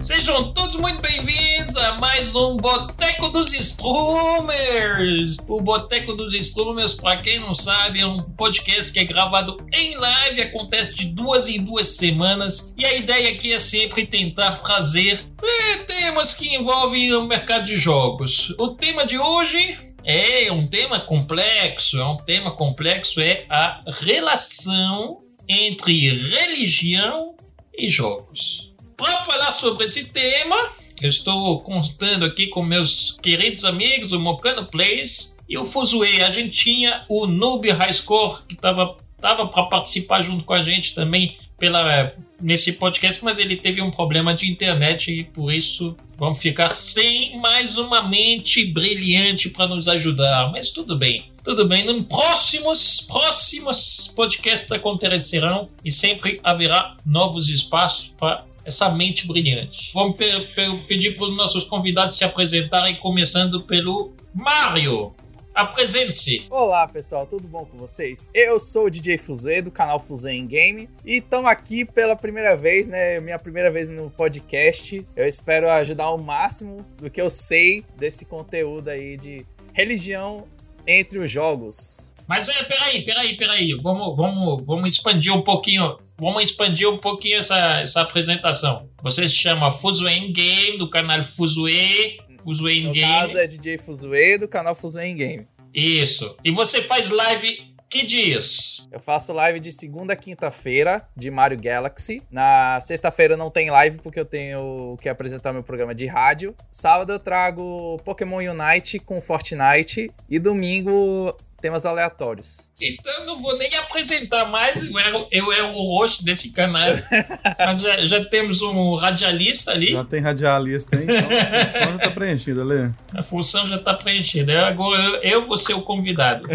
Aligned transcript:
Sejam 0.00 0.52
todos 0.52 0.76
muito 0.76 1.00
bem-vindos 1.00 1.76
a 1.76 1.92
mais 1.92 2.34
um 2.34 2.56
Boteco 2.56 3.28
dos 3.30 3.54
Strummers! 3.54 5.36
O 5.48 5.62
Boteco 5.62 6.12
dos 6.12 6.34
Strummers, 6.34 6.94
para 6.94 7.22
quem 7.22 7.38
não 7.38 7.54
sabe, 7.54 8.00
é 8.00 8.06
um 8.06 8.20
podcast 8.20 8.92
que 8.92 8.98
é 8.98 9.04
gravado 9.04 9.56
em 9.72 9.94
live, 9.94 10.42
acontece 10.42 10.94
de 10.96 11.06
duas 11.06 11.48
em 11.48 11.62
duas 11.62 11.86
semanas, 11.86 12.74
e 12.76 12.84
a 12.84 12.94
ideia 12.96 13.30
aqui 13.30 13.52
é 13.52 13.58
sempre 13.58 14.04
tentar 14.04 14.56
trazer 14.56 15.24
é, 15.42 15.76
temas 15.84 16.34
que 16.34 16.54
envolvem 16.54 17.14
o 17.14 17.24
mercado 17.24 17.64
de 17.64 17.76
jogos. 17.76 18.50
O 18.58 18.70
tema 18.70 19.06
de 19.06 19.18
hoje 19.18 19.78
é 20.04 20.52
um 20.52 20.66
tema 20.66 21.00
complexo, 21.00 21.98
é 21.98 22.04
um 22.04 22.18
tema 22.18 22.54
complexo, 22.54 23.20
é 23.20 23.46
a 23.48 23.84
relação 23.86 25.22
entre 25.48 26.10
religião 26.10 27.36
e 27.72 27.88
jogos. 27.88 28.73
Para 28.96 29.24
falar 29.24 29.52
sobre 29.52 29.84
esse 29.86 30.06
tema, 30.06 30.56
eu 31.00 31.08
estou 31.08 31.60
contando 31.60 32.24
aqui 32.24 32.46
com 32.48 32.62
meus 32.62 33.12
queridos 33.22 33.64
amigos, 33.64 34.12
o 34.12 34.20
Mocano 34.20 34.66
Plays 34.66 35.36
e 35.48 35.58
o 35.58 35.64
Fuzue. 35.64 36.22
A 36.22 36.30
gente 36.30 36.50
tinha 36.50 37.04
o 37.08 37.26
Noob 37.26 37.70
High 37.70 37.92
Score, 37.92 38.42
que 38.48 38.54
estava 38.54 38.96
tava 39.24 39.46
para 39.46 39.62
participar 39.64 40.20
junto 40.20 40.44
com 40.44 40.52
a 40.52 40.60
gente 40.60 40.94
também 40.94 41.38
pela, 41.58 42.12
nesse 42.38 42.74
podcast, 42.74 43.24
mas 43.24 43.38
ele 43.38 43.56
teve 43.56 43.80
um 43.80 43.90
problema 43.90 44.34
de 44.34 44.50
internet 44.50 45.10
e 45.10 45.24
por 45.24 45.50
isso 45.50 45.96
vamos 46.18 46.42
ficar 46.42 46.68
sem 46.74 47.38
mais 47.40 47.78
uma 47.78 48.02
mente 48.02 48.66
brilhante 48.66 49.48
para 49.48 49.66
nos 49.66 49.88
ajudar. 49.88 50.52
Mas 50.52 50.70
tudo 50.70 50.98
bem. 50.98 51.32
Tudo 51.42 51.66
bem, 51.66 51.84
nos 51.84 52.02
próximos, 52.02 53.00
próximos 53.00 54.12
podcasts 54.14 54.70
acontecerão 54.70 55.70
e 55.82 55.90
sempre 55.90 56.38
haverá 56.44 56.96
novos 57.04 57.48
espaços 57.48 58.14
para 58.18 58.44
essa 58.64 58.90
mente 58.90 59.26
brilhante. 59.26 59.92
Vamos 59.92 60.16
pe 60.16 60.24
pe 60.54 60.76
pedir 60.86 61.16
para 61.16 61.26
os 61.26 61.36
nossos 61.36 61.64
convidados 61.64 62.16
se 62.16 62.24
apresentarem, 62.24 62.96
começando 62.96 63.62
pelo 63.62 64.12
Mário. 64.32 65.14
Apresente-se! 65.54 66.46
Olá 66.50 66.88
pessoal, 66.88 67.28
tudo 67.28 67.46
bom 67.46 67.64
com 67.64 67.78
vocês? 67.78 68.28
Eu 68.34 68.58
sou 68.58 68.86
o 68.86 68.90
DJ 68.90 69.16
Fuzê 69.16 69.62
do 69.62 69.70
canal 69.70 70.00
Fuzê 70.00 70.32
em 70.32 70.48
Game 70.48 70.90
e 71.04 71.18
estamos 71.18 71.48
aqui 71.48 71.84
pela 71.84 72.16
primeira 72.16 72.56
vez, 72.56 72.88
né? 72.88 73.20
Minha 73.20 73.38
primeira 73.38 73.70
vez 73.70 73.88
no 73.88 74.10
podcast. 74.10 75.06
Eu 75.14 75.24
espero 75.24 75.70
ajudar 75.70 76.10
o 76.10 76.18
máximo 76.18 76.84
do 76.96 77.08
que 77.08 77.20
eu 77.20 77.30
sei 77.30 77.84
desse 77.96 78.24
conteúdo 78.24 78.88
aí 78.88 79.16
de 79.16 79.46
religião 79.72 80.48
entre 80.84 81.20
os 81.20 81.30
jogos. 81.30 82.12
Mas 82.26 82.48
é, 82.48 82.62
peraí, 82.64 83.04
peraí, 83.04 83.36
peraí. 83.36 83.74
Vamos, 83.74 84.16
vamos, 84.16 84.62
vamos 84.66 84.94
expandir 84.94 85.32
um 85.32 85.42
pouquinho. 85.42 85.98
Vamos 86.18 86.42
expandir 86.42 86.88
um 86.88 86.98
pouquinho 86.98 87.38
essa, 87.38 87.80
essa 87.80 88.00
apresentação. 88.00 88.88
Você 89.02 89.28
se 89.28 89.36
chama 89.36 89.70
Fuzue 89.70 90.32
Game, 90.32 90.78
do 90.78 90.88
canal 90.88 91.22
Fuzue. 91.22 92.18
Fuzue 92.42 92.82
no 92.82 92.92
Game. 92.92 93.06
No 93.06 93.20
caso 93.20 93.38
é 93.38 93.46
DJ 93.46 93.78
Fuzue, 93.78 94.38
do 94.38 94.48
canal 94.48 94.74
Fuzue 94.74 95.14
Game. 95.14 95.46
Isso. 95.74 96.36
E 96.44 96.50
você 96.50 96.82
faz 96.82 97.10
live 97.10 97.74
que 97.94 98.04
dias? 98.04 98.88
Eu 98.90 98.98
faço 98.98 99.32
live 99.32 99.60
de 99.60 99.70
segunda 99.70 100.14
a 100.14 100.16
quinta-feira 100.16 101.06
de 101.16 101.30
Mario 101.30 101.56
Galaxy. 101.60 102.20
Na 102.28 102.80
sexta-feira 102.80 103.36
não 103.36 103.52
tem 103.52 103.70
live 103.70 103.98
porque 103.98 104.18
eu 104.18 104.24
tenho 104.24 104.96
que 105.00 105.08
apresentar 105.08 105.52
meu 105.52 105.62
programa 105.62 105.94
de 105.94 106.04
rádio. 106.04 106.56
Sábado 106.72 107.12
eu 107.12 107.20
trago 107.20 107.96
Pokémon 108.04 108.38
Unite 108.38 108.98
com 108.98 109.20
Fortnite 109.20 110.10
e 110.28 110.38
domingo 110.40 111.36
temas 111.64 111.86
aleatórios. 111.86 112.68
Então 112.78 113.10
eu 113.20 113.24
não 113.24 113.40
vou 113.40 113.56
nem 113.56 113.74
apresentar 113.76 114.44
mais, 114.44 114.84
eu 114.84 114.98
era, 114.98 115.26
eu 115.32 115.50
era 115.50 115.64
o 115.64 115.80
rosto 115.80 116.22
desse 116.22 116.52
canal. 116.52 116.90
Mas 117.58 117.80
já, 117.80 118.02
já, 118.02 118.22
temos 118.22 118.60
um 118.60 118.96
radialista 118.96 119.70
ali. 119.70 119.92
Já 119.92 120.04
tem 120.04 120.20
radialista, 120.20 120.94
hein? 120.94 121.06
Então 121.08 121.30
a 121.30 121.62
função 121.64 121.96
já 121.96 121.98
tá 121.98 122.10
preenchida, 122.10 122.62
Lê. 122.62 122.90
A 123.14 123.22
função 123.22 123.66
já 123.66 123.78
tá 123.78 123.94
preenchida. 123.94 124.66
Agora 124.66 125.02
eu, 125.02 125.22
eu 125.22 125.42
vou 125.46 125.56
ser 125.56 125.72
o 125.72 125.80
convidado. 125.80 126.46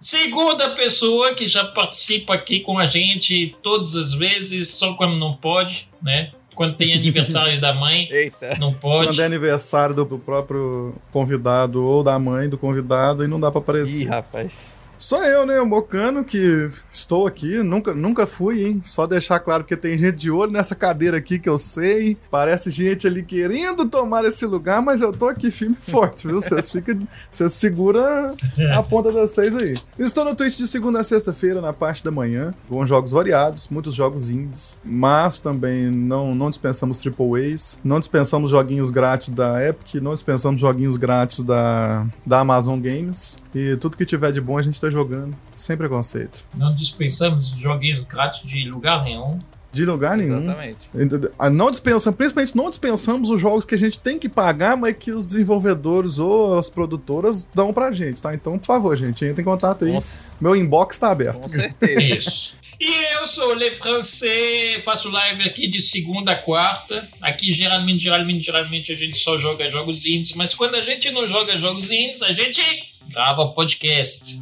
Segunda 0.00 0.70
pessoa 0.70 1.34
que 1.34 1.46
já 1.46 1.66
participa 1.66 2.34
aqui 2.34 2.58
com 2.58 2.80
a 2.80 2.86
gente 2.86 3.56
todas 3.62 3.94
as 3.94 4.12
vezes, 4.12 4.70
só 4.70 4.94
quando 4.94 5.14
não 5.14 5.36
pode, 5.36 5.88
né? 6.02 6.32
Quando 6.58 6.74
tem 6.74 6.92
aniversário 6.92 7.60
da 7.60 7.72
mãe, 7.72 8.08
Eita. 8.10 8.56
não 8.58 8.72
pode. 8.72 9.06
Quando 9.06 9.22
é 9.22 9.24
aniversário 9.24 9.94
do, 9.94 10.04
do, 10.04 10.18
próprio 10.18 10.92
convidado 11.12 11.84
ou 11.84 12.02
da 12.02 12.18
mãe 12.18 12.48
do 12.48 12.58
convidado 12.58 13.22
e 13.22 13.28
não 13.28 13.38
dá 13.38 13.48
pra 13.48 13.60
aparecer. 13.60 14.02
Ih, 14.02 14.06
rapaz. 14.06 14.74
Sou 14.98 15.22
eu, 15.22 15.46
né? 15.46 15.60
O 15.60 15.66
Mocano, 15.66 16.24
que 16.24 16.68
estou 16.90 17.26
aqui. 17.26 17.62
Nunca, 17.62 17.94
nunca 17.94 18.26
fui, 18.26 18.64
hein? 18.64 18.82
Só 18.84 19.06
deixar 19.06 19.38
claro, 19.38 19.62
porque 19.62 19.76
tem 19.76 19.96
gente 19.96 20.16
de 20.16 20.30
olho 20.30 20.50
nessa 20.50 20.74
cadeira 20.74 21.16
aqui 21.16 21.38
que 21.38 21.48
eu 21.48 21.56
sei. 21.56 22.16
Parece 22.30 22.70
gente 22.70 23.06
ali 23.06 23.22
querendo 23.22 23.88
tomar 23.88 24.24
esse 24.24 24.44
lugar, 24.44 24.82
mas 24.82 25.00
eu 25.00 25.12
tô 25.12 25.28
aqui 25.28 25.52
firme 25.52 25.76
e 25.80 25.90
forte, 25.90 26.26
viu? 26.26 26.42
Vocês 26.42 26.70
ficam. 26.72 26.98
Vocês 27.30 27.52
segura 27.52 28.34
a 28.76 28.82
ponta 28.82 29.12
das 29.12 29.30
seis 29.30 29.54
aí. 29.56 29.72
Estou 29.98 30.24
no 30.24 30.34
Twitch 30.34 30.56
de 30.56 30.66
segunda 30.66 31.00
a 31.00 31.04
sexta-feira, 31.04 31.60
na 31.60 31.72
parte 31.72 32.02
da 32.02 32.10
manhã, 32.10 32.52
com 32.68 32.84
jogos 32.84 33.12
variados, 33.12 33.68
muitos 33.68 33.94
jogos 33.94 34.30
indies, 34.30 34.78
mas 34.84 35.38
também 35.38 35.90
não, 35.90 36.34
não 36.34 36.50
dispensamos 36.50 36.98
triple 36.98 37.52
A's, 37.52 37.78
não 37.84 38.00
dispensamos 38.00 38.50
joguinhos 38.50 38.90
grátis 38.90 39.28
da 39.28 39.64
Epic, 39.64 39.94
não 40.02 40.14
dispensamos 40.14 40.60
joguinhos 40.60 40.96
grátis 40.96 41.44
da, 41.44 42.04
da 42.26 42.40
Amazon 42.40 42.80
Games. 42.80 43.36
E 43.54 43.76
tudo 43.76 43.96
que 43.96 44.04
tiver 44.04 44.32
de 44.32 44.40
bom 44.40 44.58
a 44.58 44.62
gente 44.62 44.80
tá 44.80 44.90
jogando, 44.90 45.36
sem 45.56 45.76
preconceito. 45.76 46.44
Não 46.54 46.74
dispensamos 46.74 47.48
joguinhos 47.50 48.00
grátis 48.00 48.48
de 48.48 48.68
lugar 48.68 49.04
nenhum. 49.04 49.38
De 49.70 49.84
lugar 49.84 50.18
Exatamente. 50.18 50.78
nenhum. 50.94 51.10
Não 51.52 51.70
dispensamos, 51.70 52.16
principalmente 52.16 52.56
não 52.56 52.70
dispensamos 52.70 53.28
os 53.28 53.38
jogos 53.38 53.66
que 53.66 53.74
a 53.74 53.78
gente 53.78 53.98
tem 53.98 54.18
que 54.18 54.28
pagar, 54.28 54.76
mas 54.76 54.96
que 54.96 55.12
os 55.12 55.26
desenvolvedores 55.26 56.18
ou 56.18 56.58
as 56.58 56.70
produtoras 56.70 57.46
dão 57.54 57.72
pra 57.72 57.92
gente, 57.92 58.20
tá? 58.20 58.34
Então, 58.34 58.58
por 58.58 58.64
favor, 58.66 58.96
gente, 58.96 59.24
entre 59.26 59.42
em 59.42 59.44
contato 59.44 59.84
aí. 59.84 59.92
Nossa. 59.92 60.38
Meu 60.40 60.56
inbox 60.56 60.98
tá 60.98 61.10
aberto. 61.10 61.42
Com 61.42 61.48
certeza. 61.48 62.00
Isso. 62.00 62.56
E 62.80 63.14
eu 63.14 63.26
sou 63.26 63.50
o 63.50 63.54
Le 63.54 63.74
Francês, 63.74 64.82
faço 64.84 65.10
live 65.10 65.42
aqui 65.42 65.66
de 65.66 65.80
segunda 65.80 66.32
a 66.32 66.36
quarta. 66.36 67.08
Aqui 67.20 67.52
geralmente, 67.52 68.04
geralmente, 68.04 68.46
geralmente 68.46 68.92
a 68.92 68.96
gente 68.96 69.18
só 69.18 69.36
joga 69.36 69.68
jogos 69.68 70.06
indies, 70.06 70.34
mas 70.34 70.54
quando 70.54 70.76
a 70.76 70.80
gente 70.80 71.10
não 71.10 71.28
joga 71.28 71.58
jogos 71.58 71.90
indies, 71.90 72.22
a 72.22 72.30
gente 72.30 72.62
grava 73.08 73.48
podcast. 73.48 74.38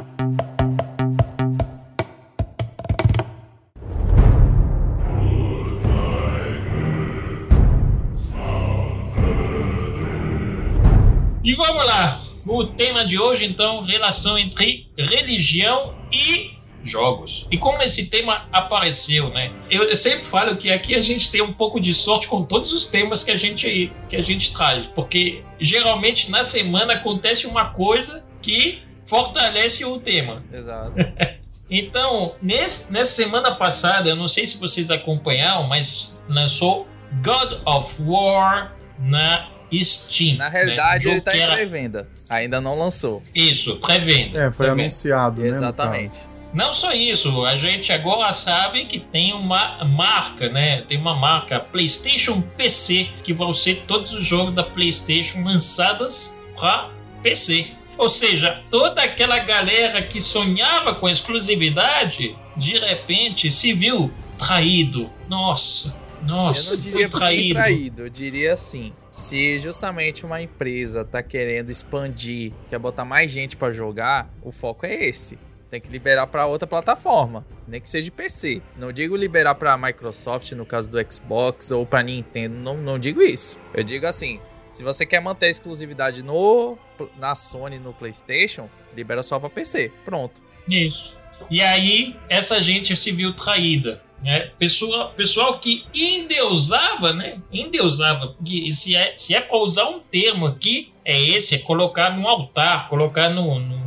E 11.44 11.54
vamos 11.54 11.84
lá. 11.84 12.20
O 12.44 12.64
tema 12.64 13.04
de 13.04 13.18
hoje, 13.18 13.44
então, 13.44 13.82
relação 13.82 14.36
entre 14.38 14.88
religião 14.96 15.94
e 16.12 16.56
jogos. 16.82 17.46
E 17.50 17.56
como 17.56 17.82
esse 17.82 18.06
tema 18.06 18.46
apareceu, 18.52 19.30
né? 19.30 19.52
Eu, 19.70 19.84
eu, 19.84 19.96
sempre 19.96 20.24
falo 20.24 20.56
que 20.56 20.70
aqui 20.70 20.94
a 20.94 21.00
gente 21.00 21.30
tem 21.30 21.42
um 21.42 21.52
pouco 21.52 21.80
de 21.80 21.92
sorte 21.92 22.28
com 22.28 22.44
todos 22.44 22.72
os 22.72 22.86
temas 22.86 23.22
que 23.22 23.32
a 23.32 23.36
gente 23.36 23.92
que 24.08 24.16
a 24.16 24.22
gente 24.22 24.52
traz, 24.52 24.86
porque 24.86 25.42
geralmente 25.60 26.30
na 26.30 26.44
semana 26.44 26.94
acontece 26.94 27.46
uma 27.46 27.70
coisa 27.70 28.24
que 28.42 28.82
fortalece 29.06 29.84
o 29.84 29.98
tema. 29.98 30.42
Exato. 30.52 30.92
então, 31.70 32.34
nesse, 32.42 32.92
nessa 32.92 33.12
semana 33.12 33.54
passada, 33.54 34.08
eu 34.08 34.16
não 34.16 34.28
sei 34.28 34.46
se 34.46 34.58
vocês 34.58 34.90
acompanharam, 34.90 35.66
mas 35.66 36.14
lançou 36.28 36.86
God 37.22 37.54
of 37.64 38.02
War 38.02 38.74
na 38.98 39.48
Steam. 39.82 40.36
Na 40.36 40.48
realidade, 40.48 41.06
né? 41.06 41.12
ele 41.12 41.20
tá 41.20 41.36
em 41.36 41.40
era... 41.40 41.52
pré-venda. 41.52 42.08
Ainda 42.28 42.60
não 42.60 42.78
lançou. 42.78 43.22
Isso, 43.34 43.76
pré-venda. 43.78 44.38
É, 44.38 44.52
foi 44.52 44.70
pré 44.70 44.80
anunciado, 44.80 45.42
né? 45.42 45.48
Exatamente. 45.48 46.18
Não 46.56 46.72
só 46.72 46.92
isso, 46.92 47.44
a 47.44 47.54
gente 47.54 47.92
agora 47.92 48.32
sabe 48.32 48.86
que 48.86 48.98
tem 48.98 49.34
uma 49.34 49.84
marca, 49.84 50.48
né? 50.48 50.82
Tem 50.82 50.96
uma 50.96 51.14
marca 51.14 51.60
PlayStation 51.60 52.40
PC, 52.40 53.08
que 53.22 53.32
vão 53.32 53.52
ser 53.52 53.84
todos 53.86 54.14
os 54.14 54.24
jogos 54.24 54.54
da 54.54 54.62
PlayStation 54.62 55.42
lançados 55.42 56.34
para 56.56 56.88
PC. 57.22 57.66
Ou 57.98 58.08
seja, 58.08 58.62
toda 58.70 59.02
aquela 59.02 59.38
galera 59.38 60.02
que 60.02 60.20
sonhava 60.20 60.94
com 60.94 61.08
exclusividade, 61.08 62.36
de 62.56 62.78
repente 62.78 63.50
se 63.50 63.72
viu 63.72 64.10
traído. 64.38 65.10
Nossa, 65.28 65.96
nossa, 66.22 66.60
eu 66.60 66.76
não 66.76 66.82
diria 66.82 67.08
traído. 67.08 67.54
traído. 67.54 68.02
Eu 68.02 68.10
diria 68.10 68.52
assim: 68.52 68.92
se 69.10 69.58
justamente 69.58 70.24
uma 70.24 70.42
empresa 70.42 71.04
tá 71.04 71.22
querendo 71.22 71.70
expandir, 71.70 72.52
quer 72.68 72.78
botar 72.78 73.04
mais 73.04 73.30
gente 73.30 73.56
para 73.56 73.72
jogar, 73.72 74.30
o 74.42 74.50
foco 74.50 74.86
é 74.86 75.06
esse. 75.06 75.38
Tem 75.70 75.80
que 75.80 75.88
liberar 75.88 76.28
para 76.28 76.46
outra 76.46 76.66
plataforma, 76.66 77.44
nem 77.66 77.80
que 77.80 77.90
seja 77.90 78.04
de 78.04 78.10
PC. 78.10 78.62
Não 78.78 78.92
digo 78.92 79.16
liberar 79.16 79.56
para 79.56 79.76
Microsoft 79.76 80.52
no 80.52 80.64
caso 80.64 80.88
do 80.88 81.12
Xbox 81.12 81.72
ou 81.72 81.84
para 81.84 82.04
Nintendo, 82.04 82.54
não, 82.54 82.76
não 82.76 82.98
digo 82.98 83.20
isso. 83.20 83.58
Eu 83.74 83.82
digo 83.82 84.06
assim, 84.06 84.40
se 84.76 84.84
você 84.84 85.06
quer 85.06 85.20
manter 85.20 85.46
a 85.46 85.50
exclusividade 85.50 86.22
no 86.22 86.76
na 87.18 87.34
Sony 87.34 87.78
no 87.78 87.94
PlayStation, 87.94 88.68
libera 88.94 89.22
só 89.22 89.38
para 89.38 89.48
PC. 89.48 89.90
Pronto. 90.04 90.42
Isso. 90.68 91.16
E 91.50 91.62
aí 91.62 92.14
essa 92.28 92.60
gente 92.60 92.94
se 92.94 93.10
viu 93.10 93.34
traída. 93.34 94.02
né? 94.22 94.50
Pessoal, 94.58 95.12
pessoal 95.14 95.58
que 95.58 95.86
endeusava, 95.94 97.14
né? 97.14 97.40
Endeusava. 97.50 98.28
Porque 98.28 98.70
se 98.70 98.94
é, 98.94 99.14
se 99.16 99.34
é 99.34 99.40
para 99.40 99.56
usar 99.56 99.88
um 99.88 99.98
termo 99.98 100.46
aqui, 100.46 100.92
é 101.04 101.18
esse, 101.18 101.54
é 101.54 101.58
colocar 101.58 102.14
no 102.14 102.28
altar, 102.28 102.88
colocar 102.88 103.30
no, 103.30 103.58
no 103.58 103.85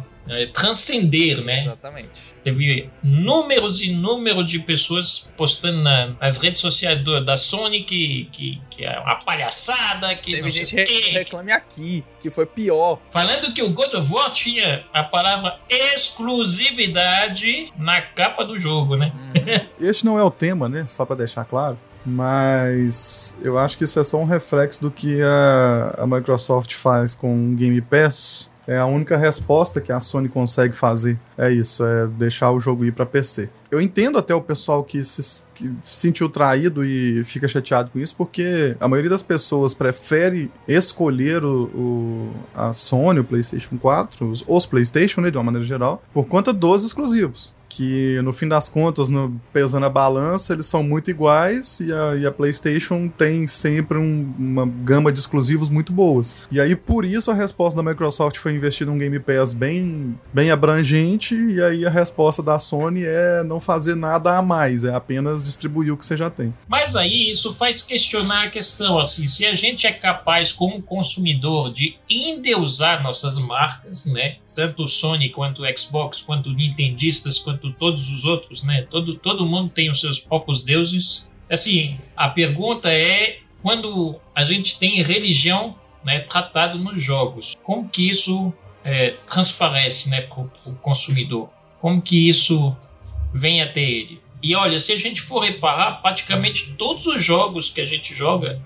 transcender, 0.53 1.41
né? 1.43 1.63
Exatamente. 1.63 2.09
Teve 2.43 2.89
números 3.03 3.81
e 3.81 3.91
números 3.91 4.49
de 4.49 4.59
pessoas 4.59 5.29
postando 5.35 5.81
na, 5.83 6.13
nas 6.21 6.37
redes 6.37 6.61
sociais 6.61 7.03
do, 7.03 7.23
da 7.23 7.35
Sony 7.35 7.83
que, 7.83 8.29
que, 8.31 8.61
que 8.69 8.85
é 8.85 8.97
uma 8.99 9.19
palhaçada, 9.19 10.15
que 10.15 10.31
Teve 10.31 10.43
não 10.43 10.49
gente 10.49 10.69
sei 10.69 10.83
quê. 10.85 11.09
reclame 11.11 11.51
aqui, 11.51 12.03
que 12.21 12.29
foi 12.29 12.45
pior. 12.45 12.99
Falando 13.11 13.53
que 13.53 13.61
o 13.61 13.71
God 13.71 13.93
of 13.93 14.11
War 14.13 14.31
tinha 14.31 14.85
a 14.93 15.03
palavra 15.03 15.59
exclusividade 15.69 17.71
na 17.77 18.01
capa 18.01 18.45
do 18.45 18.59
jogo, 18.59 18.95
né? 18.95 19.11
Este 19.79 20.05
não 20.05 20.17
é 20.17 20.23
o 20.23 20.31
tema, 20.31 20.69
né? 20.69 20.85
Só 20.87 21.05
pra 21.05 21.15
deixar 21.15 21.45
claro. 21.45 21.77
Mas 22.05 23.37
eu 23.41 23.57
acho 23.57 23.77
que 23.77 23.83
isso 23.83 23.99
é 23.99 24.03
só 24.03 24.17
um 24.17 24.25
reflexo 24.25 24.81
do 24.81 24.89
que 24.89 25.21
a, 25.21 26.03
a 26.03 26.07
Microsoft 26.07 26.73
faz 26.73 27.13
com 27.15 27.51
o 27.51 27.55
Game 27.55 27.79
Pass. 27.81 28.48
É 28.71 28.77
a 28.77 28.85
única 28.85 29.17
resposta 29.17 29.81
que 29.81 29.91
a 29.91 29.99
Sony 29.99 30.29
consegue 30.29 30.75
fazer. 30.75 31.17
É 31.35 31.51
isso, 31.51 31.83
é 31.83 32.05
deixar 32.05 32.51
o 32.51 32.59
jogo 32.59 32.85
ir 32.85 32.91
pra 32.93 33.03
PC. 33.03 33.49
Eu 33.71 33.81
entendo 33.81 34.17
até 34.19 34.35
o 34.35 34.41
pessoal 34.41 34.83
que 34.83 35.01
se, 35.01 35.43
que 35.55 35.63
se 35.83 35.97
sentiu 36.01 36.29
traído 36.29 36.85
e 36.85 37.23
fica 37.23 37.47
chateado 37.47 37.89
com 37.89 37.97
isso, 37.99 38.15
porque 38.15 38.77
a 38.79 38.87
maioria 38.87 39.09
das 39.09 39.23
pessoas 39.23 39.73
prefere 39.73 40.51
escolher 40.67 41.43
o, 41.43 41.63
o- 41.73 42.31
a 42.53 42.71
Sony, 42.73 43.19
o 43.21 43.23
PlayStation 43.23 43.75
4, 43.77 44.29
os, 44.29 44.43
os 44.47 44.65
PlayStation, 44.67 45.21
né, 45.21 45.31
de 45.31 45.37
uma 45.37 45.43
maneira 45.45 45.65
geral, 45.65 46.03
por 46.13 46.27
conta 46.27 46.53
dos 46.53 46.83
exclusivos 46.83 47.51
que 47.69 48.19
no 48.23 48.33
fim 48.33 48.47
das 48.47 48.67
contas, 48.67 49.07
no, 49.09 49.39
pesando 49.53 49.85
a 49.85 49.89
balança, 49.89 50.53
eles 50.53 50.65
são 50.65 50.81
muito 50.81 51.11
iguais 51.11 51.79
e 51.79 51.93
a, 51.93 52.15
e 52.15 52.25
a 52.25 52.31
PlayStation 52.31 53.07
tem 53.07 53.45
sempre 53.45 53.97
um- 53.97 54.33
uma 54.37 54.65
gama 54.65 55.11
de 55.11 55.19
exclusivos 55.19 55.69
muito 55.69 55.93
boas. 55.93 56.37
E 56.51 56.59
aí, 56.59 56.75
por 56.75 57.05
isso, 57.05 57.29
a 57.29 57.33
resposta 57.35 57.81
da 57.81 57.87
Microsoft 57.89 58.37
foi 58.37 58.53
investir 58.53 58.87
num 58.87 58.97
Game 58.97 59.19
Pass 59.19 59.53
bem, 59.53 60.17
bem 60.33 60.49
abrangente, 60.51 61.35
e 61.35 61.61
aí 61.61 61.85
a 61.85 61.89
resposta 61.89 62.41
da 62.41 62.57
Sony 62.57 63.03
é 63.05 63.43
não 63.43 63.59
fazer 63.59 63.95
nada 63.95 64.37
a 64.37 64.41
mais, 64.41 64.83
é 64.83 64.93
apenas 64.93 65.43
distribuir 65.43 65.93
o 65.93 65.97
que 65.97 66.05
você 66.05 66.17
já 66.17 66.29
tem. 66.29 66.53
Mas 66.67 66.95
aí 66.95 67.29
isso 67.29 67.53
faz 67.53 67.81
questionar 67.83 68.45
a 68.45 68.49
questão 68.49 68.97
assim, 68.99 69.27
se 69.27 69.45
a 69.45 69.53
gente 69.53 69.85
é 69.85 69.91
capaz 69.91 70.51
como 70.51 70.81
consumidor 70.81 71.71
de 71.71 71.95
endeusar 72.09 73.03
nossas 73.03 73.39
marcas, 73.39 74.05
né? 74.05 74.37
Tanto 74.59 74.83
o 74.83 74.87
Sony 74.89 75.29
quanto 75.29 75.63
o 75.63 75.77
Xbox, 75.77 76.21
quanto 76.21 76.51
Nintendistas, 76.51 77.39
quanto 77.39 77.71
todos 77.71 78.09
os 78.09 78.25
outros, 78.25 78.61
né? 78.61 78.81
Todo, 78.81 79.15
todo 79.15 79.45
mundo 79.45 79.71
tem 79.71 79.89
os 79.89 80.01
seus 80.01 80.19
próprios 80.19 80.61
deuses. 80.61 81.29
Assim, 81.49 81.97
a 82.13 82.27
pergunta 82.27 82.91
é 82.91 83.39
quando 83.61 84.19
a 84.35 84.43
gente 84.43 84.77
tem 84.77 85.01
religião 85.01 85.73
né, 86.03 86.19
tratado 86.19 86.77
nos 86.77 87.01
jogos, 87.01 87.55
como 87.63 87.87
que 87.87 88.09
isso 88.09 88.51
é, 88.83 89.11
transparece 89.31 90.09
né, 90.09 90.23
para 90.23 90.41
o 90.41 90.75
consumidor? 90.81 91.49
Como 91.77 92.01
que 92.01 92.27
isso 92.27 92.75
vem 93.33 93.61
até 93.61 93.79
ele? 93.79 94.21
E 94.43 94.53
olha, 94.55 94.77
se 94.77 94.91
a 94.91 94.97
gente 94.97 95.21
for 95.21 95.39
reparar, 95.39 96.01
praticamente 96.01 96.73
todos 96.73 97.07
os 97.07 97.23
jogos 97.23 97.69
que 97.69 97.79
a 97.79 97.85
gente 97.85 98.13
joga 98.13 98.61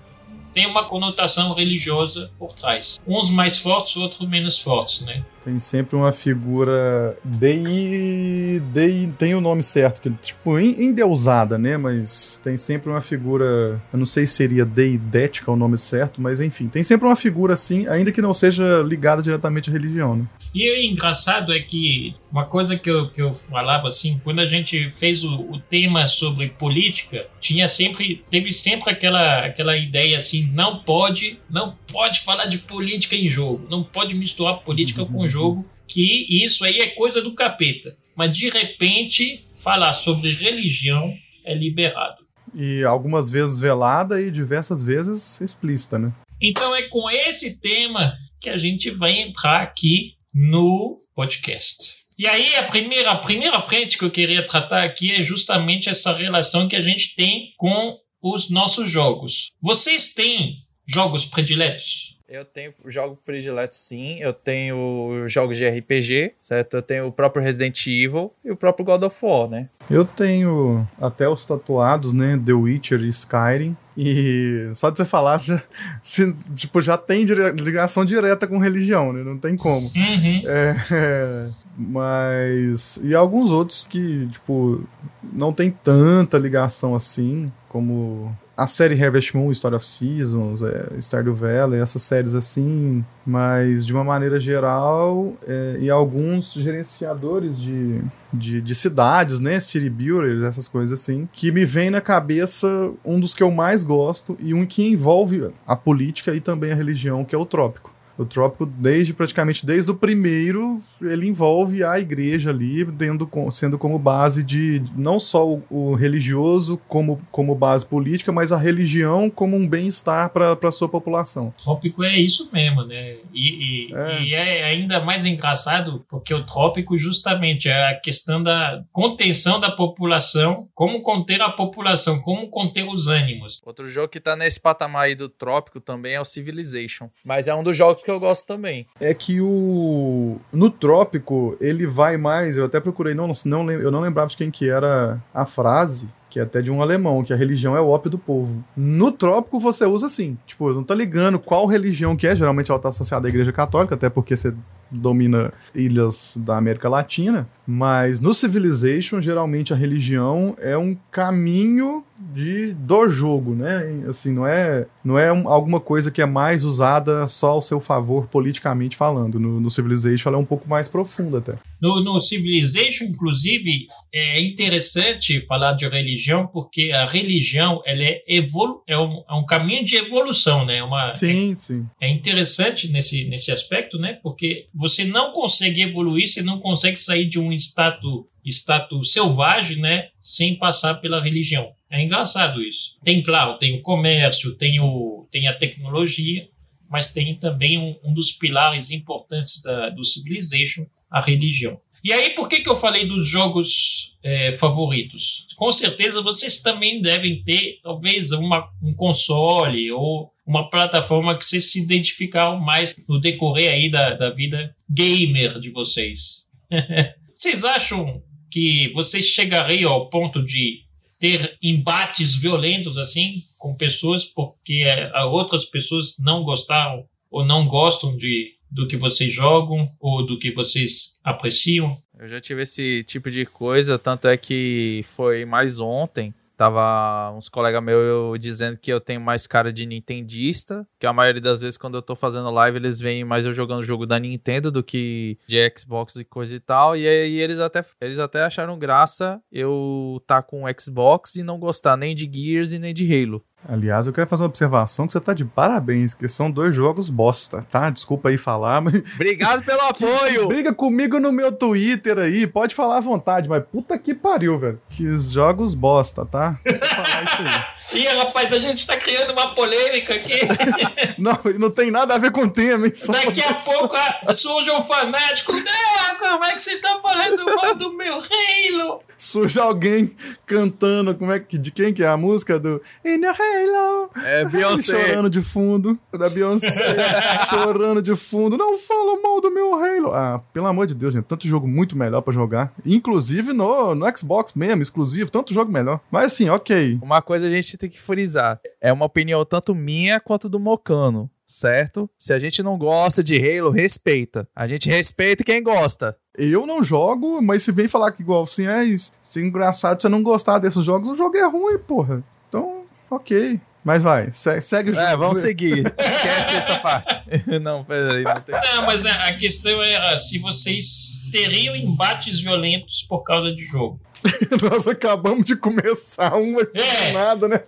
tem 0.52 0.66
uma 0.66 0.86
conotação 0.86 1.54
religiosa 1.54 2.32
por 2.36 2.52
trás. 2.52 3.00
Uns 3.06 3.30
mais 3.30 3.58
fortes, 3.58 3.96
outros 3.96 4.28
menos 4.28 4.58
fortes, 4.58 5.02
né? 5.02 5.24
Tem 5.44 5.58
sempre 5.58 5.94
uma 5.96 6.10
figura 6.12 7.16
dei, 7.22 8.60
dei 8.72 9.08
tem 9.18 9.34
o 9.34 9.40
nome 9.40 9.62
certo, 9.62 10.00
que 10.00 10.10
tipo 10.22 10.58
en- 10.58 10.84
endeusada, 10.84 11.58
né? 11.58 11.76
Mas 11.76 12.40
tem 12.42 12.56
sempre 12.56 12.90
uma 12.90 13.00
figura, 13.00 13.80
eu 13.92 13.98
não 13.98 14.06
sei 14.06 14.26
se 14.26 14.34
seria 14.34 14.64
deidética 14.64 15.50
o 15.50 15.56
nome 15.56 15.78
certo, 15.78 16.20
mas 16.20 16.40
enfim, 16.40 16.68
tem 16.68 16.82
sempre 16.82 17.06
uma 17.06 17.16
figura 17.16 17.54
assim, 17.54 17.86
ainda 17.88 18.10
que 18.10 18.22
não 18.22 18.32
seja 18.34 18.82
ligada 18.82 19.22
diretamente 19.22 19.70
à 19.70 19.72
religião, 19.72 20.16
né? 20.16 20.24
E 20.54 20.70
o 20.70 20.82
engraçado 20.82 21.52
é 21.52 21.60
que 21.60 22.14
uma 22.32 22.44
coisa 22.44 22.76
que 22.76 22.90
eu, 22.90 23.10
que 23.10 23.20
eu 23.22 23.32
falava 23.34 23.86
assim, 23.86 24.20
quando 24.24 24.40
a 24.40 24.46
gente 24.46 24.88
fez 24.90 25.24
o, 25.24 25.34
o 25.34 25.58
tema 25.58 26.06
sobre 26.06 26.48
política, 26.48 27.26
tinha 27.40 27.68
sempre, 27.68 28.24
teve 28.30 28.50
sempre 28.52 28.90
aquela, 28.90 29.44
aquela 29.46 29.76
ideia 29.76 30.16
assim, 30.16 30.50
não 30.52 30.78
pode, 30.78 31.38
não 31.50 31.74
pode 31.92 32.20
falar 32.20 32.46
de 32.46 32.58
política 32.58 33.14
em 33.14 33.28
jogo, 33.28 33.66
não 33.70 33.82
pode 33.82 34.14
misturar 34.14 34.58
política 34.60 35.04
com 35.04 35.28
jogo, 35.34 35.68
que 35.86 36.26
isso 36.44 36.64
aí 36.64 36.78
é 36.78 36.88
coisa 36.88 37.20
do 37.20 37.34
capeta. 37.34 37.96
Mas 38.16 38.36
de 38.36 38.48
repente, 38.48 39.44
falar 39.56 39.92
sobre 39.92 40.32
religião 40.32 41.12
é 41.44 41.54
liberado. 41.54 42.24
E 42.54 42.84
algumas 42.84 43.28
vezes 43.28 43.58
velada 43.58 44.20
e 44.20 44.30
diversas 44.30 44.82
vezes 44.82 45.40
explícita, 45.40 45.98
né? 45.98 46.12
Então 46.40 46.74
é 46.74 46.82
com 46.82 47.10
esse 47.10 47.60
tema 47.60 48.16
que 48.40 48.48
a 48.48 48.56
gente 48.56 48.90
vai 48.90 49.18
entrar 49.18 49.60
aqui 49.60 50.14
no 50.32 51.00
podcast. 51.14 52.04
E 52.16 52.28
aí 52.28 52.54
a 52.56 52.64
primeira, 52.64 53.10
a 53.10 53.18
primeira 53.18 53.60
frente 53.60 53.98
que 53.98 54.04
eu 54.04 54.10
queria 54.10 54.46
tratar 54.46 54.84
aqui 54.84 55.12
é 55.12 55.22
justamente 55.22 55.88
essa 55.88 56.14
relação 56.14 56.68
que 56.68 56.76
a 56.76 56.80
gente 56.80 57.16
tem 57.16 57.52
com 57.56 57.92
os 58.22 58.50
nossos 58.50 58.88
jogos. 58.88 59.50
Vocês 59.60 60.14
têm 60.14 60.54
jogos 60.86 61.24
prediletos? 61.24 62.13
Eu 62.34 62.44
tenho 62.44 62.72
jogo 62.86 63.16
predileto 63.24 63.74
sim, 63.76 64.16
eu 64.20 64.32
tenho 64.32 65.24
jogos 65.28 65.56
de 65.56 65.68
RPG, 65.68 66.32
certo? 66.42 66.74
Eu 66.74 66.82
tenho 66.82 67.06
o 67.06 67.12
próprio 67.12 67.42
Resident 67.42 67.86
Evil 67.86 68.32
e 68.44 68.50
o 68.50 68.56
próprio 68.56 68.84
God 68.84 69.02
of 69.04 69.24
War, 69.24 69.48
né? 69.48 69.68
Eu 69.88 70.04
tenho 70.04 70.86
até 71.00 71.28
os 71.28 71.46
tatuados, 71.46 72.12
né? 72.12 72.40
The 72.44 72.52
Witcher 72.52 73.00
e 73.02 73.08
Skyrim. 73.08 73.76
E 73.96 74.68
só 74.74 74.90
de 74.90 74.96
você 74.96 75.04
falar, 75.04 75.38
já, 75.40 75.62
se- 76.02 76.34
tipo, 76.56 76.80
já 76.80 76.96
tem 76.98 77.24
dire- 77.24 77.52
ligação 77.52 78.04
direta 78.04 78.46
com 78.48 78.58
religião, 78.58 79.12
né? 79.12 79.22
Não 79.22 79.38
tem 79.38 79.56
como. 79.56 79.86
Uhum. 79.86 80.42
É, 80.46 80.76
é, 80.90 81.48
mas. 81.76 82.98
E 83.02 83.14
alguns 83.14 83.50
outros 83.50 83.86
que, 83.86 84.26
tipo, 84.28 84.82
não 85.22 85.52
tem 85.52 85.70
tanta 85.70 86.36
ligação 86.38 86.94
assim, 86.94 87.52
como 87.68 88.36
a 88.56 88.66
série 88.66 89.02
Harvest 89.02 89.36
Moon, 89.36 89.50
Story 89.50 89.74
of 89.74 89.86
Seasons, 89.86 90.62
é, 90.62 90.88
Stardew 91.00 91.34
Valley, 91.34 91.80
essas 91.80 92.02
séries 92.02 92.34
assim, 92.34 93.04
mas 93.26 93.84
de 93.84 93.92
uma 93.92 94.04
maneira 94.04 94.38
geral, 94.38 95.34
é, 95.46 95.78
e 95.80 95.90
alguns 95.90 96.52
gerenciadores 96.52 97.60
de, 97.60 98.00
de, 98.32 98.60
de 98.60 98.74
cidades, 98.74 99.40
né, 99.40 99.58
city 99.58 99.90
builders, 99.90 100.42
essas 100.42 100.68
coisas 100.68 101.00
assim, 101.00 101.28
que 101.32 101.50
me 101.50 101.64
vem 101.64 101.90
na 101.90 102.00
cabeça 102.00 102.92
um 103.04 103.18
dos 103.18 103.34
que 103.34 103.42
eu 103.42 103.50
mais 103.50 103.82
gosto 103.82 104.36
e 104.40 104.54
um 104.54 104.64
que 104.64 104.86
envolve 104.86 105.50
a 105.66 105.74
política 105.74 106.34
e 106.34 106.40
também 106.40 106.72
a 106.72 106.76
religião, 106.76 107.24
que 107.24 107.34
é 107.34 107.38
o 107.38 107.46
Trópico. 107.46 107.93
O 108.16 108.24
Trópico, 108.24 108.64
desde 108.64 109.12
praticamente 109.12 109.66
desde 109.66 109.90
o 109.90 109.94
primeiro, 109.94 110.80
ele 111.02 111.26
envolve 111.26 111.82
a 111.82 111.98
igreja 111.98 112.50
ali, 112.50 112.84
tendo, 112.92 113.28
sendo 113.52 113.76
como 113.76 113.98
base 113.98 114.42
de 114.44 114.82
não 114.96 115.18
só 115.18 115.48
o, 115.48 115.62
o 115.68 115.94
religioso 115.94 116.80
como, 116.86 117.20
como 117.32 117.54
base 117.54 117.84
política, 117.84 118.30
mas 118.30 118.52
a 118.52 118.56
religião 118.56 119.28
como 119.28 119.56
um 119.56 119.66
bem-estar 119.68 120.30
para 120.30 120.56
a 120.62 120.72
sua 120.72 120.88
população. 120.88 121.52
Trópico 121.62 122.04
é 122.04 122.16
isso 122.16 122.48
mesmo, 122.52 122.84
né? 122.84 123.16
E, 123.32 123.88
e- 123.90 123.94
É. 123.94 124.22
e 124.22 124.34
é 124.34 124.64
ainda 124.64 125.00
mais 125.00 125.26
engraçado 125.26 126.04
porque 126.08 126.32
o 126.32 126.44
trópico 126.44 126.96
justamente 126.96 127.68
é 127.68 127.90
a 127.90 128.00
questão 128.00 128.42
da 128.42 128.82
contenção 128.92 129.58
da 129.58 129.70
população, 129.70 130.68
como 130.74 131.00
conter 131.02 131.40
a 131.42 131.50
população, 131.50 132.20
como 132.20 132.48
conter 132.48 132.86
os 132.88 133.08
ânimos. 133.08 133.60
Outro 133.64 133.88
jogo 133.88 134.08
que 134.08 134.20
tá 134.20 134.36
nesse 134.36 134.60
patamar 134.60 135.04
aí 135.04 135.14
do 135.14 135.28
trópico 135.28 135.80
também 135.80 136.14
é 136.14 136.20
o 136.20 136.24
Civilization. 136.24 137.08
Mas 137.24 137.48
é 137.48 137.54
um 137.54 137.62
dos 137.62 137.76
jogos 137.76 138.02
que 138.04 138.10
eu 138.10 138.20
gosto 138.20 138.46
também. 138.46 138.86
É 139.00 139.12
que 139.14 139.40
o. 139.40 140.38
No 140.52 140.70
Trópico, 140.70 141.56
ele 141.60 141.86
vai 141.86 142.16
mais. 142.16 142.56
Eu 142.56 142.66
até 142.66 142.80
procurei, 142.80 143.14
não, 143.14 143.32
não, 143.44 143.70
eu 143.70 143.90
não 143.90 144.00
lembrava 144.00 144.28
de 144.30 144.36
quem 144.36 144.50
que 144.50 144.68
era 144.68 145.22
a 145.32 145.46
frase. 145.46 146.08
Que 146.34 146.40
é 146.40 146.42
até 146.42 146.60
de 146.60 146.68
um 146.68 146.82
alemão, 146.82 147.22
que 147.22 147.32
a 147.32 147.36
religião 147.36 147.76
é 147.76 147.80
o 147.80 147.86
ópio 147.86 148.10
do 148.10 148.18
povo. 148.18 148.64
No 148.76 149.12
trópico 149.12 149.60
você 149.60 149.86
usa 149.86 150.06
assim. 150.06 150.36
Tipo, 150.44 150.72
não 150.72 150.82
tá 150.82 150.92
ligando 150.92 151.38
qual 151.38 151.64
religião 151.64 152.16
que 152.16 152.26
é. 152.26 152.34
Geralmente 152.34 152.72
ela 152.72 152.80
tá 152.80 152.88
associada 152.88 153.28
à 153.28 153.30
igreja 153.30 153.52
católica, 153.52 153.94
até 153.94 154.10
porque 154.10 154.36
você 154.36 154.52
domina 154.90 155.52
ilhas 155.74 156.36
da 156.36 156.56
América 156.56 156.88
Latina. 156.88 157.48
Mas 157.66 158.18
no 158.20 158.34
Civilization, 158.34 159.20
geralmente 159.20 159.72
a 159.72 159.76
religião 159.76 160.54
é 160.60 160.76
um 160.76 160.96
caminho 161.10 162.04
de 162.18 162.72
do 162.74 163.08
jogo, 163.08 163.54
né? 163.54 164.02
Assim, 164.08 164.32
não 164.32 164.46
é, 164.46 164.86
não 165.04 165.18
é 165.18 165.32
um- 165.32 165.48
alguma 165.48 165.80
coisa 165.80 166.10
que 166.10 166.20
é 166.22 166.26
mais 166.26 166.62
usada 166.62 167.26
só 167.26 167.48
ao 167.50 167.62
seu 167.62 167.80
favor 167.80 168.26
politicamente 168.28 168.96
falando. 168.96 169.40
No, 169.40 169.60
no 169.60 169.70
Civilization 169.70 170.28
ela 170.28 170.36
é 170.38 170.40
um 170.40 170.44
pouco 170.44 170.68
mais 170.68 170.86
profunda 170.88 171.38
até. 171.38 171.54
No, 171.80 172.02
no 172.04 172.20
Civilization, 172.20 173.04
inclusive, 173.06 173.86
é 174.12 174.40
interessante 174.42 175.40
falar 175.40 175.72
de 175.72 175.88
religião 175.88 176.23
porque 176.48 176.90
a 176.92 177.06
religião 177.06 177.82
ela 177.84 178.02
é, 178.02 178.22
evolu 178.26 178.82
é, 178.86 178.98
um, 178.98 179.22
é 179.28 179.34
um 179.34 179.44
caminho 179.44 179.84
de 179.84 179.96
evolução, 179.96 180.64
né? 180.64 180.82
Uma, 180.82 181.08
Sim, 181.08 181.54
sim. 181.54 181.86
é 182.00 182.08
interessante 182.08 182.88
nesse, 182.88 183.24
nesse 183.24 183.50
aspecto, 183.50 183.98
né? 183.98 184.18
Porque 184.22 184.66
você 184.74 185.04
não 185.04 185.32
consegue 185.32 185.82
evoluir, 185.82 186.26
você 186.26 186.42
não 186.42 186.58
consegue 186.58 186.96
sair 186.96 187.26
de 187.26 187.38
um 187.38 187.52
status, 187.52 188.24
status 188.44 189.12
selvagem, 189.12 189.78
né, 189.78 190.08
sem 190.22 190.56
passar 190.56 190.94
pela 190.94 191.22
religião. 191.22 191.72
É 191.90 192.02
engraçado 192.02 192.62
isso. 192.62 192.96
Tem, 193.02 193.22
claro, 193.22 193.58
tem 193.58 193.76
o 193.76 193.82
comércio, 193.82 194.56
tem, 194.56 194.80
o, 194.80 195.26
tem 195.30 195.46
a 195.46 195.56
tecnologia, 195.56 196.48
mas 196.88 197.12
tem 197.12 197.34
também 197.36 197.78
um, 197.78 197.96
um 198.04 198.12
dos 198.12 198.32
pilares 198.32 198.90
importantes 198.90 199.62
da, 199.62 199.90
do 199.90 200.04
Civilization, 200.04 200.86
a 201.10 201.20
religião. 201.20 201.80
E 202.04 202.12
aí, 202.12 202.34
por 202.34 202.48
que, 202.48 202.60
que 202.60 202.68
eu 202.68 202.76
falei 202.76 203.06
dos 203.06 203.26
jogos 203.26 204.14
é, 204.22 204.52
favoritos? 204.52 205.46
Com 205.56 205.72
certeza 205.72 206.20
vocês 206.20 206.60
também 206.60 207.00
devem 207.00 207.42
ter, 207.42 207.78
talvez, 207.82 208.30
uma, 208.30 208.68
um 208.82 208.94
console 208.94 209.90
ou 209.90 210.30
uma 210.46 210.68
plataforma 210.68 211.34
que 211.38 211.46
vocês 211.46 211.72
se 211.72 211.80
identificaram 211.80 212.60
mais 212.60 212.94
no 213.08 213.18
decorrer 213.18 213.72
aí 213.72 213.90
da, 213.90 214.12
da 214.12 214.28
vida 214.28 214.76
gamer 214.90 215.58
de 215.58 215.70
vocês. 215.70 216.44
vocês 217.32 217.64
acham 217.64 218.22
que 218.50 218.92
vocês 218.92 219.24
chegariam 219.24 219.90
ao 219.90 220.10
ponto 220.10 220.44
de 220.44 220.84
ter 221.18 221.56
embates 221.62 222.34
violentos 222.34 222.98
assim 222.98 223.36
com 223.58 223.76
pessoas 223.76 224.24
porque 224.24 224.84
é, 224.84 225.10
outras 225.24 225.64
pessoas 225.64 226.16
não 226.18 226.44
gostaram 226.44 227.06
ou 227.30 227.44
não 227.44 227.66
gostam 227.66 228.14
de 228.14 228.52
do 228.74 228.88
que 228.88 228.96
vocês 228.96 229.32
jogam 229.32 229.88
ou 230.00 230.26
do 230.26 230.38
que 230.38 230.52
vocês 230.52 231.16
apreciam? 231.22 231.96
Eu 232.18 232.28
já 232.28 232.40
tive 232.40 232.62
esse 232.62 233.04
tipo 233.04 233.30
de 233.30 233.46
coisa, 233.46 233.98
tanto 233.98 234.26
é 234.26 234.36
que 234.36 235.02
foi 235.04 235.44
mais 235.44 235.78
ontem. 235.78 236.34
Tava 236.56 237.32
uns 237.36 237.48
colegas 237.48 237.82
meus 237.82 238.38
dizendo 238.38 238.78
que 238.78 238.92
eu 238.92 239.00
tenho 239.00 239.20
mais 239.20 239.44
cara 239.44 239.72
de 239.72 239.86
nintendista, 239.86 240.86
que 241.00 241.06
a 241.06 241.12
maioria 241.12 241.40
das 241.40 241.62
vezes 241.62 241.76
quando 241.76 241.96
eu 241.96 242.02
tô 242.02 242.14
fazendo 242.14 242.48
live 242.50 242.78
eles 242.78 243.00
veem 243.00 243.24
mais 243.24 243.44
eu 243.44 243.52
jogando 243.52 243.82
jogo 243.82 244.06
da 244.06 244.20
Nintendo 244.20 244.70
do 244.70 244.82
que 244.82 245.36
de 245.48 245.56
Xbox 245.76 246.14
e 246.14 246.24
coisa 246.24 246.54
e 246.54 246.60
tal. 246.60 246.96
E 246.96 247.08
aí 247.08 247.40
eles 247.40 247.58
até, 247.58 247.84
eles 248.00 248.20
até 248.20 248.44
acharam 248.44 248.78
graça 248.78 249.40
eu 249.50 250.22
tá 250.28 250.42
com 250.42 250.62
Xbox 250.78 251.34
e 251.36 251.42
não 251.42 251.58
gostar 251.58 251.96
nem 251.96 252.14
de 252.14 252.30
Gears 252.32 252.70
e 252.70 252.78
nem 252.78 252.94
de 252.94 253.04
Halo. 253.04 253.44
Aliás, 253.68 254.06
eu 254.06 254.12
quero 254.12 254.26
fazer 254.26 254.42
uma 254.42 254.48
observação 254.48 255.06
que 255.06 255.12
você 255.12 255.20
tá 255.20 255.32
de 255.32 255.44
parabéns, 255.44 256.12
que 256.12 256.28
são 256.28 256.50
dois 256.50 256.74
jogos 256.74 257.08
bosta, 257.08 257.62
tá? 257.70 257.88
Desculpa 257.90 258.28
aí 258.28 258.36
falar, 258.36 258.80
mas... 258.80 258.94
Obrigado 259.14 259.64
pelo 259.64 259.80
apoio! 259.80 260.48
Briga 260.48 260.74
comigo 260.74 261.18
no 261.18 261.32
meu 261.32 261.50
Twitter 261.50 262.18
aí, 262.18 262.46
pode 262.46 262.74
falar 262.74 262.98
à 262.98 263.00
vontade, 263.00 263.48
mas 263.48 263.64
puta 263.64 263.98
que 263.98 264.14
pariu, 264.14 264.58
velho. 264.58 264.80
Que 264.88 265.16
jogos 265.16 265.74
bosta, 265.74 266.26
tá? 266.26 266.56
Vou 266.64 266.88
falar 266.88 267.24
isso 267.24 267.42
aí. 267.42 267.73
Ih, 267.94 268.06
rapaz, 268.06 268.52
a 268.52 268.58
gente 268.58 268.86
tá 268.86 268.96
criando 268.96 269.32
uma 269.32 269.54
polêmica 269.54 270.14
aqui. 270.14 270.40
não, 271.18 271.38
não 271.58 271.70
tem 271.70 271.90
nada 271.90 272.14
a 272.14 272.18
ver 272.18 272.30
com 272.30 272.42
o 272.42 272.50
tema, 272.50 272.86
hein? 272.86 272.92
Daqui 273.08 273.42
a 273.42 273.54
pouco 273.54 273.94
a, 273.96 274.34
surge 274.34 274.70
um 274.70 274.82
fanático. 274.82 275.52
Não, 275.52 276.18
como 276.18 276.44
é 276.44 276.52
que 276.52 276.62
você 276.62 276.76
tá 276.78 276.98
falando 277.02 277.44
mal 277.44 277.74
do 277.74 277.92
meu 277.92 278.14
Halo? 278.14 279.02
Surge 279.16 279.58
alguém 279.58 280.14
cantando, 280.46 281.14
como 281.14 281.32
é 281.32 281.40
que, 281.40 281.56
de 281.56 281.70
quem 281.70 281.92
que 281.92 282.02
é 282.02 282.08
a 282.08 282.16
música 282.16 282.58
do 282.58 282.80
In 283.04 283.22
Your 283.22 283.34
Halo? 283.38 284.10
É 284.24 284.44
Beyoncé. 284.44 285.06
Chorando 285.06 285.30
de 285.30 285.42
fundo, 285.42 285.98
da 286.12 286.28
Beyoncé, 286.28 286.68
chorando 287.48 288.02
de 288.02 288.16
fundo. 288.16 288.56
Não 288.56 288.78
fala 288.78 289.20
mal 289.20 289.40
do 289.40 289.50
meu 289.50 289.74
Halo. 289.74 290.12
Ah, 290.12 290.40
pelo 290.52 290.66
amor 290.66 290.86
de 290.86 290.94
Deus, 290.94 291.14
gente, 291.14 291.24
tanto 291.24 291.46
jogo 291.46 291.66
muito 291.66 291.96
melhor 291.96 292.20
para 292.22 292.32
jogar. 292.32 292.72
Inclusive 292.84 293.52
no, 293.52 293.94
no 293.94 294.16
Xbox 294.16 294.52
mesmo, 294.54 294.82
exclusivo, 294.82 295.30
tanto 295.30 295.54
jogo 295.54 295.72
melhor. 295.72 296.00
Mas 296.10 296.26
assim, 296.26 296.48
ok. 296.48 296.98
Uma 297.00 297.22
coisa 297.22 297.46
a 297.46 297.50
gente 297.50 297.64
gente 297.64 297.78
tem 297.84 297.90
que 297.90 298.00
frisar. 298.00 298.60
É 298.80 298.92
uma 298.92 299.04
opinião 299.04 299.44
tanto 299.44 299.74
minha 299.74 300.18
quanto 300.18 300.48
do 300.48 300.58
Mocano, 300.58 301.30
certo? 301.46 302.08
Se 302.18 302.32
a 302.32 302.38
gente 302.38 302.62
não 302.62 302.78
gosta 302.78 303.22
de 303.22 303.36
Halo, 303.36 303.70
respeita. 303.70 304.48
A 304.56 304.66
gente 304.66 304.88
respeita 304.88 305.44
quem 305.44 305.62
gosta. 305.62 306.16
Eu 306.36 306.66
não 306.66 306.82
jogo, 306.82 307.40
mas 307.42 307.62
se 307.62 307.70
vem 307.70 307.86
falar 307.86 308.10
que 308.10 308.22
igual 308.22 308.44
assim, 308.44 308.66
é, 308.66 308.84
se 309.22 309.38
é 309.40 309.42
engraçado 309.42 310.00
você 310.00 310.08
não 310.08 310.22
gostar 310.22 310.58
desses 310.58 310.84
jogos, 310.84 311.08
o 311.08 311.14
jogo 311.14 311.36
é 311.36 311.46
ruim, 311.46 311.78
porra. 311.78 312.24
Então, 312.48 312.84
ok. 313.10 313.60
Mas 313.84 314.02
vai, 314.02 314.30
segue, 314.32 314.90
o 314.90 314.94
jogo. 314.94 315.06
É, 315.06 315.14
vamos 315.14 315.38
seguir. 315.38 315.80
Esquece 315.98 316.56
essa 316.56 316.78
parte. 316.78 317.22
não, 317.60 317.84
peraí. 317.84 318.24
Não, 318.24 318.34
tem... 318.36 318.54
não, 318.54 318.86
mas 318.86 319.04
a 319.04 319.32
questão 319.34 319.82
é 319.82 320.16
se 320.16 320.38
vocês 320.38 321.28
teriam 321.30 321.76
embates 321.76 322.40
violentos 322.40 323.02
por 323.02 323.22
causa 323.22 323.54
de 323.54 323.62
jogo. 323.62 324.00
Nós 324.70 324.86
acabamos 324.86 325.44
de 325.44 325.54
começar 325.54 326.34
uma 326.36 326.62
é. 326.62 327.12
nada, 327.12 327.46
né? 327.46 327.62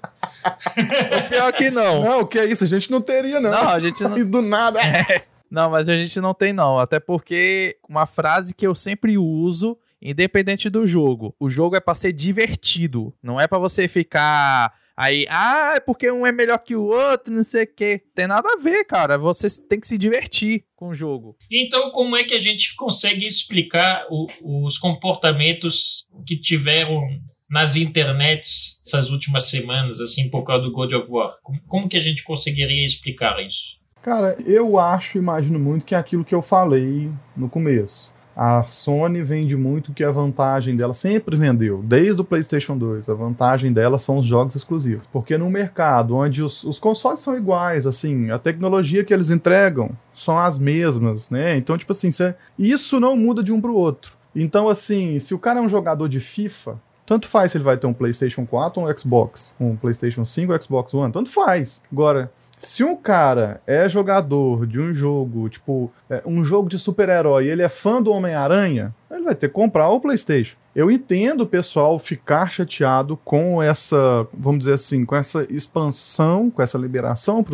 O 1.19 1.29
pior 1.29 1.53
que 1.53 1.71
não. 1.71 2.03
Não, 2.03 2.21
o 2.21 2.27
que 2.27 2.39
é 2.39 2.47
isso? 2.47 2.65
A 2.65 2.67
gente 2.67 2.91
não 2.91 3.03
teria, 3.03 3.39
não. 3.39 3.51
Não, 3.51 3.69
a 3.69 3.79
gente 3.79 4.03
não. 4.03 4.17
E 4.17 4.25
do 4.25 4.41
nada. 4.41 4.81
É. 4.81 5.23
Não, 5.51 5.71
mas 5.71 5.87
a 5.87 5.95
gente 5.95 6.19
não 6.19 6.33
tem, 6.33 6.55
não. 6.55 6.79
Até 6.79 6.99
porque 6.99 7.77
uma 7.87 8.07
frase 8.07 8.55
que 8.55 8.67
eu 8.67 8.75
sempre 8.75 9.19
uso, 9.19 9.77
independente 10.01 10.71
do 10.71 10.87
jogo, 10.87 11.35
o 11.39 11.51
jogo 11.51 11.77
é 11.77 11.81
para 11.81 11.95
ser 11.95 12.15
divertido. 12.15 13.13
Não 13.23 13.39
é 13.39 13.47
para 13.47 13.59
você 13.59 13.87
ficar 13.87 14.73
Aí, 14.97 15.26
ah, 15.29 15.75
é 15.76 15.81
porque 15.81 16.11
um 16.11 16.26
é 16.26 16.33
melhor 16.33 16.59
que 16.59 16.75
o 16.75 16.85
outro, 16.85 17.33
não 17.33 17.45
sei 17.45 17.65
o 17.65 17.75
quê. 17.75 18.03
Tem 18.15 18.26
nada 18.26 18.49
a 18.50 18.57
ver, 18.57 18.85
cara. 18.85 19.19
Você 19.19 19.49
tem 19.61 19.79
que 19.79 19.87
se 19.87 19.99
divertir 19.99 20.65
com 20.75 20.88
o 20.88 20.95
jogo. 20.95 21.37
Então, 21.50 21.91
como 21.91 22.17
é 22.17 22.25
que 22.25 22.33
a 22.33 22.38
gente 22.38 22.75
consegue 22.75 23.26
explicar 23.26 24.07
o, 24.11 24.26
os 24.65 24.79
comportamentos 24.79 26.07
que 26.26 26.38
tiveram 26.38 27.03
nas 27.49 27.76
internets 27.76 28.81
essas 28.87 29.11
últimas 29.11 29.50
semanas, 29.50 30.00
assim, 30.00 30.31
por 30.31 30.45
causa 30.45 30.65
do 30.65 30.73
God 30.73 30.95
of 30.95 31.12
War? 31.12 31.37
Como, 31.43 31.61
como 31.69 31.88
que 31.88 31.97
a 31.99 32.00
gente 32.00 32.25
conseguiria 32.25 32.85
explicar 32.85 33.38
isso? 33.41 33.76
Cara, 34.00 34.37
eu 34.47 34.79
acho, 34.79 35.19
imagino 35.19 35.59
muito 35.59 35.85
que 35.85 35.95
é 35.95 35.99
aquilo 35.99 36.25
que 36.25 36.35
eu 36.35 36.41
falei 36.41 37.11
no 37.37 37.50
começo 37.50 38.16
a 38.37 38.64
Sony 38.64 39.23
vende 39.23 39.57
muito 39.57 39.95
que 39.95 40.05
a 40.05 40.11
vantagem 40.11 40.76
dela 40.76 40.93
sempre 40.93 41.37
vendeu, 41.38 41.83
desde 41.83 42.21
o 42.21 42.25
PlayStation 42.25 42.76
2. 42.76 43.09
A 43.09 43.14
vantagem 43.14 43.73
dela 43.73 43.99
são 43.99 44.19
os 44.19 44.26
jogos 44.26 44.55
exclusivos. 44.55 45.07
Porque 45.11 45.38
no 45.38 45.49
mercado 45.49 46.14
onde 46.14 46.43
os, 46.43 46.62
os 46.62 46.78
consoles 46.78 47.23
são 47.23 47.35
iguais, 47.35 47.87
assim, 47.87 48.31
a 48.31 48.38
tecnologia 48.38 49.02
que 49.02 49.14
eles 49.14 49.31
entregam 49.31 49.90
são 50.14 50.38
as 50.38 50.59
mesmas, 50.59 51.31
né? 51.31 51.57
Então, 51.57 51.78
tipo 51.78 51.93
assim, 51.93 52.11
cê, 52.11 52.35
isso 52.59 53.00
não 53.00 53.16
muda 53.16 53.43
de 53.43 53.52
um 53.52 53.61
pro 53.61 53.75
outro. 53.75 54.12
Então, 54.35 54.69
assim, 54.69 55.19
se 55.19 55.33
o 55.33 55.38
cara 55.38 55.61
é 55.61 55.62
um 55.62 55.69
jogador 55.69 56.07
de 56.07 56.21
FIFA, 56.21 56.78
tanto 57.07 57.26
faz 57.26 57.52
se 57.52 57.57
ele 57.57 57.64
vai 57.64 57.78
ter 57.78 57.87
um 57.87 57.95
PlayStation 57.95 58.45
4 58.45 58.83
ou 58.83 58.87
um 58.87 58.99
Xbox, 58.99 59.57
um 59.59 59.76
PlayStation 59.76 60.26
5 60.26 60.52
ou 60.52 60.61
Xbox 60.61 60.93
One, 60.93 61.12
tanto 61.12 61.31
faz. 61.31 61.83
Agora, 61.90 62.31
se 62.59 62.83
um 62.83 62.97
cara 62.97 63.61
é 63.67 63.89
jogador 63.89 64.67
de 64.67 64.81
um 64.81 64.95
jogo, 64.95 65.49
tipo, 65.49 65.91
é, 66.09 66.23
um 66.27 66.43
jogo 66.45 66.69
de 66.69 66.79
super-herói, 66.79 67.47
ele 67.47 67.63
é 67.63 67.69
fã 67.69 68.03
do 68.03 68.11
Homem-Aranha, 68.11 68.95
ele 69.11 69.23
vai 69.23 69.35
ter 69.35 69.49
que 69.49 69.55
comprar 69.55 69.89
o 69.89 70.01
PlayStation. 70.01 70.57
Eu 70.75 70.91
entendo 70.91 71.43
o 71.43 71.47
pessoal 71.47 71.99
ficar 71.99 72.51
chateado 72.51 73.17
com 73.25 73.63
essa, 73.63 74.27
vamos 74.33 74.61
dizer 74.61 74.75
assim, 74.75 75.05
com 75.05 75.17
essa 75.17 75.47
expansão, 75.51 76.51
com 76.51 76.63
essa 76.63 76.79
liberação 76.79 77.45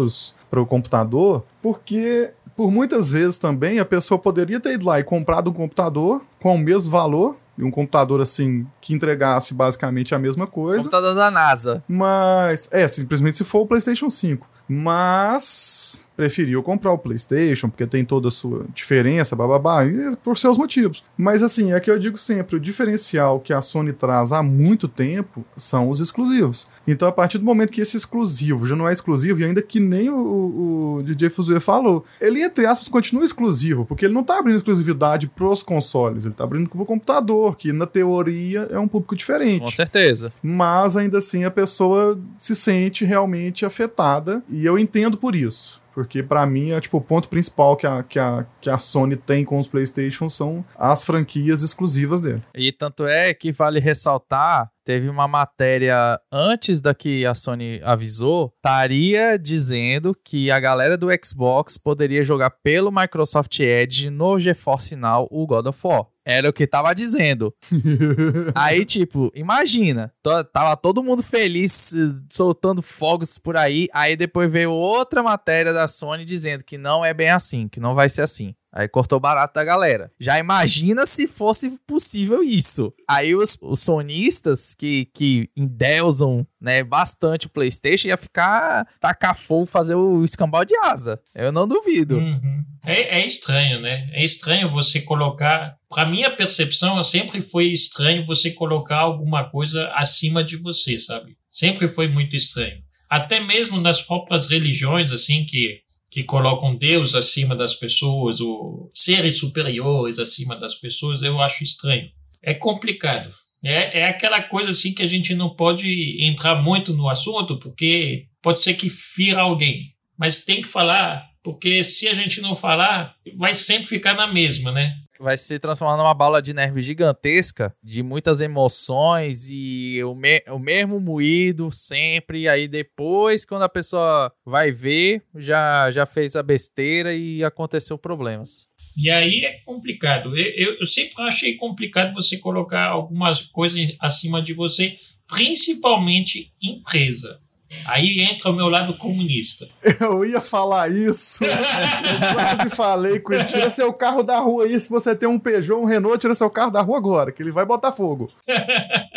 para 0.50 0.60
o 0.60 0.66
computador, 0.66 1.44
porque 1.60 2.32
por 2.56 2.70
muitas 2.70 3.10
vezes 3.10 3.38
também 3.38 3.78
a 3.78 3.84
pessoa 3.84 4.18
poderia 4.18 4.60
ter 4.60 4.74
ido 4.74 4.86
lá 4.86 5.00
e 5.00 5.04
comprado 5.04 5.50
um 5.50 5.54
computador 5.54 6.22
com 6.40 6.54
o 6.54 6.58
mesmo 6.58 6.90
valor 6.90 7.36
um 7.58 7.70
computador 7.70 8.20
assim 8.20 8.66
que 8.80 8.94
entregasse 8.94 9.54
basicamente 9.54 10.14
a 10.14 10.18
mesma 10.18 10.46
coisa. 10.46 10.78
Computador 10.78 11.14
da 11.14 11.30
NASA. 11.30 11.82
Mas, 11.86 12.68
é, 12.72 12.88
simplesmente 12.88 13.36
se 13.36 13.44
for 13.44 13.60
o 13.60 13.66
PlayStation 13.66 14.10
5. 14.10 14.46
Mas 14.74 16.08
preferiu 16.16 16.62
comprar 16.62 16.92
o 16.92 16.98
PlayStation 16.98 17.68
porque 17.68 17.86
tem 17.86 18.04
toda 18.04 18.28
a 18.28 18.30
sua 18.30 18.66
diferença, 18.74 19.36
bababá, 19.36 19.80
por 20.22 20.38
seus 20.38 20.56
motivos. 20.56 21.02
Mas 21.16 21.42
assim, 21.42 21.72
é 21.72 21.80
que 21.80 21.90
eu 21.90 21.98
digo 21.98 22.18
sempre, 22.18 22.56
o 22.56 22.60
diferencial 22.60 23.40
que 23.40 23.52
a 23.52 23.62
Sony 23.62 23.92
traz 23.92 24.32
há 24.32 24.42
muito 24.42 24.88
tempo 24.88 25.44
são 25.56 25.88
os 25.88 26.00
exclusivos. 26.00 26.66
Então, 26.86 27.08
a 27.08 27.12
partir 27.12 27.38
do 27.38 27.44
momento 27.44 27.72
que 27.72 27.80
esse 27.80 27.96
exclusivo 27.96 28.66
já 28.66 28.76
não 28.76 28.88
é 28.88 28.92
exclusivo, 28.92 29.40
e 29.40 29.44
ainda 29.44 29.62
que 29.62 29.80
nem 29.80 30.10
o, 30.10 30.98
o 30.98 31.02
DJ 31.02 31.30
Fuzue 31.30 31.60
falou, 31.60 32.04
ele, 32.20 32.42
entre 32.42 32.66
aspas, 32.66 32.88
continua 32.88 33.24
exclusivo, 33.24 33.84
porque 33.84 34.04
ele 34.04 34.14
não 34.14 34.24
tá 34.24 34.38
abrindo 34.38 34.56
exclusividade 34.56 35.28
pros 35.28 35.62
consoles, 35.62 36.24
ele 36.24 36.34
tá 36.34 36.44
abrindo 36.44 36.68
pro 36.68 36.84
computador, 36.84 37.56
que 37.56 37.72
na 37.72 37.86
teoria 37.86 38.68
é 38.70 38.78
um 38.78 38.88
público 38.88 39.16
diferente. 39.16 39.62
Com 39.62 39.70
certeza. 39.70 40.32
Mas 40.42 40.96
ainda 40.96 41.18
assim 41.18 41.44
a 41.44 41.50
pessoa 41.50 42.18
se 42.36 42.54
sente 42.54 43.04
realmente 43.04 43.64
afetada, 43.64 44.42
e 44.48 44.64
eu 44.64 44.78
entendo 44.78 45.16
por 45.16 45.34
isso. 45.34 45.81
Porque 45.94 46.22
para 46.22 46.44
mim 46.46 46.70
é 46.70 46.80
tipo 46.80 46.98
o 46.98 47.00
ponto 47.00 47.28
principal 47.28 47.76
que 47.76 47.86
a, 47.86 48.02
que, 48.02 48.18
a, 48.18 48.46
que 48.60 48.70
a 48.70 48.78
Sony 48.78 49.16
tem 49.16 49.44
com 49.44 49.58
os 49.58 49.68
PlayStation 49.68 50.28
são 50.30 50.64
as 50.76 51.04
franquias 51.04 51.62
exclusivas 51.62 52.20
dele. 52.20 52.42
E 52.54 52.72
tanto 52.72 53.06
é 53.06 53.34
que 53.34 53.52
vale 53.52 53.80
ressaltar 53.80 54.70
teve 54.84 55.08
uma 55.08 55.28
matéria 55.28 56.18
antes 56.30 56.80
da 56.80 56.94
que 56.94 57.24
a 57.24 57.34
Sony 57.34 57.80
avisou, 57.84 58.52
estaria 58.56 59.38
dizendo 59.38 60.14
que 60.24 60.50
a 60.50 60.58
galera 60.58 60.98
do 60.98 61.08
Xbox 61.24 61.78
poderia 61.78 62.24
jogar 62.24 62.50
pelo 62.62 62.90
Microsoft 62.90 63.58
Edge 63.60 64.10
no 64.10 64.38
GeForce 64.38 64.96
Now 64.96 65.28
o 65.30 65.46
God 65.46 65.66
of 65.66 65.78
War. 65.84 66.06
Era 66.24 66.48
o 66.48 66.52
que 66.52 66.66
tava 66.66 66.94
dizendo. 66.94 67.54
aí, 68.54 68.84
tipo, 68.84 69.30
imagina, 69.34 70.12
tava 70.52 70.76
todo 70.76 71.02
mundo 71.02 71.22
feliz, 71.22 71.92
soltando 72.30 72.80
fogos 72.80 73.38
por 73.38 73.56
aí. 73.56 73.88
Aí 73.92 74.16
depois 74.16 74.50
veio 74.50 74.70
outra 74.70 75.22
matéria 75.22 75.72
da 75.72 75.88
Sony 75.88 76.24
dizendo 76.24 76.62
que 76.62 76.78
não 76.78 77.04
é 77.04 77.12
bem 77.12 77.30
assim, 77.30 77.68
que 77.68 77.80
não 77.80 77.94
vai 77.94 78.08
ser 78.08 78.22
assim. 78.22 78.54
Aí 78.72 78.88
cortou 78.88 79.20
barato 79.20 79.52
da 79.54 79.62
galera. 79.62 80.10
Já 80.18 80.38
imagina 80.38 81.04
se 81.04 81.28
fosse 81.28 81.78
possível 81.86 82.42
isso. 82.42 82.92
Aí 83.06 83.34
os, 83.34 83.58
os 83.60 83.80
sonistas 83.80 84.74
que, 84.74 85.10
que 85.12 85.50
endeusam 85.54 86.46
né, 86.58 86.82
bastante 86.82 87.46
o 87.46 87.50
PlayStation 87.50 88.08
ia 88.08 88.16
ficar 88.16 88.86
tacar 88.98 89.36
fogo, 89.36 89.66
fazer 89.66 89.94
o 89.94 90.24
escambau 90.24 90.64
de 90.64 90.74
asa. 90.76 91.20
Eu 91.34 91.52
não 91.52 91.68
duvido. 91.68 92.16
Uhum. 92.16 92.64
É, 92.86 93.20
é 93.20 93.26
estranho, 93.26 93.78
né? 93.80 94.08
É 94.12 94.24
estranho 94.24 94.68
você 94.70 95.02
colocar. 95.02 95.76
Para 95.88 96.08
minha 96.08 96.30
percepção, 96.30 97.02
sempre 97.02 97.42
foi 97.42 97.66
estranho 97.66 98.24
você 98.24 98.50
colocar 98.52 98.98
alguma 98.98 99.48
coisa 99.50 99.88
acima 99.94 100.42
de 100.42 100.56
você, 100.56 100.98
sabe? 100.98 101.36
Sempre 101.50 101.86
foi 101.86 102.08
muito 102.08 102.34
estranho. 102.34 102.82
Até 103.10 103.38
mesmo 103.38 103.78
nas 103.78 104.00
próprias 104.00 104.48
religiões, 104.48 105.12
assim, 105.12 105.44
que 105.44 105.82
que 106.12 106.22
colocam 106.22 106.76
Deus 106.76 107.14
acima 107.14 107.56
das 107.56 107.74
pessoas, 107.74 108.38
ou 108.38 108.90
seres 108.92 109.38
superiores 109.38 110.18
acima 110.18 110.54
das 110.54 110.74
pessoas, 110.74 111.22
eu 111.22 111.40
acho 111.40 111.64
estranho. 111.64 112.10
É 112.42 112.52
complicado. 112.52 113.32
É, 113.64 114.00
é 114.00 114.04
aquela 114.04 114.42
coisa 114.42 114.70
assim 114.70 114.92
que 114.92 115.02
a 115.02 115.06
gente 115.06 115.34
não 115.34 115.56
pode 115.56 116.18
entrar 116.20 116.62
muito 116.62 116.92
no 116.92 117.08
assunto, 117.08 117.58
porque 117.58 118.26
pode 118.42 118.60
ser 118.60 118.74
que 118.74 118.90
fira 118.90 119.40
alguém. 119.40 119.86
Mas 120.18 120.44
tem 120.44 120.60
que 120.60 120.68
falar, 120.68 121.26
porque 121.42 121.82
se 121.82 122.06
a 122.06 122.12
gente 122.12 122.42
não 122.42 122.54
falar, 122.54 123.16
vai 123.38 123.54
sempre 123.54 123.86
ficar 123.86 124.14
na 124.14 124.26
mesma, 124.26 124.70
né? 124.70 124.94
Vai 125.22 125.38
se 125.38 125.58
transformar 125.58 125.96
numa 125.96 126.12
bola 126.12 126.42
de 126.42 126.52
neve 126.52 126.82
gigantesca, 126.82 127.74
de 127.82 128.02
muitas 128.02 128.40
emoções 128.40 129.48
e 129.48 130.02
o, 130.02 130.14
me 130.14 130.42
o 130.48 130.58
mesmo 130.58 131.00
moído 131.00 131.70
sempre. 131.72 132.48
Aí 132.48 132.66
depois, 132.66 133.44
quando 133.44 133.62
a 133.62 133.68
pessoa 133.68 134.32
vai 134.44 134.72
ver, 134.72 135.22
já, 135.36 135.90
já 135.92 136.04
fez 136.04 136.34
a 136.34 136.42
besteira 136.42 137.14
e 137.14 137.44
aconteceu 137.44 137.96
problemas. 137.96 138.66
E 138.96 139.08
aí 139.08 139.44
é 139.44 139.60
complicado. 139.64 140.36
Eu, 140.36 140.76
eu, 140.80 140.86
sempre 140.86 141.22
achei 141.22 141.56
complicado 141.56 142.12
você 142.12 142.36
colocar 142.36 142.88
algumas 142.88 143.40
coisas 143.40 143.94
acima 144.00 144.42
de 144.42 144.52
você, 144.52 144.98
principalmente 145.26 146.52
empresa. 146.60 147.40
Aí 147.86 148.20
entra 148.20 148.50
o 148.50 148.54
meu 148.54 148.68
lado 148.68 148.94
comunista. 148.94 149.68
Eu 150.00 150.24
ia 150.24 150.40
falar 150.40 150.90
isso. 150.90 151.44
Eu 151.44 152.34
quase 152.34 152.70
falei 152.74 153.20
com 153.20 153.32
ele. 153.32 153.44
Tira 153.44 153.70
seu 153.70 153.92
carro 153.92 154.22
da 154.22 154.38
rua 154.38 154.64
aí. 154.64 154.78
Se 154.78 154.88
você 154.88 155.14
tem 155.14 155.28
um 155.28 155.38
Peugeot, 155.38 155.80
um 155.80 155.84
Renault, 155.84 156.18
tira 156.18 156.34
seu 156.34 156.50
carro 156.50 156.70
da 156.70 156.80
rua 156.80 156.98
agora, 156.98 157.32
que 157.32 157.42
ele 157.42 157.52
vai 157.52 157.64
botar 157.64 157.92
fogo. 157.92 158.30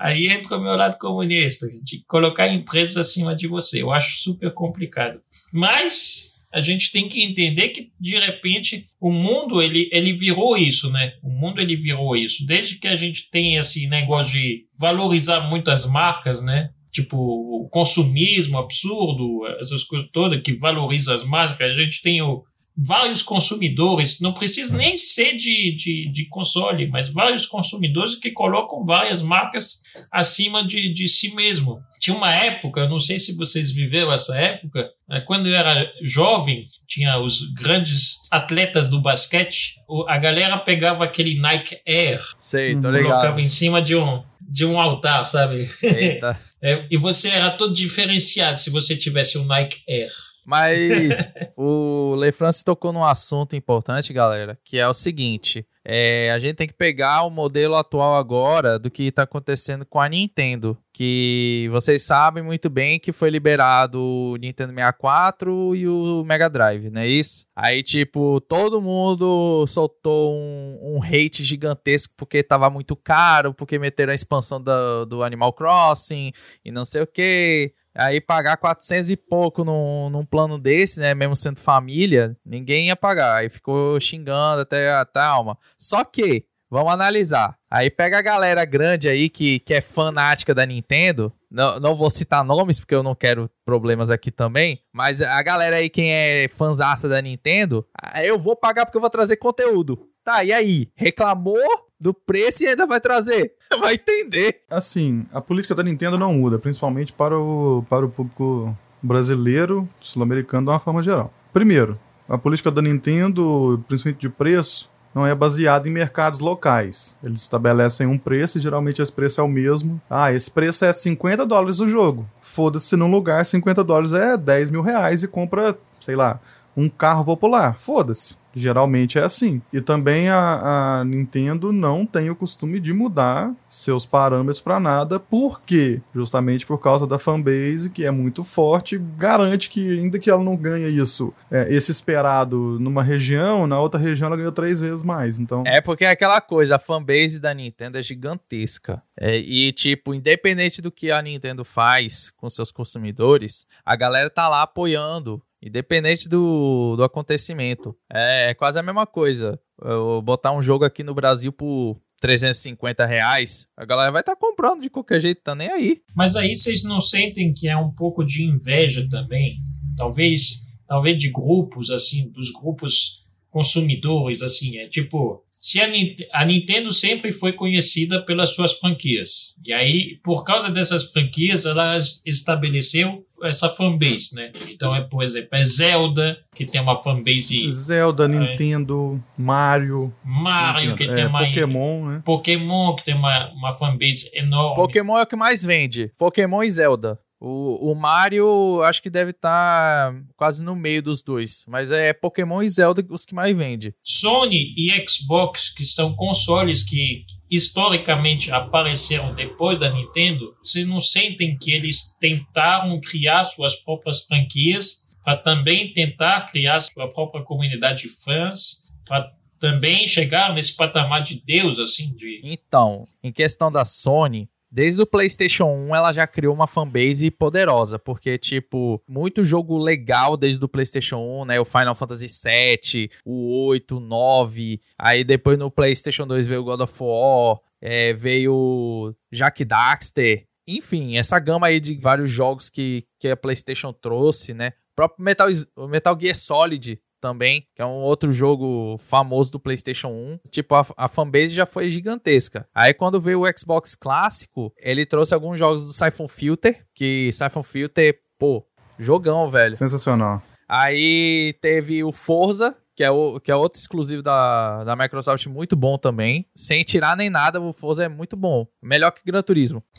Aí 0.00 0.28
entra 0.28 0.56
o 0.56 0.62
meu 0.62 0.74
lado 0.76 0.96
comunista, 0.98 1.66
de 1.82 2.02
colocar 2.08 2.48
empresas 2.48 2.96
acima 2.96 3.36
de 3.36 3.46
você. 3.46 3.82
Eu 3.82 3.92
acho 3.92 4.22
super 4.22 4.50
complicado. 4.54 5.20
Mas 5.52 6.30
a 6.52 6.60
gente 6.60 6.90
tem 6.90 7.06
que 7.06 7.22
entender 7.22 7.68
que 7.68 7.92
de 8.00 8.18
repente 8.18 8.88
o 8.98 9.12
mundo 9.12 9.62
ele, 9.62 9.88
ele 9.92 10.12
virou 10.14 10.56
isso, 10.56 10.90
né? 10.90 11.12
O 11.22 11.28
mundo 11.30 11.60
ele 11.60 11.76
virou 11.76 12.16
isso. 12.16 12.46
Desde 12.46 12.76
que 12.76 12.88
a 12.88 12.96
gente 12.96 13.30
tem 13.30 13.56
esse 13.56 13.86
negócio 13.86 14.32
de 14.32 14.64
valorizar 14.76 15.48
muitas 15.48 15.84
marcas, 15.86 16.42
né? 16.42 16.70
Tipo 16.90 17.16
o 17.16 17.68
consumismo 17.70 18.58
absurdo, 18.58 19.46
essas 19.60 19.84
coisas 19.84 20.08
todas 20.12 20.40
que 20.42 20.54
valoriza 20.54 21.14
as 21.14 21.24
máscaras. 21.24 21.76
A 21.76 21.82
gente 21.82 22.02
tem 22.02 22.20
o, 22.20 22.44
vários 22.76 23.22
consumidores, 23.22 24.20
não 24.20 24.32
precisa 24.32 24.76
nem 24.76 24.96
ser 24.96 25.36
de, 25.36 25.74
de, 25.76 26.10
de, 26.10 26.28
console, 26.28 26.88
mas 26.88 27.08
vários 27.08 27.46
consumidores 27.46 28.14
que 28.14 28.30
colocam 28.30 28.84
várias 28.84 29.20
marcas 29.20 29.82
acima 30.10 30.64
de, 30.64 30.92
de 30.92 31.08
si 31.08 31.34
mesmo. 31.34 31.80
Tinha 31.98 32.16
uma 32.16 32.34
época, 32.34 32.88
não 32.88 32.98
sei 32.98 33.18
se 33.18 33.36
vocês 33.36 33.70
viveram 33.70 34.12
essa 34.12 34.36
época, 34.38 34.90
né, 35.08 35.20
quando 35.26 35.48
eu 35.48 35.54
era 35.54 35.92
jovem, 36.02 36.62
tinha 36.88 37.18
os 37.18 37.52
grandes 37.52 38.16
atletas 38.30 38.88
do 38.88 39.00
basquete, 39.00 39.74
a 40.08 40.16
galera 40.16 40.58
pegava 40.58 41.04
aquele 41.04 41.38
Nike 41.38 41.78
Air, 41.86 42.22
sei, 42.38 42.74
tô 42.74 42.82
colocava 42.88 43.22
ligado. 43.22 43.40
em 43.40 43.46
cima 43.46 43.82
de 43.82 43.94
um, 43.96 44.22
de 44.50 44.66
um 44.66 44.78
altar, 44.78 45.26
sabe? 45.26 45.68
É, 46.62 46.84
e 46.90 46.98
você 46.98 47.30
era 47.30 47.48
todo 47.48 47.72
diferenciado 47.72 48.58
se 48.58 48.68
você 48.68 48.94
tivesse 48.94 49.38
um 49.38 49.46
Nike 49.46 49.82
Air. 49.88 50.12
Mas 50.44 51.32
o 51.56 52.14
Le 52.16 52.30
France 52.32 52.62
tocou 52.62 52.92
num 52.92 53.02
assunto 53.02 53.56
importante, 53.56 54.12
galera, 54.12 54.58
que 54.62 54.78
é 54.78 54.86
o 54.86 54.92
seguinte: 54.92 55.66
é, 55.82 56.30
a 56.30 56.38
gente 56.38 56.56
tem 56.56 56.66
que 56.66 56.74
pegar 56.74 57.22
o 57.22 57.30
modelo 57.30 57.76
atual 57.76 58.14
agora 58.14 58.78
do 58.78 58.90
que 58.90 59.04
está 59.04 59.22
acontecendo 59.22 59.86
com 59.86 59.98
a 59.98 60.08
Nintendo. 60.08 60.76
Que 61.02 61.66
vocês 61.70 62.02
sabem 62.02 62.42
muito 62.42 62.68
bem 62.68 63.00
que 63.00 63.10
foi 63.10 63.30
liberado 63.30 63.98
o 63.98 64.36
Nintendo 64.36 64.74
64 64.74 65.74
e 65.74 65.88
o 65.88 66.22
Mega 66.26 66.46
Drive, 66.50 66.90
não 66.90 67.00
é 67.00 67.08
isso? 67.08 67.46
Aí, 67.56 67.82
tipo, 67.82 68.38
todo 68.42 68.82
mundo 68.82 69.64
soltou 69.66 70.34
um, 70.34 70.98
um 70.98 71.02
hate 71.02 71.42
gigantesco 71.42 72.12
porque 72.18 72.36
estava 72.36 72.68
muito 72.68 72.94
caro, 72.94 73.54
porque 73.54 73.78
meteram 73.78 74.12
a 74.12 74.14
expansão 74.14 74.60
do, 74.60 75.06
do 75.06 75.22
Animal 75.22 75.54
Crossing 75.54 76.32
e 76.62 76.70
não 76.70 76.84
sei 76.84 77.00
o 77.00 77.06
que. 77.06 77.72
Aí 77.94 78.20
pagar 78.20 78.58
400 78.58 79.08
e 79.08 79.16
pouco 79.16 79.64
num, 79.64 80.10
num 80.10 80.24
plano 80.24 80.58
desse, 80.58 81.00
né? 81.00 81.14
Mesmo 81.14 81.34
sendo 81.34 81.60
família, 81.60 82.36
ninguém 82.44 82.88
ia 82.88 82.96
pagar. 82.96 83.36
Aí 83.36 83.48
ficou 83.48 83.98
xingando 83.98 84.60
até, 84.60 84.90
a 84.90 85.26
alma. 85.26 85.56
Só 85.78 86.04
que, 86.04 86.44
vamos 86.70 86.92
analisar. 86.92 87.56
Aí 87.70 87.90
pega 87.90 88.18
a 88.18 88.22
galera 88.22 88.64
grande 88.64 89.08
aí 89.08 89.28
que, 89.28 89.58
que 89.60 89.74
é 89.74 89.80
fanática 89.80 90.54
da 90.54 90.64
Nintendo. 90.64 91.32
Não, 91.50 91.80
não 91.80 91.94
vou 91.94 92.08
citar 92.08 92.44
nomes 92.44 92.78
porque 92.78 92.94
eu 92.94 93.02
não 93.02 93.14
quero 93.14 93.50
problemas 93.64 94.10
aqui 94.10 94.30
também. 94.30 94.80
Mas 94.92 95.20
a 95.20 95.42
galera 95.42 95.76
aí, 95.76 95.90
quem 95.90 96.12
é 96.12 96.48
fanzaça 96.48 97.08
da 97.08 97.20
Nintendo, 97.20 97.84
eu 98.22 98.38
vou 98.38 98.54
pagar 98.54 98.86
porque 98.86 98.96
eu 98.96 99.02
vou 99.02 99.10
trazer 99.10 99.36
conteúdo. 99.36 100.08
Tá, 100.24 100.44
e 100.44 100.52
aí? 100.52 100.88
Reclamou? 100.94 101.90
do 102.00 102.14
preço 102.14 102.64
e 102.64 102.66
ainda 102.66 102.86
vai 102.86 102.98
trazer. 102.98 103.52
Vai 103.78 103.94
entender. 103.94 104.62
Assim, 104.70 105.26
a 105.32 105.40
política 105.40 105.74
da 105.74 105.82
Nintendo 105.82 106.16
não 106.16 106.32
muda, 106.32 106.58
principalmente 106.58 107.12
para 107.12 107.38
o, 107.38 107.84
para 107.88 108.06
o 108.06 108.08
público 108.08 108.76
brasileiro, 109.02 109.88
sul-americano, 110.00 110.66
de 110.66 110.72
uma 110.72 110.80
forma 110.80 111.02
geral. 111.02 111.32
Primeiro, 111.52 111.98
a 112.28 112.38
política 112.38 112.70
da 112.70 112.80
Nintendo, 112.80 113.84
principalmente 113.86 114.20
de 114.20 114.28
preço, 114.28 114.89
não 115.14 115.26
é 115.26 115.34
baseada 115.34 115.88
em 115.88 115.92
mercados 115.92 116.40
locais. 116.40 117.16
Eles 117.22 117.42
estabelecem 117.42 118.06
um 118.06 118.18
preço 118.18 118.58
e 118.58 118.60
geralmente 118.60 119.02
esse 119.02 119.12
preço 119.12 119.40
é 119.40 119.44
o 119.44 119.48
mesmo. 119.48 120.00
Ah, 120.08 120.32
esse 120.32 120.50
preço 120.50 120.84
é 120.84 120.92
50 120.92 121.44
dólares 121.44 121.80
o 121.80 121.88
jogo. 121.88 122.28
Foda-se, 122.40 122.96
num 122.96 123.10
lugar 123.10 123.44
50 123.44 123.82
dólares 123.82 124.12
é 124.12 124.36
10 124.36 124.70
mil 124.70 124.82
reais 124.82 125.22
e 125.22 125.28
compra, 125.28 125.76
sei 126.00 126.16
lá, 126.16 126.40
um 126.76 126.88
carro 126.88 127.24
popular. 127.24 127.78
Foda-se. 127.78 128.40
Geralmente 128.54 129.18
é 129.18 129.22
assim. 129.22 129.62
E 129.72 129.80
também 129.80 130.28
a, 130.28 130.98
a, 131.00 131.04
Nintendo 131.04 131.72
não 131.72 132.04
tem 132.04 132.30
o 132.30 132.36
costume 132.36 132.80
de 132.80 132.92
mudar 132.92 133.54
seus 133.68 134.04
parâmetros 134.04 134.60
para 134.60 134.80
nada, 134.80 135.20
porque 135.20 136.00
justamente 136.14 136.66
por 136.66 136.78
causa 136.78 137.06
da 137.06 137.18
fanbase 137.18 137.90
que 137.90 138.04
é 138.04 138.10
muito 138.10 138.42
forte, 138.42 138.98
garante 138.98 139.70
que 139.70 140.00
ainda 140.00 140.18
que 140.18 140.28
ela 140.28 140.42
não 140.42 140.56
ganhe 140.56 140.88
isso, 140.88 141.32
é, 141.50 141.72
esse 141.72 141.92
esperado 141.92 142.78
numa 142.80 143.02
região, 143.02 143.66
na 143.66 143.80
outra 143.80 144.00
região 144.00 144.26
ela 144.26 144.36
ganha 144.36 144.52
três 144.52 144.80
vezes 144.80 145.02
mais. 145.02 145.38
Então 145.38 145.62
é 145.66 145.80
porque 145.80 146.04
é 146.04 146.10
aquela 146.10 146.40
coisa, 146.40 146.76
a 146.76 146.78
fanbase 146.78 147.38
da 147.38 147.54
Nintendo 147.54 147.98
é 147.98 148.02
gigantesca 148.02 149.02
é, 149.16 149.36
e 149.36 149.72
tipo 149.72 150.12
independente 150.12 150.82
do 150.82 150.90
que 150.90 151.12
a 151.12 151.22
Nintendo 151.22 151.64
faz 151.64 152.32
com 152.36 152.50
seus 152.50 152.72
consumidores, 152.72 153.66
a 153.84 153.94
galera 153.94 154.28
tá 154.28 154.48
lá 154.48 154.62
apoiando 154.62 155.40
Independente 155.62 156.28
do, 156.28 156.96
do 156.96 157.04
acontecimento. 157.04 157.96
É, 158.12 158.50
é 158.50 158.54
quase 158.54 158.78
a 158.78 158.82
mesma 158.82 159.06
coisa. 159.06 159.60
Eu 159.82 160.22
botar 160.22 160.52
um 160.52 160.62
jogo 160.62 160.84
aqui 160.84 161.02
no 161.02 161.14
Brasil 161.14 161.52
por 161.52 162.00
350 162.20 163.06
reais, 163.06 163.66
a 163.76 163.84
galera 163.84 164.12
vai 164.12 164.20
estar 164.20 164.36
tá 164.36 164.38
comprando 164.38 164.82
de 164.82 164.90
qualquer 164.90 165.20
jeito, 165.20 165.42
tá 165.42 165.54
nem 165.54 165.68
aí. 165.70 166.02
Mas 166.14 166.36
aí 166.36 166.54
vocês 166.54 166.84
não 166.84 167.00
sentem 167.00 167.52
que 167.52 167.66
é 167.66 167.76
um 167.76 167.90
pouco 167.92 168.22
de 168.22 168.44
inveja 168.44 169.08
também? 169.08 169.58
Talvez, 169.96 170.72
talvez 170.86 171.16
de 171.16 171.30
grupos, 171.30 171.90
assim, 171.90 172.30
dos 172.30 172.52
grupos 172.52 173.24
consumidores, 173.48 174.42
assim, 174.42 174.76
é 174.76 174.84
tipo, 174.84 175.42
se 175.60 175.78
a, 175.78 176.40
a, 176.40 176.44
Nintendo 176.44 176.90
sempre 176.90 177.30
foi 177.30 177.52
conhecida 177.52 178.24
pelas 178.24 178.54
suas 178.54 178.78
franquias. 178.78 179.54
E 179.64 179.72
aí, 179.72 180.18
por 180.24 180.42
causa 180.42 180.70
dessas 180.70 181.10
franquias, 181.10 181.66
ela 181.66 181.98
estabeleceu 182.24 183.26
essa 183.42 183.68
fanbase, 183.68 184.34
né? 184.34 184.50
Então 184.70 184.94
é, 184.94 185.02
por 185.02 185.22
exemplo, 185.22 185.50
é 185.52 185.64
Zelda, 185.64 186.38
que 186.54 186.64
tem 186.64 186.80
uma 186.80 187.00
fanbase. 187.00 187.68
Zelda, 187.68 188.24
é, 188.24 188.28
Nintendo, 188.28 189.22
Mario. 189.36 190.12
Mario, 190.24 190.94
que 190.94 191.06
tem 191.06 191.24
é, 191.24 191.26
uma. 191.26 191.44
Pokémon, 191.44 192.06
né? 192.06 192.22
Pokémon, 192.24 192.96
que 192.96 193.04
tem 193.04 193.14
uma, 193.14 193.50
uma 193.52 193.72
fanbase 193.72 194.30
enorme. 194.34 194.76
Pokémon 194.76 195.18
é 195.18 195.22
o 195.22 195.26
que 195.26 195.36
mais 195.36 195.64
vende. 195.64 196.10
Pokémon 196.18 196.62
e 196.62 196.70
Zelda. 196.70 197.18
O, 197.40 197.90
o 197.90 197.94
Mario 197.94 198.82
acho 198.82 199.02
que 199.02 199.08
deve 199.08 199.30
estar 199.30 200.12
tá 200.12 200.22
quase 200.36 200.62
no 200.62 200.76
meio 200.76 201.02
dos 201.02 201.22
dois, 201.22 201.64
mas 201.66 201.90
é 201.90 202.12
Pokémon 202.12 202.62
e 202.62 202.68
Zelda 202.68 203.02
os 203.08 203.24
que 203.24 203.34
mais 203.34 203.56
vende. 203.56 203.94
Sony 204.04 204.74
e 204.76 204.92
Xbox, 205.08 205.70
que 205.70 205.84
são 205.84 206.14
consoles 206.14 206.84
que 206.84 207.24
historicamente 207.50 208.52
apareceram 208.52 209.34
depois 209.34 209.80
da 209.80 209.90
Nintendo, 209.90 210.54
vocês 210.62 210.86
não 210.86 211.00
sentem 211.00 211.56
que 211.56 211.72
eles 211.72 212.16
tentaram 212.20 213.00
criar 213.00 213.44
suas 213.44 213.74
próprias 213.74 214.24
franquias 214.26 215.08
para 215.24 215.36
também 215.36 215.92
tentar 215.92 216.42
criar 216.42 216.80
sua 216.80 217.10
própria 217.10 217.42
comunidade 217.42 218.02
de 218.02 218.08
fãs, 218.08 218.86
para 219.06 219.30
também 219.58 220.06
chegar 220.06 220.54
nesse 220.54 220.74
patamar 220.76 221.22
de 221.22 221.42
Deus, 221.44 221.78
assim, 221.78 222.14
de... 222.14 222.40
Então, 222.42 223.04
em 223.22 223.30
questão 223.30 223.70
da 223.70 223.84
Sony, 223.84 224.48
Desde 224.72 225.02
o 225.02 225.06
PlayStation 225.06 225.64
1 225.64 225.96
ela 225.96 226.12
já 226.12 226.26
criou 226.28 226.54
uma 226.54 226.66
fanbase 226.66 227.28
poderosa, 227.28 227.98
porque, 227.98 228.38
tipo, 228.38 229.02
muito 229.08 229.44
jogo 229.44 229.76
legal 229.76 230.36
desde 230.36 230.64
o 230.64 230.68
PlayStation 230.68 231.16
1, 231.42 231.44
né? 231.46 231.60
O 231.60 231.64
Final 231.64 231.94
Fantasy 231.96 232.26
VII, 232.26 233.10
o 233.24 233.66
8, 233.66 233.96
o 233.96 234.00
9. 234.00 234.80
Aí 234.96 235.24
depois 235.24 235.58
no 235.58 235.72
PlayStation 235.72 236.24
2 236.24 236.46
veio 236.46 236.62
God 236.62 236.82
of 236.82 236.94
War, 237.00 237.58
é, 237.80 238.12
veio 238.12 239.12
Jack 239.32 239.64
Daxter. 239.64 240.44
Enfim, 240.68 241.16
essa 241.16 241.40
gama 241.40 241.66
aí 241.66 241.80
de 241.80 241.96
vários 241.96 242.30
jogos 242.30 242.70
que, 242.70 243.04
que 243.18 243.28
a 243.28 243.36
PlayStation 243.36 243.92
trouxe, 243.92 244.54
né? 244.54 244.68
O 244.92 244.94
próprio 244.94 245.24
Metal, 245.24 245.48
Metal 245.88 246.16
Gear 246.20 246.36
Solid 246.36 247.00
também, 247.20 247.66
que 247.74 247.82
é 247.82 247.86
um 247.86 248.00
outro 248.00 248.32
jogo 248.32 248.96
famoso 248.98 249.52
do 249.52 249.60
PlayStation 249.60 250.08
1. 250.08 250.40
Tipo, 250.50 250.74
a, 250.74 250.86
a 250.96 251.08
fanbase 251.08 251.48
já 251.48 251.66
foi 251.66 251.90
gigantesca. 251.90 252.66
Aí 252.74 252.94
quando 252.94 253.20
veio 253.20 253.42
o 253.42 253.58
Xbox 253.58 253.94
clássico, 253.94 254.72
ele 254.78 255.06
trouxe 255.06 255.34
alguns 255.34 255.58
jogos 255.58 255.84
do 255.84 255.92
Siphon 255.92 256.28
Filter, 256.28 256.84
que 256.94 257.30
Siphon 257.32 257.62
Filter, 257.62 258.18
pô, 258.38 258.66
jogão, 258.98 259.48
velho. 259.50 259.76
Sensacional. 259.76 260.42
Aí 260.68 261.54
teve 261.60 262.04
o 262.04 262.12
Forza, 262.12 262.76
que 262.94 263.02
é, 263.02 263.10
o, 263.10 263.40
que 263.40 263.50
é 263.50 263.56
outro 263.56 263.80
exclusivo 263.80 264.22
da, 264.22 264.84
da 264.84 264.94
Microsoft 264.94 265.46
muito 265.46 265.74
bom 265.74 265.96
também. 265.96 266.46
Sem 266.54 266.84
tirar 266.84 267.16
nem 267.16 267.30
nada, 267.30 267.60
o 267.60 267.72
Forza 267.72 268.04
é 268.04 268.08
muito 268.08 268.36
bom. 268.36 268.66
Melhor 268.82 269.10
que 269.10 269.22
Gran 269.24 269.42
Turismo. 269.42 269.82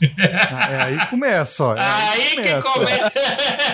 É 0.70 0.82
aí 0.84 0.98
que 0.98 1.06
começa, 1.08 1.64
ó. 1.64 1.76
É 1.76 1.80
aí, 1.80 2.20
aí 2.22 2.36
que 2.36 2.62
começa. 2.62 2.62
Que 2.62 2.72
começa. 2.72 3.12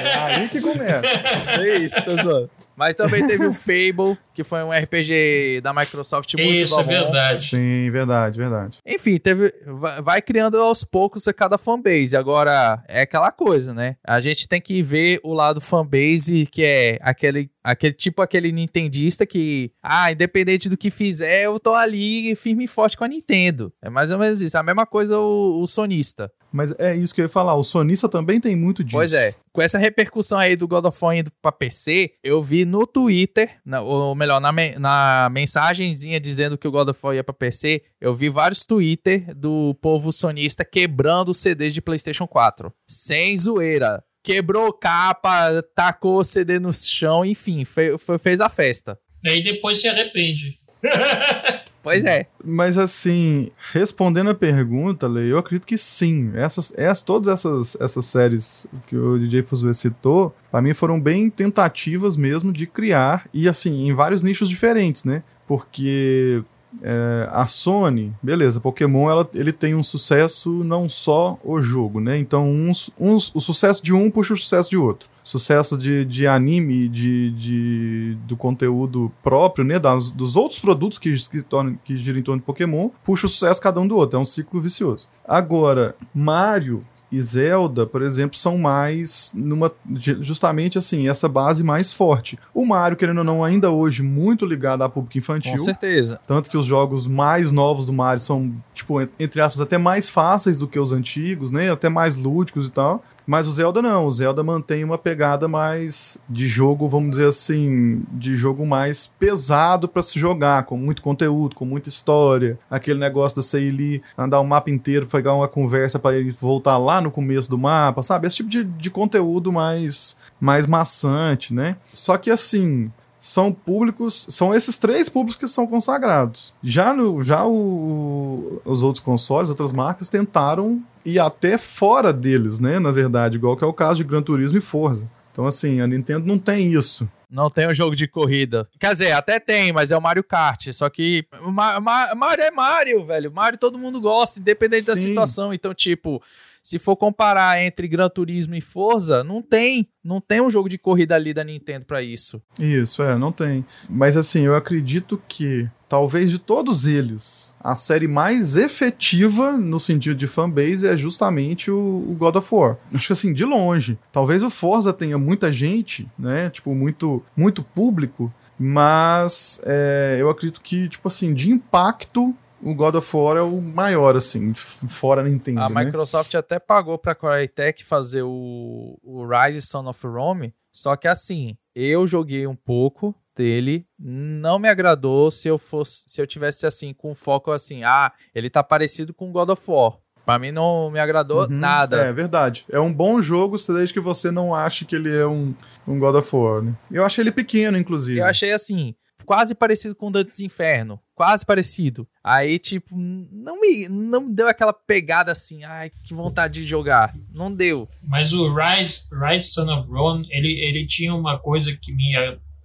É 0.09 0.19
aí 0.19 0.49
que 0.49 0.61
começa. 0.61 1.61
É 1.61 1.79
isso, 1.79 2.03
tô 2.03 2.17
zoando. 2.17 2.51
Mas 2.79 2.95
também 2.95 3.27
teve 3.27 3.45
o 3.45 3.51
Fable, 3.53 4.17
que 4.33 4.45
foi 4.45 4.63
um 4.63 4.71
RPG 4.71 5.61
da 5.65 5.75
Microsoft 5.75 6.33
muito 6.35 6.49
Isso, 6.49 6.77
bom. 6.77 6.81
é 6.83 6.85
verdade. 6.85 7.49
Sim, 7.49 7.91
verdade, 7.91 8.39
verdade. 8.39 8.79
Enfim, 8.87 9.19
teve, 9.19 9.53
vai 10.01 10.23
criando 10.23 10.57
aos 10.59 10.85
poucos 10.85 11.27
a 11.27 11.35
cada 11.35 11.59
fanbase. 11.59 12.17
Agora, 12.17 12.81
é 12.87 13.01
aquela 13.01 13.33
coisa, 13.33 13.75
né? 13.75 13.97
A 14.07 14.21
gente 14.21 14.47
tem 14.47 14.61
que 14.61 14.81
ver 14.81 15.19
o 15.25 15.35
lado 15.35 15.61
fanbase, 15.61 16.47
que 16.47 16.63
é 16.63 16.99
aquele, 17.03 17.51
aquele 17.65 17.95
tipo 17.95 18.23
aquele 18.23 18.53
nintendista 18.53 19.27
que, 19.27 19.73
ah, 19.83 20.13
independente 20.13 20.69
do 20.69 20.77
que 20.77 20.89
fizer, 20.89 21.47
eu 21.47 21.59
tô 21.59 21.75
ali 21.75 22.37
firme 22.37 22.67
e 22.67 22.69
forte 22.69 22.97
com 22.97 23.03
a 23.03 23.09
Nintendo. 23.09 23.73
É 23.83 23.91
mais 23.91 24.13
ou 24.13 24.19
menos 24.19 24.41
isso. 24.41 24.57
A 24.57 24.63
mesma 24.63 24.87
coisa 24.87 25.19
o, 25.19 25.61
o 25.61 25.67
sonista. 25.67 26.31
Mas 26.53 26.75
é 26.79 26.97
isso 26.97 27.15
que 27.15 27.21
eu 27.21 27.25
ia 27.27 27.29
falar. 27.29 27.55
O 27.55 27.65
sonista 27.65 28.09
também 28.09 28.41
tem 28.41 28.57
muito 28.57 28.83
disso. 28.83 28.97
Pois 28.97 29.13
é. 29.13 29.35
Com 29.53 29.63
essa 29.63 29.79
repercussão 29.79 30.39
aí 30.39 30.57
do 30.57 30.69
God 30.69 30.85
of 30.87 30.99
War 31.01 31.17
indo 31.17 31.31
pra 31.43 31.53
PC, 31.53 32.13
eu 32.23 32.43
vi 32.43 32.65
no 32.65 32.87
Twitter, 32.87 33.59
na, 33.65 33.81
ou 33.81 34.15
melhor, 34.15 34.41
na, 34.41 34.53
me, 34.53 34.79
na 34.79 35.29
mensagenzinha 35.31 36.21
dizendo 36.21 36.57
que 36.57 36.67
o 36.67 36.71
God 36.71 36.89
of 36.89 37.01
War 37.03 37.15
ia 37.15 37.25
pra 37.25 37.35
PC, 37.35 37.83
eu 38.01 38.15
vi 38.15 38.29
vários 38.29 38.65
Twitter 38.65 39.35
do 39.35 39.75
povo 39.81 40.13
sonista 40.13 40.65
quebrando 40.65 41.31
os 41.31 41.41
CDs 41.41 41.75
de 41.75 41.83
PlayStation 41.83 42.27
4. 42.27 42.73
Sem 42.87 43.37
zoeira. 43.37 44.03
Quebrou 44.23 44.73
capa, 44.73 45.63
tacou 45.75 46.19
o 46.19 46.25
CD 46.25 46.59
no 46.59 46.73
chão, 46.73 47.25
enfim, 47.25 47.65
fe, 47.65 47.97
fe, 47.99 48.19
fez 48.19 48.41
a 48.41 48.49
festa. 48.49 48.99
E 49.25 49.29
aí 49.31 49.43
depois 49.43 49.81
se 49.81 49.89
arrepende. 49.89 50.59
Pois 51.83 52.05
é. 52.05 52.27
Mas 52.45 52.77
assim, 52.77 53.51
respondendo 53.73 54.31
a 54.31 54.35
pergunta, 54.35 55.07
Lei, 55.07 55.31
eu 55.31 55.39
acredito 55.39 55.67
que 55.67 55.79
sim. 55.79 56.31
Essas, 56.35 56.73
essas, 56.77 57.03
todas 57.03 57.29
essas, 57.29 57.77
essas 57.81 58.05
séries 58.05 58.67
que 58.87 58.97
o 58.97 59.19
DJ 59.19 59.43
Fuzue 59.43 59.75
citou, 59.75 60.35
para 60.51 60.61
mim 60.61 60.75
foram 60.75 61.01
bem 61.01 61.31
tentativas 61.31 62.17
mesmo 62.17 62.53
de 62.53 62.67
criar, 62.67 63.29
e 63.33 63.49
assim, 63.49 63.89
em 63.89 63.95
vários 63.95 64.23
nichos 64.23 64.49
diferentes, 64.49 65.05
né? 65.05 65.23
Porque 65.47 66.43
é, 66.83 67.29
a 67.31 67.47
Sony, 67.47 68.13
beleza, 68.23 68.61
Pokémon 68.61 69.11
ela, 69.11 69.29
ele 69.35 69.53
tem 69.53 69.75
um 69.75 69.83
sucesso 69.83 70.63
não 70.65 70.89
só 70.89 71.39
o 71.43 71.61
jogo, 71.61 72.01
né? 72.01 72.19
Então 72.19 72.51
uns, 72.51 72.91
uns, 72.99 73.35
o 73.35 73.41
sucesso 73.41 73.83
de 73.83 73.95
um 73.95 74.11
puxa 74.11 74.35
o 74.35 74.37
sucesso 74.37 74.69
de 74.69 74.77
outro. 74.77 75.09
Sucesso 75.29 75.77
de, 75.77 76.07
de 76.07 76.27
anime, 76.27 76.89
de, 76.89 77.31
de, 77.33 78.17
do 78.27 78.35
conteúdo 78.35 79.13
próprio, 79.23 79.63
né? 79.63 79.79
Das, 79.79 80.11
dos 80.11 80.35
outros 80.35 80.59
produtos 80.59 80.99
que, 80.99 81.15
que, 81.29 81.43
tornam, 81.43 81.79
que 81.85 81.99
giram 81.99 82.19
em 82.19 82.23
torno 82.23 82.41
de 82.41 82.47
Pokémon, 82.47 82.89
puxa 83.05 83.27
o 83.27 83.29
sucesso 83.29 83.61
cada 83.61 83.79
um 83.79 83.87
do 83.87 83.95
outro. 83.95 84.19
É 84.19 84.23
um 84.23 84.25
ciclo 84.25 84.59
vicioso. 84.59 85.07
Agora, 85.27 85.95
Mario 86.15 86.83
e 87.13 87.21
Zelda, 87.21 87.85
por 87.87 88.01
exemplo, 88.01 88.39
são 88.39 88.57
mais 88.57 89.31
numa 89.35 89.71
justamente 89.95 90.79
assim, 90.79 91.11
essa 91.11 91.29
base 91.29 91.63
mais 91.63 91.93
forte. 91.93 92.39
O 92.55 92.65
Mario, 92.65 92.97
querendo 92.97 93.19
ou 93.19 93.25
não, 93.25 93.45
ainda 93.45 93.71
hoje 93.71 94.03
muito 94.03 94.47
ligado 94.47 94.81
à 94.81 94.89
público 94.89 95.19
infantil. 95.19 95.53
Com 95.53 95.59
certeza. 95.59 96.19
Tanto 96.27 96.49
que 96.49 96.57
os 96.57 96.65
jogos 96.65 97.07
mais 97.07 97.53
novos 97.53 97.85
do 97.85 97.93
Mario 97.93 98.21
são, 98.21 98.51
tipo, 98.73 98.99
entre 99.21 99.43
aspas, 99.43 99.61
até 99.61 99.77
mais 99.77 100.09
fáceis 100.09 100.59
do 100.59 100.67
que 100.67 100.81
os 100.81 100.91
antigos, 100.91 101.51
né? 101.51 101.71
Até 101.71 101.91
mais 101.91 102.17
lúdicos 102.17 102.67
e 102.67 102.71
tal. 102.71 103.05
Mas 103.29 103.47
o 103.47 103.53
Zelda 103.53 103.83
não, 103.83 104.07
o 104.07 104.11
Zelda 104.11 104.43
mantém 104.43 104.83
uma 104.83 104.97
pegada 104.97 105.47
mais 105.47 106.17
de 106.27 106.49
jogo, 106.49 106.89
vamos 106.89 107.11
dizer 107.11 107.27
assim, 107.27 108.01
de 108.11 108.39
jogo 108.39 108.65
mais 108.65 109.07
pesado 109.07 109.87
para 109.87 110.01
se 110.01 110.19
jogar, 110.19 110.63
com 110.63 110.79
muito 110.79 111.03
conteúdo, 111.03 111.55
com 111.55 111.67
muita 111.67 111.91
história. 111.91 112.59
Aquele 112.71 112.99
negócio 112.99 113.37
da 113.37 113.59
ali, 113.59 114.03
andar 114.17 114.41
o 114.41 114.45
mapa 114.45 114.71
inteiro, 114.71 115.07
pegar 115.07 115.35
uma 115.35 115.47
conversa 115.47 115.99
para 115.99 116.17
ele 116.17 116.35
voltar 116.41 116.79
lá 116.79 117.03
no 117.03 117.11
começo 117.11 117.51
do 117.51 117.59
mapa, 117.59 118.03
sabe? 118.03 118.27
Esse 118.27 118.37
tipo 118.37 118.49
de, 118.49 118.65
de 118.65 118.91
conteúdo 118.91 119.53
mais, 119.53 120.17
mais 120.41 120.67
maçante, 120.67 121.53
né? 121.53 121.77
Só 121.93 122.17
que 122.17 122.31
assim, 122.31 122.91
são 123.19 123.53
públicos, 123.53 124.27
são 124.31 124.55
esses 124.55 124.79
três 124.79 125.09
públicos 125.09 125.37
que 125.39 125.49
são 125.49 125.67
consagrados. 125.67 126.55
Já, 126.63 126.95
no, 126.95 127.23
já 127.23 127.45
o, 127.45 128.63
os 128.65 128.83
outros 128.83 129.05
consoles, 129.05 129.51
outras 129.51 129.73
marcas 129.73 130.09
tentaram 130.09 130.83
ir 131.05 131.19
até 131.19 131.59
fora 131.59 132.13
deles, 132.13 132.61
né? 132.61 132.79
Na 132.79 132.91
verdade, 132.91 133.37
igual 133.37 133.57
que 133.57 133.65
é 133.65 133.67
o 133.67 133.73
caso 133.73 133.97
de 133.97 134.05
Gran 134.05 134.23
Turismo 134.23 134.59
e 134.59 134.61
Forza. 134.61 135.11
Então, 135.33 135.47
assim, 135.47 135.81
a 135.81 135.87
Nintendo 135.87 136.27
não 136.27 136.39
tem 136.39 136.73
isso. 136.73 137.09
Não 137.31 137.51
tem 137.51 137.69
um 137.69 137.75
jogo 137.75 137.95
de 137.95 138.09
corrida. 138.09 138.67
Quer 138.79 138.93
dizer, 138.93 139.13
até 139.13 139.39
tem, 139.39 139.71
mas 139.71 139.91
é 139.91 139.97
o 139.97 140.01
Mario 140.01 140.25
Kart. 140.25 140.73
Só 140.73 140.89
que 140.89 141.27
Ma 141.43 141.79
Ma 141.79 142.15
Mario 142.15 142.45
é 142.45 142.51
Mario, 142.51 143.05
velho. 143.05 143.31
Mario 143.33 143.59
todo 143.59 143.79
mundo 143.79 144.01
gosta, 144.01 144.41
independente 144.41 144.87
Sim. 144.87 144.95
da 144.95 144.97
situação. 144.97 145.53
Então, 145.53 145.75
tipo, 145.75 146.23
se 146.69 146.79
for 146.79 146.97
comparar 146.97 147.63
entre 147.63 147.89
Gran 147.89 148.11
Turismo 148.11 148.55
e 148.55 148.61
Forza, 148.61 149.25
não 149.25 149.41
tem. 149.41 149.89
Não 150.05 150.21
tem 150.21 150.39
um 150.43 150.51
jogo 150.51 150.69
de 150.69 150.77
corrida 150.77 151.15
ali 151.15 151.33
da 151.33 151.43
Nintendo 151.43 151.87
para 151.87 152.03
isso. 152.03 152.43
Isso, 152.59 153.03
é, 153.03 153.17
não 153.17 153.33
tem. 153.33 153.65
Mas 153.89 154.19
assim, 154.19 154.43
eu 154.43 154.55
acredito 154.55 155.19
que 155.27 155.67
talvez 155.89 156.31
de 156.31 156.39
todos 156.39 156.85
eles, 156.85 157.55
a 157.59 157.75
série 157.75 158.07
mais 158.07 158.55
efetiva 158.55 159.53
no 159.53 159.81
sentido 159.81 160.15
de 160.15 160.27
fanbase 160.27 160.87
é 160.87 160.95
justamente 160.95 161.71
o, 161.71 162.15
God 162.19 162.37
of 162.37 162.55
War. 162.55 162.77
Acho 162.93 163.07
que 163.07 163.13
assim, 163.15 163.33
de 163.33 163.47
longe. 163.47 163.99
Talvez 164.13 164.43
o 164.43 164.51
Forza 164.51 164.93
tenha 164.93 165.17
muita 165.17 165.51
gente, 165.51 166.07
né? 166.19 166.51
Tipo, 166.51 166.75
muito, 166.75 167.25
muito 167.35 167.63
público. 167.63 168.31
Mas 168.59 169.59
é, 169.65 170.19
eu 170.21 170.29
acredito 170.29 170.61
que, 170.61 170.87
tipo 170.87 171.09
assim, 171.09 171.33
de 171.33 171.51
impacto, 171.51 172.37
o 172.63 172.75
God 172.75 172.97
of 172.97 173.17
War 173.17 173.37
é 173.37 173.43
o 173.43 173.61
maior, 173.61 174.17
assim, 174.17 174.53
fora 174.55 175.23
Nintendo. 175.23 175.61
A 175.61 175.69
né? 175.69 175.85
Microsoft 175.85 176.35
até 176.35 176.59
pagou 176.59 176.99
pra 176.99 177.15
Crytek 177.15 177.85
fazer 177.85 178.23
o, 178.23 178.99
o 179.03 179.27
Rise 179.27 179.63
Son 179.63 179.89
of 179.89 180.07
Rome, 180.07 180.55
só 180.73 180.97
que 180.97 181.09
assim, 181.09 181.57
eu 181.75 182.07
joguei 182.07 182.47
um 182.47 182.57
pouco 182.57 183.15
dele, 183.37 183.87
não 183.99 184.59
me 184.59 184.69
agradou 184.69 185.31
se 185.31 185.47
eu 185.47 185.59
fosse, 185.59 186.05
se 186.09 186.21
eu 186.21 186.27
tivesse 186.27 186.67
assim, 186.67 186.93
com 186.93 187.15
foco 187.15 187.53
assim, 187.53 187.85
ah, 187.85 188.13
ele 188.35 188.51
tá 188.51 188.65
parecido 188.65 189.15
com 189.15 189.31
God 189.31 189.51
of 189.51 189.71
War. 189.71 189.99
Pra 190.27 190.39
mim 190.39 190.53
não 190.53 190.91
me 190.91 190.99
agradou 190.99 191.45
uhum, 191.45 191.49
nada. 191.49 192.03
É 192.03 192.13
verdade. 192.13 192.67
É 192.71 192.79
um 192.79 192.93
bom 192.93 193.23
jogo, 193.23 193.57
desde 193.69 193.95
que 193.95 194.01
você 194.01 194.31
não 194.31 194.55
ache 194.55 194.85
que 194.85 194.95
ele 194.95 195.17
é 195.17 195.27
um, 195.27 195.55
um 195.87 195.99
God 195.99 196.17
of 196.17 196.37
War, 196.37 196.63
né? 196.63 196.75
Eu 196.91 197.03
achei 197.03 197.23
ele 197.23 197.33
pequeno, 197.33 197.79
inclusive. 197.79 198.21
Eu 198.21 198.27
achei 198.27 198.53
assim, 198.53 198.95
quase 199.25 199.55
parecido 199.55 199.95
com 199.95 200.13
Dantes 200.13 200.39
Inferno. 200.41 201.01
Quase 201.19 201.45
parecido. 201.45 202.07
Aí, 202.23 202.61
tipo, 202.61 202.97
não 202.97 203.61
me 203.61 203.89
não 203.89 204.25
deu 204.33 204.47
aquela 204.47 204.73
pegada 204.73 205.33
assim, 205.33 205.65
ai, 205.65 205.91
que 206.05 206.15
vontade 206.15 206.63
de 206.63 206.65
jogar. 206.65 207.13
Não 207.35 207.53
deu. 207.53 207.89
Mas 208.05 208.33
o 208.33 208.55
Rise, 208.55 209.09
Rise 209.13 209.51
Son 209.51 209.69
of 209.69 209.91
Ron, 209.91 210.23
ele, 210.31 210.53
ele 210.61 210.87
tinha 210.87 211.13
uma 211.13 211.37
coisa 211.37 211.77
que 211.77 211.93
me 211.93 212.15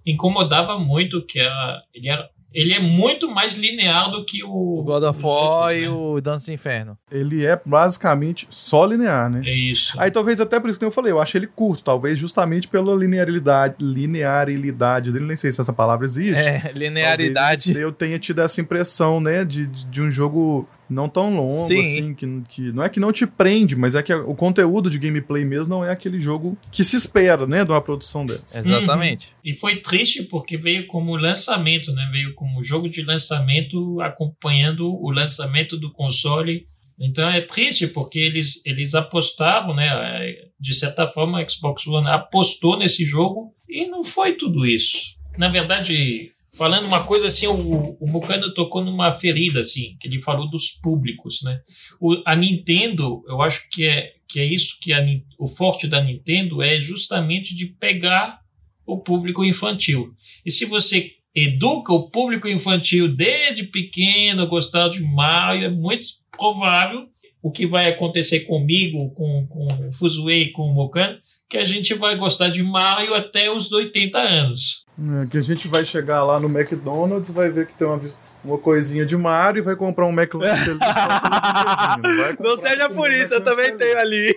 incomodava 0.06 0.78
muito, 0.78 1.26
que 1.26 1.40
era, 1.40 1.82
ele 1.96 2.10
era 2.10 2.30
ele 2.54 2.74
é 2.74 2.80
muito 2.80 3.30
mais 3.30 3.56
linear 3.56 4.10
do 4.10 4.24
que 4.24 4.44
o, 4.44 4.80
o 4.80 4.84
God 4.84 5.04
of 5.04 5.22
War 5.24 5.74
e 5.74 5.82
né? 5.82 5.90
o 5.90 6.22
Dança 6.22 6.54
Inferno. 6.54 6.98
Ele 7.12 7.46
é 7.46 7.60
basicamente 7.66 8.48
só 8.50 8.86
linear, 8.86 9.30
né? 9.30 9.42
É 9.46 9.56
isso. 9.56 9.96
Aí 10.00 10.12
talvez 10.12 10.40
até 10.40 10.60
por 10.60 10.70
isso 10.70 10.80
que 10.80 10.86
eu 10.86 10.92
falei, 10.92 11.12
eu 11.12 11.22
acho 11.22 11.38
ele 11.38 11.48
curto, 11.48 11.84
talvez 11.84 12.20
justamente 12.20 12.68
pela 12.68 12.96
linearidade, 12.96 13.76
linearidade 13.80 15.12
dele, 15.12 15.26
nem 15.26 15.38
sei 15.38 15.52
se 15.52 15.62
essa 15.62 15.74
palavra 15.74 16.06
existe. 16.06 16.42
É, 16.42 16.72
linearidade. 16.74 17.78
eu 17.78 17.92
tenha 17.92 18.20
tido 18.20 18.42
essa 18.42 18.62
impressão, 18.62 19.20
né, 19.20 19.44
de, 19.44 19.68
de 19.68 20.02
um 20.02 20.12
jogo 20.12 20.68
não 20.90 21.08
tão 21.08 21.36
longo, 21.36 21.54
Sim. 21.54 21.80
assim, 21.80 22.14
que, 22.14 22.42
que 22.50 22.72
não 22.72 22.84
é 22.84 22.90
que 22.90 23.00
não 23.00 23.12
te 23.12 23.26
prende, 23.26 23.76
mas 23.76 23.96
é 23.96 24.04
que 24.04 24.14
o 24.14 24.36
conteúdo 24.36 24.90
de 24.90 25.00
gameplay 25.00 25.46
mesmo 25.46 25.74
não 25.76 25.86
é 25.86 25.92
aquele 25.92 26.20
jogo 26.20 26.58
que 26.72 26.84
se 26.84 26.96
espera, 26.96 27.48
né, 27.48 27.64
de 27.64 27.72
uma 27.72 27.82
produção 27.82 28.26
dessa. 28.26 28.60
Exatamente. 28.60 29.30
E 29.44 29.54
foi 29.54 29.78
triste 29.78 30.24
porque 30.24 30.58
veio 30.58 30.88
como 30.88 31.16
lançamento, 31.16 31.92
né? 31.94 32.10
Veio 32.12 32.34
como 32.36 32.64
jogo 32.64 32.90
de 32.90 33.02
lançamento 33.02 34.00
acompanhando 34.02 34.94
o 34.94 35.12
lançamento 35.12 35.78
do 35.78 35.92
console. 35.92 36.64
Então 37.00 37.28
é 37.28 37.42
triste 37.42 37.88
porque 37.88 38.20
eles, 38.20 38.62
eles 38.66 38.94
apostaram, 38.94 39.76
né? 39.76 40.36
De 40.60 40.74
certa 40.74 41.06
forma, 41.06 41.40
a 41.40 41.48
Xbox 41.48 41.88
One 41.88 42.08
apostou 42.08 42.78
nesse 42.78 43.04
jogo 43.04 43.54
e 43.68 43.88
não 43.88 44.04
foi 44.04 44.34
tudo 44.34 44.66
isso. 44.66 45.18
Na 45.38 45.50
verdade, 45.50 46.32
falando 46.56 46.86
uma 46.86 47.04
coisa 47.04 47.28
assim, 47.28 47.48
o, 47.48 47.98
o 48.00 48.54
tocou 48.54 48.84
numa 48.84 49.12
ferida, 49.12 49.60
assim, 49.60 49.96
que 50.00 50.08
ele 50.08 50.22
falou 50.22 50.46
dos 50.46 50.70
públicos, 50.70 51.42
né? 51.44 51.60
O, 52.00 52.22
a 52.26 52.36
Nintendo, 52.36 53.24
eu 53.28 53.42
acho 53.42 53.68
que 53.70 53.86
é, 53.86 54.14
que 54.28 54.40
é 54.40 54.46
isso 54.46 54.78
que 54.80 54.94
a, 54.94 55.04
o 55.40 55.48
forte 55.48 55.88
da 55.88 56.02
Nintendo 56.02 56.62
é 56.62 56.80
justamente 56.80 57.56
de 57.56 57.66
pegar 57.66 58.40
o 58.86 59.00
público 59.00 59.44
infantil. 59.44 60.14
E 60.46 60.52
se 60.52 60.66
você 60.66 61.12
educa 61.36 61.92
o 61.92 62.10
público 62.10 62.48
infantil 62.48 63.14
desde 63.14 63.64
pequeno 63.64 64.44
a 64.44 64.46
gostar 64.46 64.90
de 64.90 65.02
Mario, 65.02 65.66
é 65.66 65.70
muito 65.70 66.06
provável 66.32 67.10
o 67.42 67.52
que 67.52 67.66
vai 67.66 67.90
acontecer 67.90 68.42
comigo, 68.42 69.12
com, 69.14 69.48
com 69.48 69.68
o 69.88 69.92
Fuzue 69.92 70.44
e 70.44 70.52
com 70.52 70.64
o 70.64 70.74
Mokan, 70.74 71.18
que 71.50 71.58
a 71.58 71.66
gente 71.66 71.94
vai 71.94 72.16
gostar 72.16 72.50
de 72.50 72.64
Mario 72.64 73.14
até 73.14 73.52
os 73.52 73.72
80 73.72 74.18
anos. 74.20 74.83
É, 74.96 75.26
que 75.26 75.38
a 75.38 75.42
gente 75.42 75.68
vai 75.68 75.84
chegar 75.84 76.24
lá 76.24 76.40
no 76.40 76.48
McDonald's, 76.48 77.32
vai 77.32 77.50
ver 77.50 77.66
que 77.66 77.74
tem 77.74 77.88
uma, 77.88 78.00
uma 78.46 78.58
coisinha 78.60 79.04
de 79.06 79.18
Mario 79.18 79.60
e 79.62 79.64
vai 79.64 79.76
comprar 79.76 80.06
um 80.06 80.12
McLanche 80.12 80.70
Não 82.40 82.56
seja 82.58 82.90
por 82.90 83.10
isso, 83.12 83.34
eu 83.34 83.42
também 83.42 83.76
tenho 83.76 83.98
ali. 83.98 84.36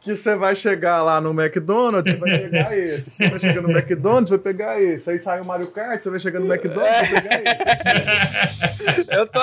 Que 0.00 0.14
você 0.14 0.36
vai 0.36 0.54
chegar 0.54 1.02
lá 1.02 1.18
no 1.22 1.30
McDonald's 1.30 2.12
e 2.12 2.16
vai 2.18 2.38
pegar 2.38 2.76
esse. 2.76 3.10
Você 3.10 3.30
vai 3.30 3.40
chegar 3.40 3.62
no 3.62 3.70
McDonald's, 3.70 4.28
vai 4.28 4.38
pegar 4.38 4.78
esse. 4.78 5.08
Aí 5.10 5.18
sai 5.18 5.40
o 5.40 5.46
Mario 5.46 5.68
Kart, 5.68 6.02
você 6.02 6.10
vai 6.10 6.18
chegar 6.18 6.40
no 6.40 6.52
McDonald's, 6.52 7.10
vai 7.10 7.22
pegar 7.22 7.42
esse. 7.42 9.10
Eu 9.10 9.26
tô, 9.26 9.40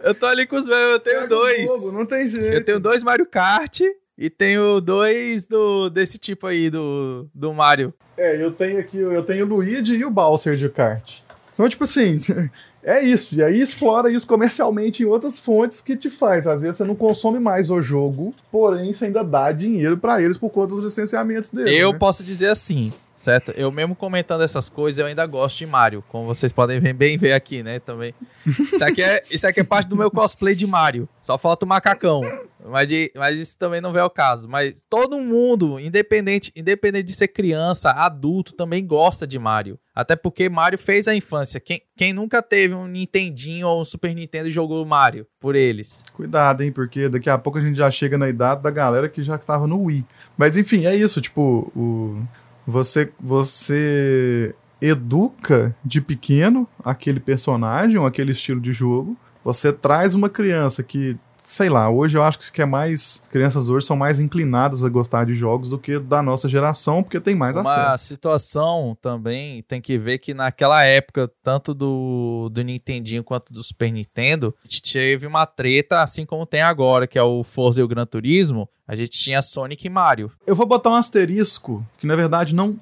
eu 0.00 0.14
tô 0.16 0.26
ali 0.26 0.44
com 0.48 0.56
os 0.56 0.66
meus, 0.66 0.92
eu 0.94 0.98
tenho 0.98 1.16
Pega 1.20 1.28
dois. 1.28 1.68
jogo, 1.70 1.92
não 1.92 2.04
tem 2.04 2.26
jeito. 2.26 2.54
Eu 2.56 2.64
tenho 2.64 2.80
dois 2.80 3.04
Mario 3.04 3.26
Kart 3.26 3.80
e 4.16 4.28
tenho 4.28 4.80
dois 4.80 5.46
do, 5.46 5.88
desse 5.88 6.18
tipo 6.18 6.46
aí, 6.46 6.70
do, 6.70 7.28
do 7.34 7.52
Mario. 7.52 7.92
É, 8.16 8.42
eu 8.42 8.52
tenho 8.52 8.78
aqui, 8.78 8.98
eu 8.98 9.22
tenho 9.22 9.44
o 9.44 9.48
Luigi 9.48 9.96
e 9.96 10.04
o 10.04 10.10
Bowser 10.10 10.54
de 10.54 10.68
kart. 10.68 11.20
Então, 11.54 11.68
tipo 11.68 11.84
assim, 11.84 12.16
é 12.82 13.02
isso. 13.02 13.34
E 13.34 13.42
aí 13.42 13.60
explora 13.60 14.10
isso 14.10 14.26
comercialmente 14.26 15.02
em 15.02 15.06
outras 15.06 15.38
fontes 15.38 15.80
que 15.80 15.96
te 15.96 16.10
faz. 16.10 16.46
Às 16.46 16.62
vezes 16.62 16.76
você 16.76 16.84
não 16.84 16.94
consome 16.94 17.38
mais 17.38 17.70
o 17.70 17.80
jogo, 17.80 18.34
porém 18.50 18.92
você 18.92 19.06
ainda 19.06 19.24
dá 19.24 19.50
dinheiro 19.52 19.96
pra 19.96 20.20
eles 20.20 20.36
por 20.36 20.50
conta 20.50 20.74
dos 20.74 20.84
licenciamentos 20.84 21.50
deles. 21.50 21.76
Eu 21.76 21.92
né? 21.92 21.98
posso 21.98 22.24
dizer 22.24 22.48
assim, 22.48 22.92
certo? 23.22 23.52
Eu 23.52 23.70
mesmo 23.70 23.94
comentando 23.94 24.42
essas 24.42 24.68
coisas, 24.68 24.98
eu 24.98 25.06
ainda 25.06 25.24
gosto 25.26 25.58
de 25.58 25.66
Mario, 25.66 26.02
como 26.08 26.26
vocês 26.26 26.50
podem 26.50 26.80
bem 26.92 27.16
ver 27.16 27.32
aqui, 27.32 27.62
né, 27.62 27.78
também. 27.78 28.12
Isso 28.46 28.84
aqui, 28.84 29.00
é, 29.02 29.22
isso 29.30 29.46
aqui 29.46 29.60
é 29.60 29.64
parte 29.64 29.88
do 29.88 29.96
meu 29.96 30.10
cosplay 30.10 30.54
de 30.56 30.66
Mario. 30.66 31.08
Só 31.20 31.38
falta 31.38 31.64
o 31.64 31.68
macacão. 31.68 32.22
Mas, 32.64 32.86
de- 32.88 33.12
mas 33.16 33.38
isso 33.38 33.58
também 33.58 33.80
não 33.80 33.92
vem 33.92 34.02
ao 34.02 34.10
caso. 34.10 34.48
Mas 34.48 34.84
todo 34.88 35.18
mundo, 35.20 35.78
independente, 35.80 36.52
independente 36.56 37.06
de 37.06 37.12
ser 37.14 37.28
criança, 37.28 37.90
adulto, 37.90 38.52
também 38.54 38.84
gosta 38.86 39.26
de 39.26 39.38
Mario. 39.38 39.78
Até 39.94 40.14
porque 40.16 40.48
Mario 40.48 40.78
fez 40.78 41.06
a 41.08 41.14
infância. 41.14 41.60
Quem, 41.60 41.82
quem 41.96 42.12
nunca 42.12 42.40
teve 42.40 42.72
um 42.74 42.86
Nintendinho 42.86 43.66
ou 43.68 43.82
um 43.82 43.84
Super 43.84 44.14
Nintendo 44.14 44.48
e 44.48 44.52
jogou 44.52 44.84
Mario 44.86 45.26
por 45.40 45.54
eles? 45.56 46.02
Cuidado, 46.12 46.62
hein, 46.62 46.70
porque 46.72 47.08
daqui 47.08 47.28
a 47.28 47.36
pouco 47.36 47.58
a 47.58 47.60
gente 47.60 47.76
já 47.76 47.90
chega 47.90 48.16
na 48.16 48.28
idade 48.28 48.62
da 48.62 48.70
galera 48.70 49.08
que 49.08 49.22
já 49.22 49.36
tava 49.38 49.66
no 49.66 49.82
Wii. 49.84 50.04
Mas 50.36 50.56
enfim, 50.56 50.86
é 50.86 50.94
isso, 50.94 51.20
tipo, 51.20 51.70
o 51.76 52.22
você 52.66 53.12
você 53.20 54.54
educa 54.80 55.74
de 55.84 56.00
pequeno 56.00 56.66
aquele 56.84 57.20
personagem 57.20 57.98
ou 57.98 58.06
aquele 58.06 58.32
estilo 58.32 58.60
de 58.60 58.72
jogo. 58.72 59.16
Você 59.44 59.72
traz 59.72 60.14
uma 60.14 60.28
criança 60.28 60.82
que, 60.82 61.16
sei 61.52 61.68
lá, 61.68 61.90
hoje 61.90 62.16
eu 62.16 62.22
acho 62.22 62.50
que 62.50 62.62
é 62.62 62.64
mais 62.64 63.22
crianças 63.30 63.68
hoje 63.68 63.86
são 63.86 63.96
mais 63.96 64.18
inclinadas 64.20 64.82
a 64.82 64.88
gostar 64.88 65.24
de 65.26 65.34
jogos 65.34 65.68
do 65.70 65.78
que 65.78 65.98
da 65.98 66.22
nossa 66.22 66.48
geração, 66.48 67.02
porque 67.02 67.20
tem 67.20 67.34
mais 67.34 67.56
Uma 67.56 67.62
acesso. 67.90 68.04
situação 68.06 68.96
também 69.02 69.62
tem 69.62 69.80
que 69.80 69.98
ver 69.98 70.18
que 70.18 70.32
naquela 70.32 70.82
época, 70.84 71.30
tanto 71.42 71.74
do, 71.74 72.48
do 72.50 72.62
Nintendinho 72.62 73.22
quanto 73.22 73.52
do 73.52 73.62
Super 73.62 73.90
Nintendo, 73.92 74.54
a 74.64 74.68
gente 74.68 74.82
teve 74.92 75.26
uma 75.26 75.44
treta, 75.44 76.02
assim 76.02 76.24
como 76.24 76.46
tem 76.46 76.62
agora, 76.62 77.06
que 77.06 77.18
é 77.18 77.22
o 77.22 77.42
Forza 77.44 77.80
e 77.80 77.84
o 77.84 77.88
Gran 77.88 78.06
Turismo. 78.06 78.68
A 78.88 78.96
gente 78.96 79.10
tinha 79.10 79.40
Sonic 79.42 79.86
e 79.86 79.90
Mario. 79.90 80.30
Eu 80.46 80.54
vou 80.56 80.66
botar 80.66 80.90
um 80.90 80.94
asterisco 80.94 81.86
que 81.98 82.06
na 82.06 82.16
verdade 82.16 82.54
não 82.54 82.78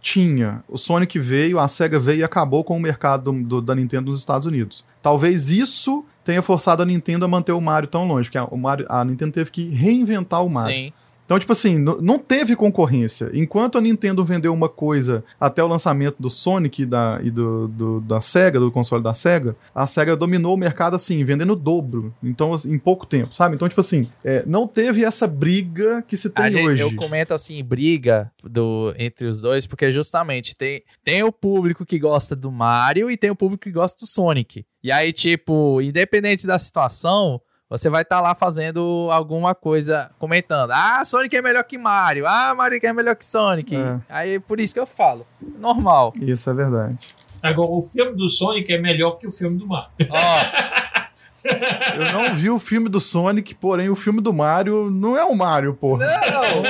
tinha. 0.00 0.62
O 0.68 0.76
Sonic 0.76 1.18
veio, 1.18 1.58
a 1.58 1.66
SEGA 1.68 1.98
veio 1.98 2.18
e 2.20 2.24
acabou 2.24 2.62
com 2.62 2.76
o 2.76 2.80
mercado 2.80 3.32
do- 3.32 3.42
do- 3.42 3.62
da 3.62 3.74
Nintendo 3.74 4.10
nos 4.10 4.20
Estados 4.20 4.46
Unidos. 4.46 4.84
Talvez 5.02 5.48
isso 5.50 6.04
tenha 6.24 6.42
forçado 6.42 6.82
a 6.82 6.86
Nintendo 6.86 7.24
a 7.24 7.28
manter 7.28 7.52
o 7.52 7.60
Mario 7.60 7.88
tão 7.88 8.04
longe, 8.06 8.30
que 8.30 8.38
a, 8.38 8.44
o 8.44 8.56
Mario, 8.56 8.86
a 8.88 9.04
Nintendo 9.04 9.32
teve 9.32 9.50
que 9.50 9.68
reinventar 9.68 10.44
o 10.44 10.50
Mario. 10.50 10.74
Sim. 10.74 10.92
Então, 11.24 11.38
tipo 11.38 11.52
assim, 11.52 11.78
não 11.78 12.18
teve 12.18 12.54
concorrência. 12.54 13.30
Enquanto 13.32 13.78
a 13.78 13.80
Nintendo 13.80 14.24
vendeu 14.24 14.52
uma 14.52 14.68
coisa 14.68 15.24
até 15.40 15.62
o 15.62 15.66
lançamento 15.66 16.16
do 16.20 16.28
Sonic 16.28 16.82
e 16.82 16.86
da, 16.86 17.18
e 17.22 17.30
do, 17.30 17.66
do- 17.68 18.00
da 18.00 18.20
SEGA, 18.20 18.60
do 18.60 18.70
console 18.70 19.02
da 19.02 19.14
SEGA, 19.14 19.56
a 19.74 19.86
SEGA 19.86 20.14
dominou 20.16 20.54
o 20.54 20.56
mercado 20.58 20.94
assim, 20.96 21.24
vendendo 21.24 21.54
o 21.54 21.56
dobro. 21.56 22.12
Então, 22.22 22.52
assim, 22.52 22.72
em 22.72 22.78
pouco 22.78 23.06
tempo, 23.06 23.34
sabe? 23.34 23.54
Então, 23.56 23.68
tipo 23.68 23.80
assim, 23.80 24.08
é, 24.24 24.42
não 24.46 24.66
teve 24.66 25.04
essa 25.04 25.26
briga 25.26 26.02
que 26.06 26.16
se 26.16 26.28
tem 26.30 26.50
gente- 26.50 26.68
hoje. 26.68 26.82
eu 26.82 26.94
comento 26.94 27.32
assim, 27.32 27.62
briga 27.64 28.30
do, 28.42 28.94
entre 28.98 29.26
os 29.26 29.40
dois, 29.40 29.66
porque 29.66 29.90
justamente 29.90 30.54
tem, 30.54 30.82
tem 31.02 31.22
o 31.22 31.32
público 31.32 31.86
que 31.86 31.98
gosta 31.98 32.36
do 32.36 32.52
Mario 32.52 33.10
e 33.10 33.16
tem 33.16 33.30
o 33.30 33.36
público 33.36 33.64
que 33.64 33.70
gosta 33.72 33.98
do 33.98 34.06
Sonic. 34.06 34.64
E 34.82 34.92
aí, 34.92 35.12
tipo, 35.12 35.80
independente 35.80 36.46
da 36.46 36.58
situação, 36.58 37.40
você 37.68 37.88
vai 37.88 38.02
estar 38.02 38.20
lá 38.20 38.34
fazendo 38.34 39.08
alguma 39.10 39.54
coisa, 39.54 40.10
comentando. 40.18 40.70
Ah, 40.72 41.04
Sonic 41.04 41.36
é 41.36 41.42
melhor 41.42 41.64
que 41.64 41.78
Mario. 41.78 42.26
Ah, 42.26 42.54
Mario 42.54 42.78
é 42.82 42.92
melhor 42.92 43.16
que 43.16 43.24
Sonic. 43.24 43.74
É. 43.74 44.00
Aí, 44.08 44.38
por 44.38 44.60
isso 44.60 44.74
que 44.74 44.80
eu 44.80 44.86
falo. 44.86 45.26
Normal. 45.58 46.12
Isso 46.20 46.48
é 46.50 46.54
verdade. 46.54 47.08
Agora, 47.42 47.70
o 47.70 47.82
filme 47.82 48.16
do 48.16 48.28
Sonic 48.28 48.72
é 48.72 48.78
melhor 48.78 49.12
que 49.12 49.26
o 49.26 49.30
filme 49.30 49.58
do 49.58 49.66
Mario. 49.66 49.90
Ó, 50.10 50.74
Eu 51.94 52.12
não 52.12 52.34
vi 52.34 52.48
o 52.48 52.58
filme 52.58 52.88
do 52.88 52.98
Sonic, 52.98 53.54
porém 53.54 53.90
o 53.90 53.96
filme 53.96 54.20
do 54.20 54.32
Mario 54.32 54.90
não 54.90 55.16
é 55.16 55.24
o 55.24 55.34
Mario, 55.34 55.74
porra. 55.74 56.06
não! 56.06 56.62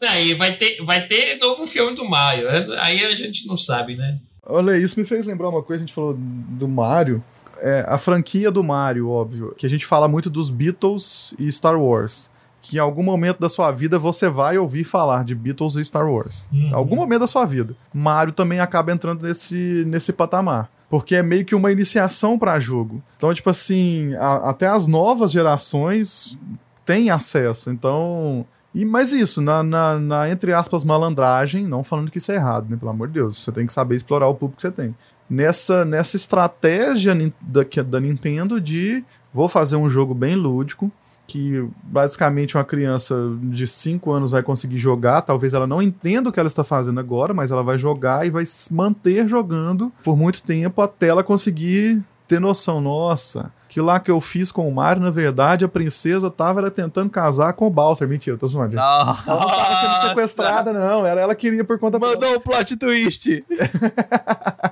Aí 0.08 0.32
vai 0.34 0.56
ter, 0.56 0.80
vai 0.84 1.06
ter 1.06 1.36
novo 1.38 1.66
filme 1.66 1.96
do 1.96 2.08
Mario. 2.08 2.46
Aí 2.80 3.04
a 3.04 3.16
gente 3.16 3.48
não 3.48 3.56
sabe, 3.56 3.96
né? 3.96 4.18
Olha, 4.46 4.76
isso 4.76 4.98
me 4.98 5.04
fez 5.04 5.26
lembrar 5.26 5.48
uma 5.48 5.62
coisa, 5.62 5.82
a 5.82 5.86
gente 5.86 5.94
falou 5.94 6.14
do 6.16 6.68
Mario. 6.68 7.22
É, 7.60 7.84
a 7.88 7.98
franquia 7.98 8.50
do 8.50 8.62
Mario, 8.62 9.10
óbvio, 9.10 9.54
que 9.56 9.66
a 9.66 9.70
gente 9.70 9.84
fala 9.86 10.06
muito 10.08 10.28
dos 10.30 10.50
Beatles 10.50 11.34
e 11.38 11.50
Star 11.50 11.80
Wars. 11.80 12.30
Que 12.60 12.76
em 12.76 12.80
algum 12.80 13.02
momento 13.04 13.38
da 13.38 13.48
sua 13.48 13.70
vida 13.70 13.98
você 13.98 14.28
vai 14.28 14.58
ouvir 14.58 14.82
falar 14.84 15.24
de 15.24 15.34
Beatles 15.34 15.76
e 15.76 15.84
Star 15.84 16.10
Wars. 16.10 16.48
Uhum. 16.52 16.70
Algum 16.72 16.96
momento 16.96 17.20
da 17.20 17.26
sua 17.26 17.46
vida. 17.46 17.74
Mario 17.94 18.32
também 18.32 18.58
acaba 18.58 18.90
entrando 18.92 19.22
nesse, 19.26 19.84
nesse 19.86 20.12
patamar. 20.12 20.68
Porque 20.90 21.14
é 21.14 21.22
meio 21.22 21.44
que 21.44 21.54
uma 21.54 21.70
iniciação 21.70 22.38
para 22.38 22.58
jogo. 22.58 23.02
Então, 23.16 23.32
tipo 23.32 23.48
assim, 23.50 24.14
a- 24.14 24.50
até 24.50 24.66
as 24.66 24.86
novas 24.86 25.30
gerações 25.30 26.36
têm 26.84 27.10
acesso. 27.10 27.70
Então. 27.70 28.44
E, 28.74 28.84
mas 28.84 29.12
isso, 29.12 29.40
na, 29.40 29.62
na, 29.62 29.98
na, 29.98 30.30
entre 30.30 30.52
aspas, 30.52 30.84
malandragem, 30.84 31.64
não 31.66 31.82
falando 31.84 32.10
que 32.10 32.18
isso 32.18 32.32
é 32.32 32.36
errado, 32.36 32.68
né? 32.70 32.76
Pelo 32.76 32.90
amor 32.90 33.08
de 33.08 33.14
Deus. 33.14 33.42
Você 33.42 33.52
tem 33.52 33.66
que 33.66 33.72
saber 33.72 33.94
explorar 33.96 34.28
o 34.28 34.34
público 34.34 34.56
que 34.56 34.62
você 34.62 34.70
tem. 34.70 34.94
Nessa, 35.30 35.84
nessa 35.84 36.16
estratégia 36.16 37.14
da, 37.40 37.64
que- 37.64 37.82
da 37.82 38.00
Nintendo 38.00 38.60
de 38.60 39.04
vou 39.32 39.48
fazer 39.48 39.76
um 39.76 39.88
jogo 39.88 40.14
bem 40.14 40.34
lúdico, 40.34 40.90
que 41.26 41.62
basicamente 41.82 42.56
uma 42.56 42.64
criança 42.64 43.14
de 43.42 43.66
5 43.66 44.10
anos 44.10 44.30
vai 44.30 44.42
conseguir 44.42 44.78
jogar, 44.78 45.20
talvez 45.20 45.52
ela 45.52 45.66
não 45.66 45.82
entenda 45.82 46.30
o 46.30 46.32
que 46.32 46.40
ela 46.40 46.46
está 46.46 46.64
fazendo 46.64 46.98
agora, 46.98 47.34
mas 47.34 47.50
ela 47.50 47.62
vai 47.62 47.76
jogar 47.78 48.26
e 48.26 48.30
vai 48.30 48.46
se 48.46 48.72
manter 48.72 49.28
jogando 49.28 49.92
por 50.02 50.16
muito 50.16 50.42
tempo 50.42 50.80
até 50.80 51.08
ela 51.08 51.22
conseguir 51.22 52.02
ter 52.26 52.40
noção, 52.40 52.80
nossa, 52.80 53.50
que 53.70 53.80
lá 53.80 53.98
que 54.00 54.10
eu 54.10 54.20
fiz 54.20 54.50
com 54.52 54.66
o 54.68 54.74
Mario, 54.74 55.02
na 55.02 55.10
verdade, 55.10 55.64
a 55.64 55.68
princesa 55.68 56.30
tava 56.30 56.60
era 56.60 56.70
tentando 56.70 57.08
casar 57.10 57.52
com 57.54 57.66
o 57.66 57.70
Bowser. 57.70 58.06
Mentira, 58.08 58.34
eu 58.34 58.38
tô 58.38 58.46
zoando. 58.46 58.72
gente. 58.72 58.80
Ela 58.80 59.14
não 59.26 59.46
tava 59.46 59.76
sendo 59.80 60.08
sequestrada, 60.08 60.72
não. 60.72 61.06
Era 61.06 61.20
ela 61.22 61.34
queria 61.34 61.64
por 61.64 61.78
conta 61.78 61.98
própria. 61.98 62.18
Mandou 62.20 62.38
um 62.38 62.40
plot 62.40 62.76
twist. 62.78 63.44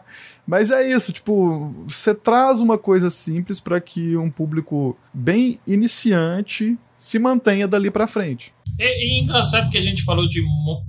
Mas 0.47 0.71
é 0.71 0.89
isso, 0.91 1.13
tipo, 1.13 1.71
você 1.87 2.15
traz 2.15 2.61
uma 2.61 2.79
coisa 2.79 3.11
simples 3.11 3.59
para 3.61 3.81
que 3.81 4.17
um 4.17 4.31
público 4.31 4.97
bem 5.13 5.59
iniciante 5.67 6.79
se 6.99 7.19
mantenha 7.19 7.67
dali 7.69 7.91
para 7.91 8.07
frente. 8.07 8.53
É, 8.81 9.05
é 9.05 9.19
engraçado 9.19 9.71
que 9.71 9.79
a 9.79 9.81
gente 9.83 10.03
falou 10.05 10.27
de, 10.29 10.43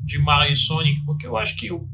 de 0.03 0.19
Mario 0.19 0.53
e 0.53 0.55
Sonic, 0.55 1.03
porque 1.05 1.25
eu 1.27 1.35
acho 1.37 1.55
que 1.55 1.71
o- 1.71 1.87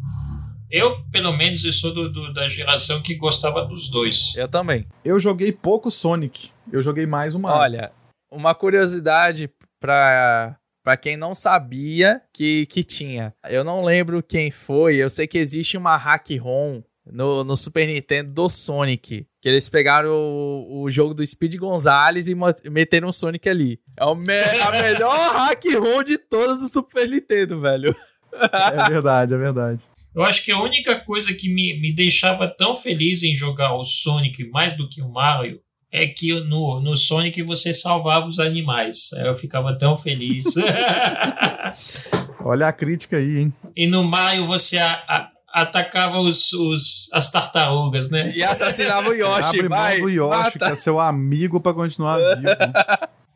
Eu, 0.70 1.04
pelo 1.12 1.32
menos, 1.32 1.64
eu 1.64 1.72
sou 1.72 1.94
do, 1.94 2.12
do, 2.12 2.34
da 2.34 2.48
geração 2.48 3.02
que 3.02 3.16
gostava 3.16 3.64
dos 3.66 3.90
dois. 3.90 4.34
Eu 4.36 4.48
também. 4.48 4.86
Eu 5.06 5.20
joguei 5.20 5.52
pouco 5.52 5.92
Sonic. 5.92 6.50
Eu 6.72 6.82
joguei 6.82 7.06
mais 7.06 7.36
o 7.36 7.40
Mario. 7.40 7.60
Olha, 7.62 7.92
uma 8.32 8.56
curiosidade 8.56 9.50
pra, 9.80 10.56
pra 10.84 10.98
quem 10.98 11.16
não 11.16 11.36
sabia 11.36 12.22
que, 12.34 12.66
que 12.68 12.84
tinha. 12.84 13.34
Eu 13.48 13.64
não 13.64 13.84
lembro 13.84 14.24
quem 14.24 14.50
foi. 14.50 14.96
Eu 14.96 15.10
sei 15.10 15.28
que 15.28 15.38
existe 15.38 15.78
uma 15.78 15.96
hack 15.96 16.30
ROM 16.40 16.82
no, 17.06 17.44
no 17.44 17.56
Super 17.56 17.88
Nintendo 17.88 18.32
do 18.32 18.50
Sonic. 18.50 19.26
Que 19.42 19.50
eles 19.50 19.68
pegaram 19.70 20.10
o, 20.10 20.84
o 20.84 20.92
jogo 20.92 21.13
do 21.13 21.26
Speed 21.26 21.56
Gonzales 21.58 22.28
e 22.28 22.36
meteram 22.70 23.10
o 23.10 23.13
Sonic 23.13 23.48
ali. 23.50 23.80
É 23.98 24.06
o 24.06 24.16
me 24.16 24.39
a 24.39 24.72
melhor 24.72 25.18
hack 25.36 25.63
ROM 25.76 26.04
de 26.04 26.18
todos 26.18 26.62
do 26.62 26.68
Super 26.68 27.08
Nintendo, 27.10 27.60
velho. 27.60 27.96
É 28.34 28.89
verdade, 28.89 29.34
é 29.34 29.38
verdade. 29.38 29.84
Eu 30.16 30.24
acho 30.24 30.44
que 30.44 30.52
a 30.52 30.62
única 30.62 31.00
coisa 31.00 31.34
que 31.34 31.50
me, 31.50 31.80
me 31.80 31.92
deixava 31.92 32.48
tão 32.48 32.76
feliz 32.76 33.24
em 33.24 33.36
jogar 33.36 33.76
o 33.76 33.84
Sonic 33.84 34.44
mais 34.50 34.78
do 34.78 34.88
que 34.88 35.02
o 35.02 35.10
Mario 35.10 35.60
é 35.92 36.08
que 36.08 36.34
no, 36.42 36.80
no 36.80 36.96
Sonic 36.96 37.42
você 37.44 37.74
salvava 37.74 38.28
os 38.28 38.39
animais. 38.39 39.12
Eu 39.13 39.34
ficava 39.34 39.78
tão 39.78 39.96
feliz. 39.96 40.46
Olha 42.44 42.68
a 42.68 42.74
crítica 42.74 43.18
aí, 43.18 43.39
hein? 43.39 43.54
E 43.76 43.88
no 43.88 44.04
Mario 44.04 44.46
você 44.46 44.78
a, 44.78 44.92
a, 45.08 45.32
atacava 45.54 46.20
os, 46.20 46.52
os, 46.54 47.10
as 47.13 47.30
tartarugas, 47.32 48.10
né? 48.10 48.34
E 48.36 48.44
assassinava 48.44 49.10
o 49.10 49.13
Yoshi. 49.13 49.58
Abre 49.60 49.68
vai, 49.70 49.98
mão 50.00 50.08
do 50.08 50.10
Yoshi, 50.10 50.38
mata. 50.38 50.60
que 50.60 50.72
é 50.72 50.76
seu 50.76 51.00
amigo 51.00 51.62
pra 51.62 51.74
continuar 51.74 52.18
vivo. 52.36 52.48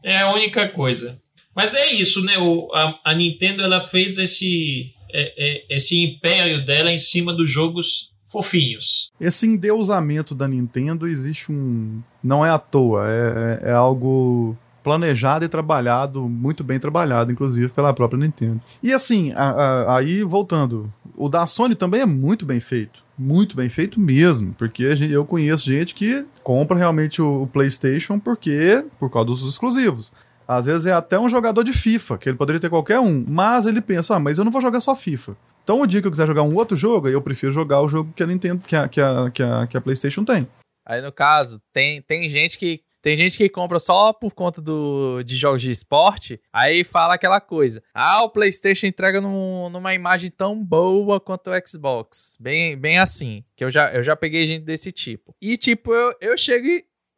É 0.03 0.19
a 0.19 0.31
única 0.33 0.67
coisa. 0.67 1.17
Mas 1.55 1.73
é 1.73 1.87
isso, 1.93 2.23
né? 2.23 2.37
O, 2.37 2.69
a, 2.73 2.93
a 3.05 3.13
Nintendo 3.13 3.63
ela 3.63 3.81
fez 3.81 4.17
esse, 4.17 4.91
é, 5.11 5.33
é, 5.71 5.75
esse 5.75 5.97
império 6.03 6.63
dela 6.65 6.91
em 6.91 6.97
cima 6.97 7.33
dos 7.33 7.49
jogos 7.51 8.11
fofinhos. 8.27 9.11
Esse 9.19 9.47
endeusamento 9.47 10.35
da 10.35 10.47
Nintendo 10.47 11.07
existe 11.07 11.51
um. 11.51 12.01
Não 12.23 12.45
é 12.45 12.49
à 12.49 12.59
toa, 12.59 13.05
é, 13.07 13.59
é, 13.63 13.69
é 13.69 13.73
algo 13.73 14.55
planejado 14.83 15.43
e 15.43 15.49
trabalhado, 15.49 16.29
muito 16.29 16.63
bem 16.63 16.79
trabalhado, 16.79 17.29
inclusive, 17.29 17.67
pela 17.69 17.93
própria 17.93 18.19
Nintendo. 18.19 18.61
E 18.81 18.93
assim, 18.93 19.33
a- 19.33 19.49
a- 19.49 19.97
aí 19.97 20.23
voltando, 20.23 20.93
o 21.17 21.27
da 21.27 21.45
Sony 21.47 21.75
também 21.75 22.01
é 22.01 22.05
muito 22.05 22.45
bem 22.45 22.59
feito. 22.59 23.03
Muito 23.17 23.55
bem 23.55 23.67
feito 23.67 23.99
mesmo, 23.99 24.53
porque 24.57 24.95
gente- 24.95 25.11
eu 25.11 25.25
conheço 25.25 25.65
gente 25.65 25.95
que 25.95 26.23
compra 26.43 26.77
realmente 26.77 27.21
o, 27.21 27.43
o 27.43 27.47
PlayStation 27.47 28.19
porque 28.19 28.85
por 28.99 29.09
causa 29.11 29.25
dos 29.27 29.43
exclusivos. 29.49 30.11
Às 30.47 30.65
vezes 30.65 30.85
é 30.85 30.93
até 30.93 31.19
um 31.19 31.27
jogador 31.27 31.63
de 31.63 31.73
FIFA, 31.73 32.17
que 32.17 32.29
ele 32.29 32.37
poderia 32.37 32.59
ter 32.59 32.69
qualquer 32.69 32.99
um, 32.99 33.25
mas 33.27 33.65
ele 33.65 33.81
pensa, 33.81 34.15
ah, 34.15 34.19
mas 34.19 34.37
eu 34.37 34.45
não 34.45 34.51
vou 34.51 34.61
jogar 34.61 34.79
só 34.79 34.95
FIFA. 34.95 35.35
Então, 35.63 35.81
o 35.81 35.85
dia 35.87 35.99
que 36.01 36.07
eu 36.07 36.11
quiser 36.11 36.25
jogar 36.25 36.43
um 36.43 36.55
outro 36.55 36.77
jogo, 36.77 37.09
eu 37.09 37.21
prefiro 37.21 37.51
jogar 37.51 37.81
o 37.81 37.89
jogo 37.89 38.13
que 38.15 38.23
a 38.23 38.27
Nintendo, 38.27 38.61
que 38.65 38.73
a, 38.73 38.87
que 38.87 39.01
a, 39.01 39.29
que 39.29 39.43
a, 39.43 39.67
que 39.67 39.75
a 39.75 39.81
PlayStation 39.81 40.23
tem. 40.23 40.47
Aí 40.85 41.01
no 41.01 41.11
caso, 41.11 41.59
tem, 41.73 42.01
tem 42.01 42.29
gente 42.29 42.57
que. 42.57 42.79
Tem 43.07 43.15
gente 43.15 43.37
que 43.37 43.47
compra 43.47 43.79
só 43.79 44.11
por 44.11 44.33
conta 44.33 44.61
do, 44.61 45.23
de 45.23 45.37
jogos 45.37 45.61
de 45.61 45.71
esporte, 45.71 46.41
aí 46.51 46.83
fala 46.83 47.13
aquela 47.13 47.39
coisa. 47.39 47.81
Ah, 47.93 48.21
o 48.21 48.29
PlayStation 48.29 48.85
entrega 48.85 49.21
num- 49.21 49.69
numa 49.69 49.93
imagem 49.93 50.29
tão 50.29 50.61
boa 50.61 51.17
quanto 51.17 51.49
o 51.49 51.53
Xbox. 51.65 52.35
Bem, 52.37 52.75
bem 52.77 52.99
assim. 52.99 53.45
Que 53.55 53.63
eu 53.63 53.71
já, 53.71 53.93
eu 53.93 54.03
já 54.03 54.13
peguei 54.13 54.45
gente 54.45 54.65
desse 54.65 54.91
tipo. 54.91 55.33
E 55.41 55.55
tipo, 55.55 55.93
eu, 55.93 56.13
eu 56.19 56.37
chego 56.37 56.67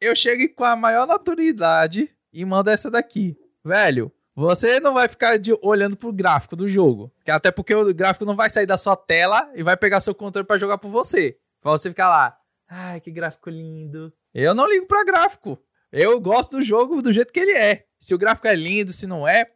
eu 0.00 0.14
chego 0.14 0.54
com 0.54 0.62
a 0.62 0.76
maior 0.76 1.08
naturalidade 1.08 2.08
e 2.32 2.44
mando 2.44 2.70
essa 2.70 2.88
daqui. 2.88 3.36
Velho, 3.64 4.12
você 4.32 4.78
não 4.78 4.94
vai 4.94 5.08
ficar 5.08 5.38
de- 5.40 5.58
olhando 5.60 5.96
pro 5.96 6.12
gráfico 6.12 6.54
do 6.54 6.68
jogo. 6.68 7.12
Até 7.28 7.50
porque 7.50 7.74
o 7.74 7.92
gráfico 7.92 8.24
não 8.24 8.36
vai 8.36 8.48
sair 8.48 8.64
da 8.66 8.76
sua 8.76 8.94
tela 8.94 9.50
e 9.56 9.64
vai 9.64 9.76
pegar 9.76 10.00
seu 10.00 10.14
controle 10.14 10.46
pra 10.46 10.56
jogar 10.56 10.78
por 10.78 10.88
você. 10.88 11.36
Pra 11.60 11.72
você 11.72 11.88
ficar 11.88 12.08
lá. 12.08 12.36
Ai, 12.68 13.00
que 13.00 13.10
gráfico 13.10 13.50
lindo. 13.50 14.12
Eu 14.32 14.54
não 14.54 14.68
ligo 14.70 14.86
pra 14.86 15.02
gráfico. 15.02 15.58
Eu 15.92 16.20
gosto 16.20 16.52
do 16.52 16.62
jogo 16.62 17.02
do 17.02 17.12
jeito 17.12 17.32
que 17.32 17.40
ele 17.40 17.56
é. 17.56 17.84
Se 17.98 18.14
o 18.14 18.18
gráfico 18.18 18.46
é 18.46 18.54
lindo, 18.54 18.92
se 18.92 19.06
não 19.06 19.26
é. 19.26 19.46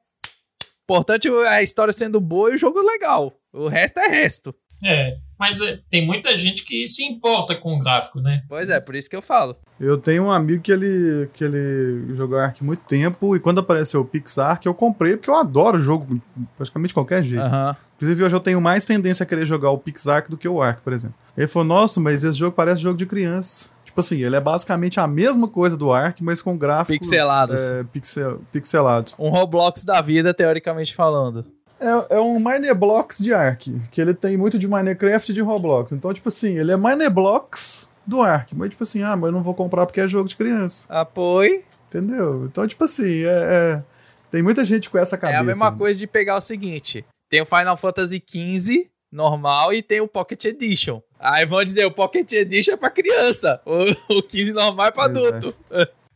Importante 0.83 1.29
é 1.29 1.49
a 1.49 1.63
história 1.63 1.93
sendo 1.93 2.21
boa 2.21 2.51
e 2.51 2.55
o 2.55 2.59
jogo 2.59 2.81
legal. 2.83 3.33
O 3.53 3.69
resto 3.69 3.99
é 4.01 4.09
resto. 4.09 4.55
É, 4.85 5.17
mas 5.39 5.61
é, 5.61 5.81
tem 5.89 6.05
muita 6.05 6.37
gente 6.37 6.65
que 6.65 6.87
se 6.87 7.05
importa 7.05 7.55
com 7.55 7.75
o 7.75 7.79
gráfico, 7.79 8.21
né? 8.21 8.43
Pois 8.49 8.69
é, 8.69 8.81
por 8.81 8.95
isso 8.95 9.09
que 9.09 9.17
eu 9.17 9.23
falo. 9.23 9.57
Eu 9.81 9.97
tenho 9.97 10.25
um 10.25 10.33
amigo 10.33 10.63
que 10.63 10.73
ele, 10.73 11.29
que 11.33 11.45
ele 11.45 12.15
jogou 12.15 12.39
Ark 12.39 12.59
há 12.61 12.65
muito 12.65 12.83
tempo, 12.85 13.35
e 13.35 13.41
quando 13.41 13.61
apareceu 13.61 14.01
o 14.01 14.05
Pixar, 14.05 14.61
que 14.61 14.69
eu 14.69 14.75
comprei, 14.75 15.17
porque 15.17 15.31
eu 15.31 15.37
adoro 15.37 15.79
o 15.79 15.83
jogo 15.83 16.21
praticamente 16.57 16.89
de 16.89 16.95
qualquer 16.95 17.23
jeito. 17.23 17.43
Aham. 17.43 17.77
Inclusive, 17.97 18.25
hoje 18.25 18.35
eu 18.35 18.41
tenho 18.41 18.61
mais 18.61 18.85
tendência 18.85 19.23
a 19.23 19.27
querer 19.27 19.47
jogar 19.47 19.71
o 19.71 19.79
Pixar 19.79 20.29
do 20.29 20.37
que 20.37 20.49
o 20.49 20.61
Ark, 20.61 20.83
por 20.83 20.93
exemplo. 20.93 21.17
Ele 21.37 21.49
falou, 21.49 21.67
nossa, 21.67 22.01
mas 22.01 22.23
esse 22.23 22.39
jogo 22.39 22.55
parece 22.55 22.83
jogo 22.83 22.99
de 22.99 23.07
criança. 23.07 23.71
Tipo 23.95 24.01
assim, 24.01 24.25
ele 24.25 24.35
é 24.35 24.41
basicamente 24.41 24.99
a 24.99 25.07
mesma 25.07 25.47
coisa 25.47 25.77
do 25.77 25.93
Ark, 25.93 26.21
mas 26.21 26.43
com 26.43 26.59
gráficos... 26.59 27.07
Pixelados. 27.07 27.71
é, 27.71 27.85
pixel- 27.85 28.41
pixelados. 28.53 29.15
Um 29.17 29.29
Roblox 29.29 29.85
da 29.85 30.01
vida, 30.01 30.35
teoricamente 30.35 30.93
falando. 30.93 31.47
É, 31.79 32.17
é 32.17 32.21
um 32.21 32.41
Mineblocks 32.41 33.19
de 33.19 33.33
Ark, 33.33 33.81
que 33.93 34.01
ele 34.01 34.13
tem 34.13 34.37
muito 34.37 34.59
de 34.59 34.67
Minecraft 34.67 35.31
e 35.31 35.35
de 35.35 35.41
Roblox. 35.41 35.93
Então, 35.93 36.13
tipo 36.13 36.29
assim, 36.29 36.59
ele 36.59 36.73
é 36.73 36.77
Mineblocks 36.77 37.89
do 38.05 38.21
Ark. 38.21 38.53
Mas, 38.57 38.71
tipo 38.71 38.83
assim, 38.83 39.01
ah, 39.05 39.15
mas 39.15 39.27
eu 39.29 39.33
não 39.33 39.45
vou 39.45 39.55
comprar 39.55 39.87
porque 39.87 40.01
é 40.01 40.09
jogo 40.09 40.29
de 40.29 40.35
criança. 40.35 40.87
Apoio. 40.89 41.63
Entendeu? 41.89 42.47
Então, 42.47 42.67
tipo 42.67 42.83
assim, 42.83 43.23
é, 43.23 43.29
é- 43.29 43.83
tem 44.29 44.43
muita 44.43 44.65
gente 44.65 44.91
com 44.91 44.99
essa 44.99 45.15
É 45.15 45.19
cabeça. 45.21 45.39
a 45.41 45.45
mesma 45.45 45.71
né? 45.71 45.77
coisa 45.79 45.97
de 46.01 46.07
pegar 46.09 46.35
o 46.37 46.41
seguinte: 46.41 47.05
tem 47.31 47.41
o 47.41 47.47
Final 47.47 47.77
Fantasy 47.77 48.21
XV 48.29 48.91
normal 49.13 49.73
e 49.73 49.81
tem 49.81 50.01
o 50.01 50.09
Pocket 50.09 50.45
Edition. 50.45 51.01
Aí 51.25 51.47
vão 51.47 51.65
dizer, 51.65 51.85
o 51.87 51.91
Pocket 51.91 52.31
Edition 52.33 52.73
é 52.73 52.77
pra 52.77 52.91
criança, 52.91 53.61
o, 53.65 54.19
o 54.19 54.23
15 54.23 54.53
normal 54.53 54.87
é 54.89 54.91
pra 54.91 55.05
é. 55.05 55.07
adulto. 55.07 55.57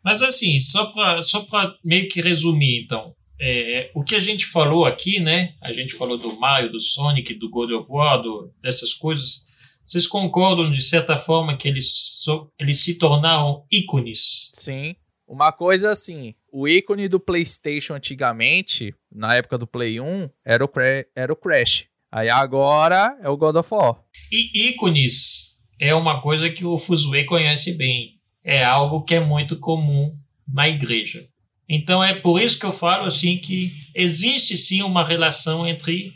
Mas 0.05 0.23
assim, 0.23 0.61
só 0.61 0.87
para 0.93 1.21
só 1.23 1.41
pra 1.43 1.75
meio 1.85 2.07
que 2.09 2.21
resumir, 2.21 2.83
então. 2.85 3.15
é, 3.41 3.91
o 3.95 4.03
que 4.03 4.15
a 4.15 4.19
gente 4.19 4.47
falou 4.47 4.85
aqui, 4.85 5.19
né? 5.21 5.55
A 5.63 5.73
gente 5.73 5.95
falou 5.95 6.17
do 6.19 6.39
Mario, 6.39 6.71
do 6.73 6.81
Sonic, 6.81 7.35
do 7.35 7.49
God 7.51 7.71
of 7.73 7.87
War, 7.91 8.21
do- 8.23 8.53
dessas 8.63 8.93
coisas. 8.95 9.47
Vocês 9.85 10.07
concordam, 10.07 10.71
de 10.71 10.83
certa 10.83 11.17
forma, 11.17 11.57
que 11.57 11.67
eles, 11.69 11.91
so- 12.23 12.51
eles 12.61 12.83
se 12.85 12.99
tornaram 12.99 13.65
ícones? 13.73 14.53
Sim. 14.55 14.95
Uma 15.27 15.53
coisa 15.53 15.91
assim, 15.91 16.35
o 16.53 16.67
ícone 16.69 17.07
do 17.09 17.21
PlayStation 17.21 17.95
antigamente, 17.95 18.95
na 19.13 19.35
época 19.37 19.57
do 19.59 19.67
Play 19.67 20.01
1, 20.01 20.29
era 20.45 20.65
o, 20.65 20.69
Cra- 20.69 21.07
era 21.15 21.33
o 21.33 21.37
Crash. 21.37 21.87
Aí 22.11 22.29
agora 22.29 23.19
é 23.23 23.29
o 23.29 23.37
God 23.37 23.57
of 23.57 23.69
War. 23.73 23.97
E 24.33 24.69
ícones 24.69 25.59
é 25.81 25.95
uma 25.95 26.21
coisa 26.21 26.51
que 26.51 26.65
o 26.65 26.79
Fuzue 26.79 27.25
conhece 27.25 27.75
bem. 27.75 28.15
É 28.45 28.65
algo 28.65 29.05
que 29.05 29.15
é 29.15 29.21
muito 29.21 29.59
comum 29.59 30.13
na 30.47 30.69
igreja. 30.69 31.27
Então 31.69 32.03
é 32.03 32.15
por 32.15 32.41
isso 32.41 32.59
que 32.59 32.65
eu 32.65 32.73
falo 32.73 33.05
assim 33.05 33.37
que 33.37 33.71
existe 33.95 34.57
sim 34.57 34.83
uma 34.83 35.05
relação 35.05 35.67
entre 35.67 36.15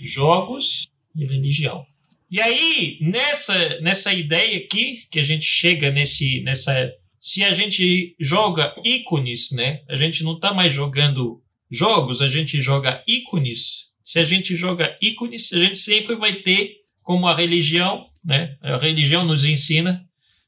jogos 0.00 0.88
e 1.14 1.24
religião. 1.24 1.86
E 2.30 2.40
aí, 2.40 2.98
nessa, 3.00 3.80
nessa 3.80 4.12
ideia 4.12 4.58
aqui, 4.58 5.02
que 5.10 5.18
a 5.18 5.22
gente 5.22 5.44
chega 5.44 5.90
nesse, 5.90 6.42
nessa. 6.42 6.92
Se 7.20 7.42
a 7.42 7.50
gente 7.52 8.14
joga 8.20 8.74
ícones, 8.84 9.50
né? 9.52 9.82
A 9.88 9.96
gente 9.96 10.22
não 10.22 10.34
está 10.34 10.52
mais 10.52 10.72
jogando 10.72 11.42
jogos, 11.70 12.20
a 12.20 12.28
gente 12.28 12.60
joga 12.60 13.02
ícones. 13.08 13.87
Se 14.08 14.18
a 14.18 14.24
gente 14.24 14.56
joga 14.56 14.96
ícones, 15.02 15.52
a 15.52 15.58
gente 15.58 15.78
sempre 15.78 16.16
vai 16.16 16.36
ter, 16.36 16.78
como 17.02 17.28
a 17.28 17.34
religião, 17.34 18.06
né? 18.24 18.56
A 18.62 18.78
religião 18.78 19.22
nos 19.22 19.44
ensina 19.44 20.02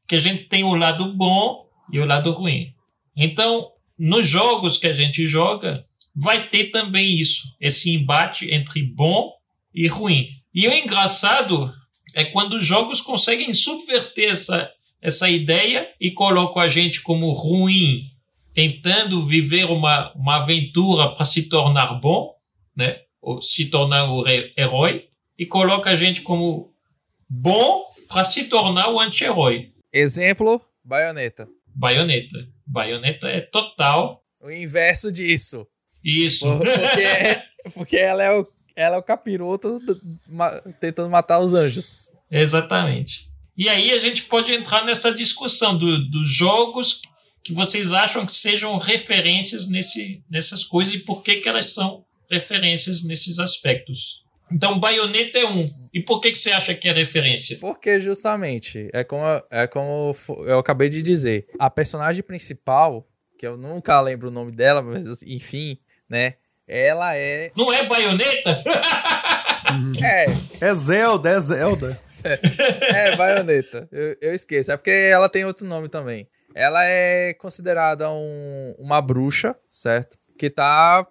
que 0.08 0.14
a 0.14 0.18
gente 0.18 0.44
tem 0.44 0.64
o 0.64 0.74
lado 0.74 1.12
bom 1.12 1.68
e 1.92 2.00
o 2.00 2.06
lado 2.06 2.32
ruim. 2.32 2.72
Então, 3.14 3.70
nos 3.98 4.26
jogos 4.26 4.78
que 4.78 4.86
a 4.86 4.94
gente 4.94 5.26
joga, 5.26 5.84
vai 6.16 6.48
ter 6.48 6.70
também 6.70 7.20
isso, 7.20 7.54
esse 7.60 7.90
embate 7.90 8.50
entre 8.50 8.82
bom 8.82 9.30
e 9.74 9.86
ruim. 9.88 10.26
E 10.54 10.66
o 10.66 10.72
engraçado 10.72 11.70
é 12.14 12.24
quando 12.24 12.54
os 12.54 12.64
jogos 12.64 13.02
conseguem 13.02 13.52
subverter 13.52 14.30
essa, 14.30 14.70
essa 15.02 15.28
ideia 15.28 15.86
e 16.00 16.10
colocam 16.10 16.62
a 16.62 16.68
gente 16.70 17.02
como 17.02 17.30
ruim, 17.32 18.04
tentando 18.54 19.22
viver 19.26 19.66
uma, 19.66 20.10
uma 20.14 20.36
aventura 20.36 21.12
para 21.12 21.26
se 21.26 21.46
tornar 21.50 22.00
bom, 22.00 22.30
né? 22.74 23.00
Se 23.40 23.66
tornar 23.66 24.10
o 24.10 24.24
herói, 24.56 25.08
e 25.38 25.46
coloca 25.46 25.90
a 25.90 25.94
gente 25.94 26.22
como 26.22 26.72
bom 27.28 27.84
para 28.08 28.24
se 28.24 28.44
tornar 28.48 28.88
o 28.90 28.98
anti-herói. 29.00 29.72
Exemplo, 29.92 30.60
baioneta. 30.84 31.48
Baioneta. 31.74 32.38
Baioneta 32.66 33.28
é 33.28 33.40
total 33.40 34.22
O 34.40 34.50
inverso 34.50 35.10
disso. 35.12 35.66
isso. 36.04 36.46
Porque, 36.58 37.42
porque 37.74 37.96
ela, 37.96 38.22
é 38.22 38.30
o, 38.32 38.46
ela 38.76 38.96
é 38.96 38.98
o 38.98 39.02
capiroto 39.02 39.80
tentando 40.80 41.10
matar 41.10 41.40
os 41.40 41.54
anjos. 41.54 42.06
Exatamente. 42.30 43.28
E 43.56 43.68
aí 43.68 43.90
a 43.90 43.98
gente 43.98 44.24
pode 44.24 44.52
entrar 44.52 44.84
nessa 44.84 45.12
discussão 45.12 45.76
do- 45.76 46.08
dos 46.10 46.32
jogos 46.32 47.00
que 47.42 47.52
vocês 47.52 47.92
acham 47.92 48.24
que 48.26 48.32
sejam 48.32 48.76
referências 48.78 49.68
nesse, 49.68 50.22
nessas 50.30 50.64
coisas 50.64 50.94
e 50.94 50.98
por 51.00 51.22
que, 51.22 51.36
que 51.36 51.48
elas 51.48 51.72
são 51.72 52.04
referências 52.30 53.04
nesses 53.04 53.38
aspectos. 53.38 54.22
Então, 54.52 54.80
Bayonetta 54.80 55.38
é 55.38 55.46
um. 55.46 55.68
E 55.94 56.00
por 56.00 56.20
que, 56.20 56.32
que 56.32 56.38
você 56.38 56.50
acha 56.50 56.74
que 56.74 56.88
é 56.88 56.92
referência? 56.92 57.58
Porque 57.60 58.00
justamente, 58.00 58.88
é 58.92 59.04
como, 59.04 59.24
é 59.50 59.66
como 59.66 60.12
eu 60.44 60.58
acabei 60.58 60.88
de 60.88 61.02
dizer, 61.02 61.46
a 61.58 61.70
personagem 61.70 62.22
principal, 62.22 63.06
que 63.38 63.46
eu 63.46 63.56
nunca 63.56 64.00
lembro 64.00 64.28
o 64.28 64.32
nome 64.32 64.50
dela, 64.50 64.82
mas 64.82 65.22
enfim, 65.22 65.78
né? 66.08 66.34
Ela 66.66 67.16
é. 67.16 67.50
Não 67.56 67.72
é 67.72 67.84
baioneta? 67.86 68.58
é. 70.04 70.26
É 70.60 70.74
Zelda, 70.74 71.30
é 71.30 71.40
Zelda. 71.40 72.00
é, 72.82 73.16
baioneta. 73.16 73.88
Eu, 73.90 74.16
eu 74.20 74.34
esqueço. 74.34 74.70
É 74.72 74.76
porque 74.76 74.90
ela 74.90 75.28
tem 75.28 75.44
outro 75.44 75.66
nome 75.66 75.88
também. 75.88 76.28
Ela 76.54 76.84
é 76.84 77.34
considerada 77.34 78.10
um, 78.10 78.74
uma 78.78 79.00
bruxa, 79.00 79.56
certo? 79.68 80.18
Que 80.36 80.50
tá 80.50 81.06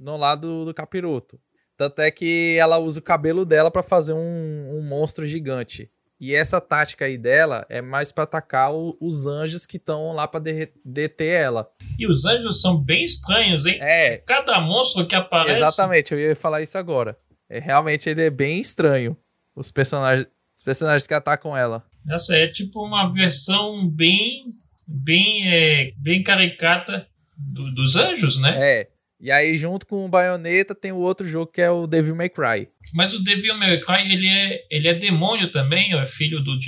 no 0.00 0.16
lado 0.16 0.64
do 0.64 0.74
capiroto. 0.74 1.38
Tanto 1.76 2.00
é 2.00 2.10
que 2.10 2.56
ela 2.58 2.78
usa 2.78 3.00
o 3.00 3.02
cabelo 3.02 3.44
dela 3.44 3.70
para 3.70 3.82
fazer 3.82 4.12
um, 4.12 4.78
um, 4.78 4.82
monstro 4.82 5.26
gigante. 5.26 5.90
E 6.20 6.34
essa 6.34 6.60
tática 6.60 7.06
aí 7.06 7.16
dela 7.16 7.64
é 7.70 7.80
mais 7.80 8.12
para 8.12 8.24
atacar 8.24 8.74
o, 8.74 8.96
os 9.00 9.26
anjos 9.26 9.64
que 9.64 9.78
estão 9.78 10.12
lá 10.12 10.28
para 10.28 10.44
deter 10.84 11.40
ela. 11.40 11.70
E 11.98 12.06
os 12.06 12.26
anjos 12.26 12.60
são 12.60 12.78
bem 12.78 13.04
estranhos, 13.04 13.64
hein? 13.64 13.78
É. 13.80 14.18
Cada 14.18 14.60
monstro 14.60 15.06
que 15.06 15.14
aparece. 15.14 15.56
Exatamente, 15.56 16.12
eu 16.12 16.20
ia 16.20 16.36
falar 16.36 16.60
isso 16.60 16.76
agora. 16.76 17.16
É, 17.48 17.58
realmente 17.58 18.10
ele 18.10 18.24
é 18.24 18.30
bem 18.30 18.60
estranho. 18.60 19.16
Os 19.56 19.70
personagens, 19.70 20.26
os 20.56 20.62
personagens 20.62 21.06
que 21.06 21.14
atacam 21.14 21.56
ela. 21.56 21.82
Essa 22.10 22.36
é 22.36 22.46
tipo 22.46 22.84
uma 22.84 23.10
versão 23.10 23.88
bem, 23.88 24.44
bem, 24.86 25.48
é, 25.48 25.92
bem 25.96 26.22
caricata 26.22 27.08
do, 27.36 27.74
dos 27.74 27.96
anjos, 27.96 28.38
né? 28.38 28.52
É. 28.56 28.99
E 29.20 29.30
aí, 29.30 29.54
junto 29.54 29.86
com 29.86 30.06
o 30.06 30.08
Bayonetta, 30.08 30.74
tem 30.74 30.92
o 30.92 30.98
outro 30.98 31.28
jogo 31.28 31.52
que 31.52 31.60
é 31.60 31.70
o 31.70 31.86
Devil 31.86 32.16
May 32.16 32.30
Cry. 32.30 32.68
Mas 32.94 33.12
o 33.12 33.22
Devil 33.22 33.54
May 33.58 33.78
Cry, 33.78 34.10
ele 34.10 34.26
é, 34.26 34.66
ele 34.70 34.88
é 34.88 34.94
demônio 34.94 35.52
também, 35.52 35.94
ou 35.94 36.00
é 36.00 36.06
filho 36.06 36.42
do... 36.42 36.58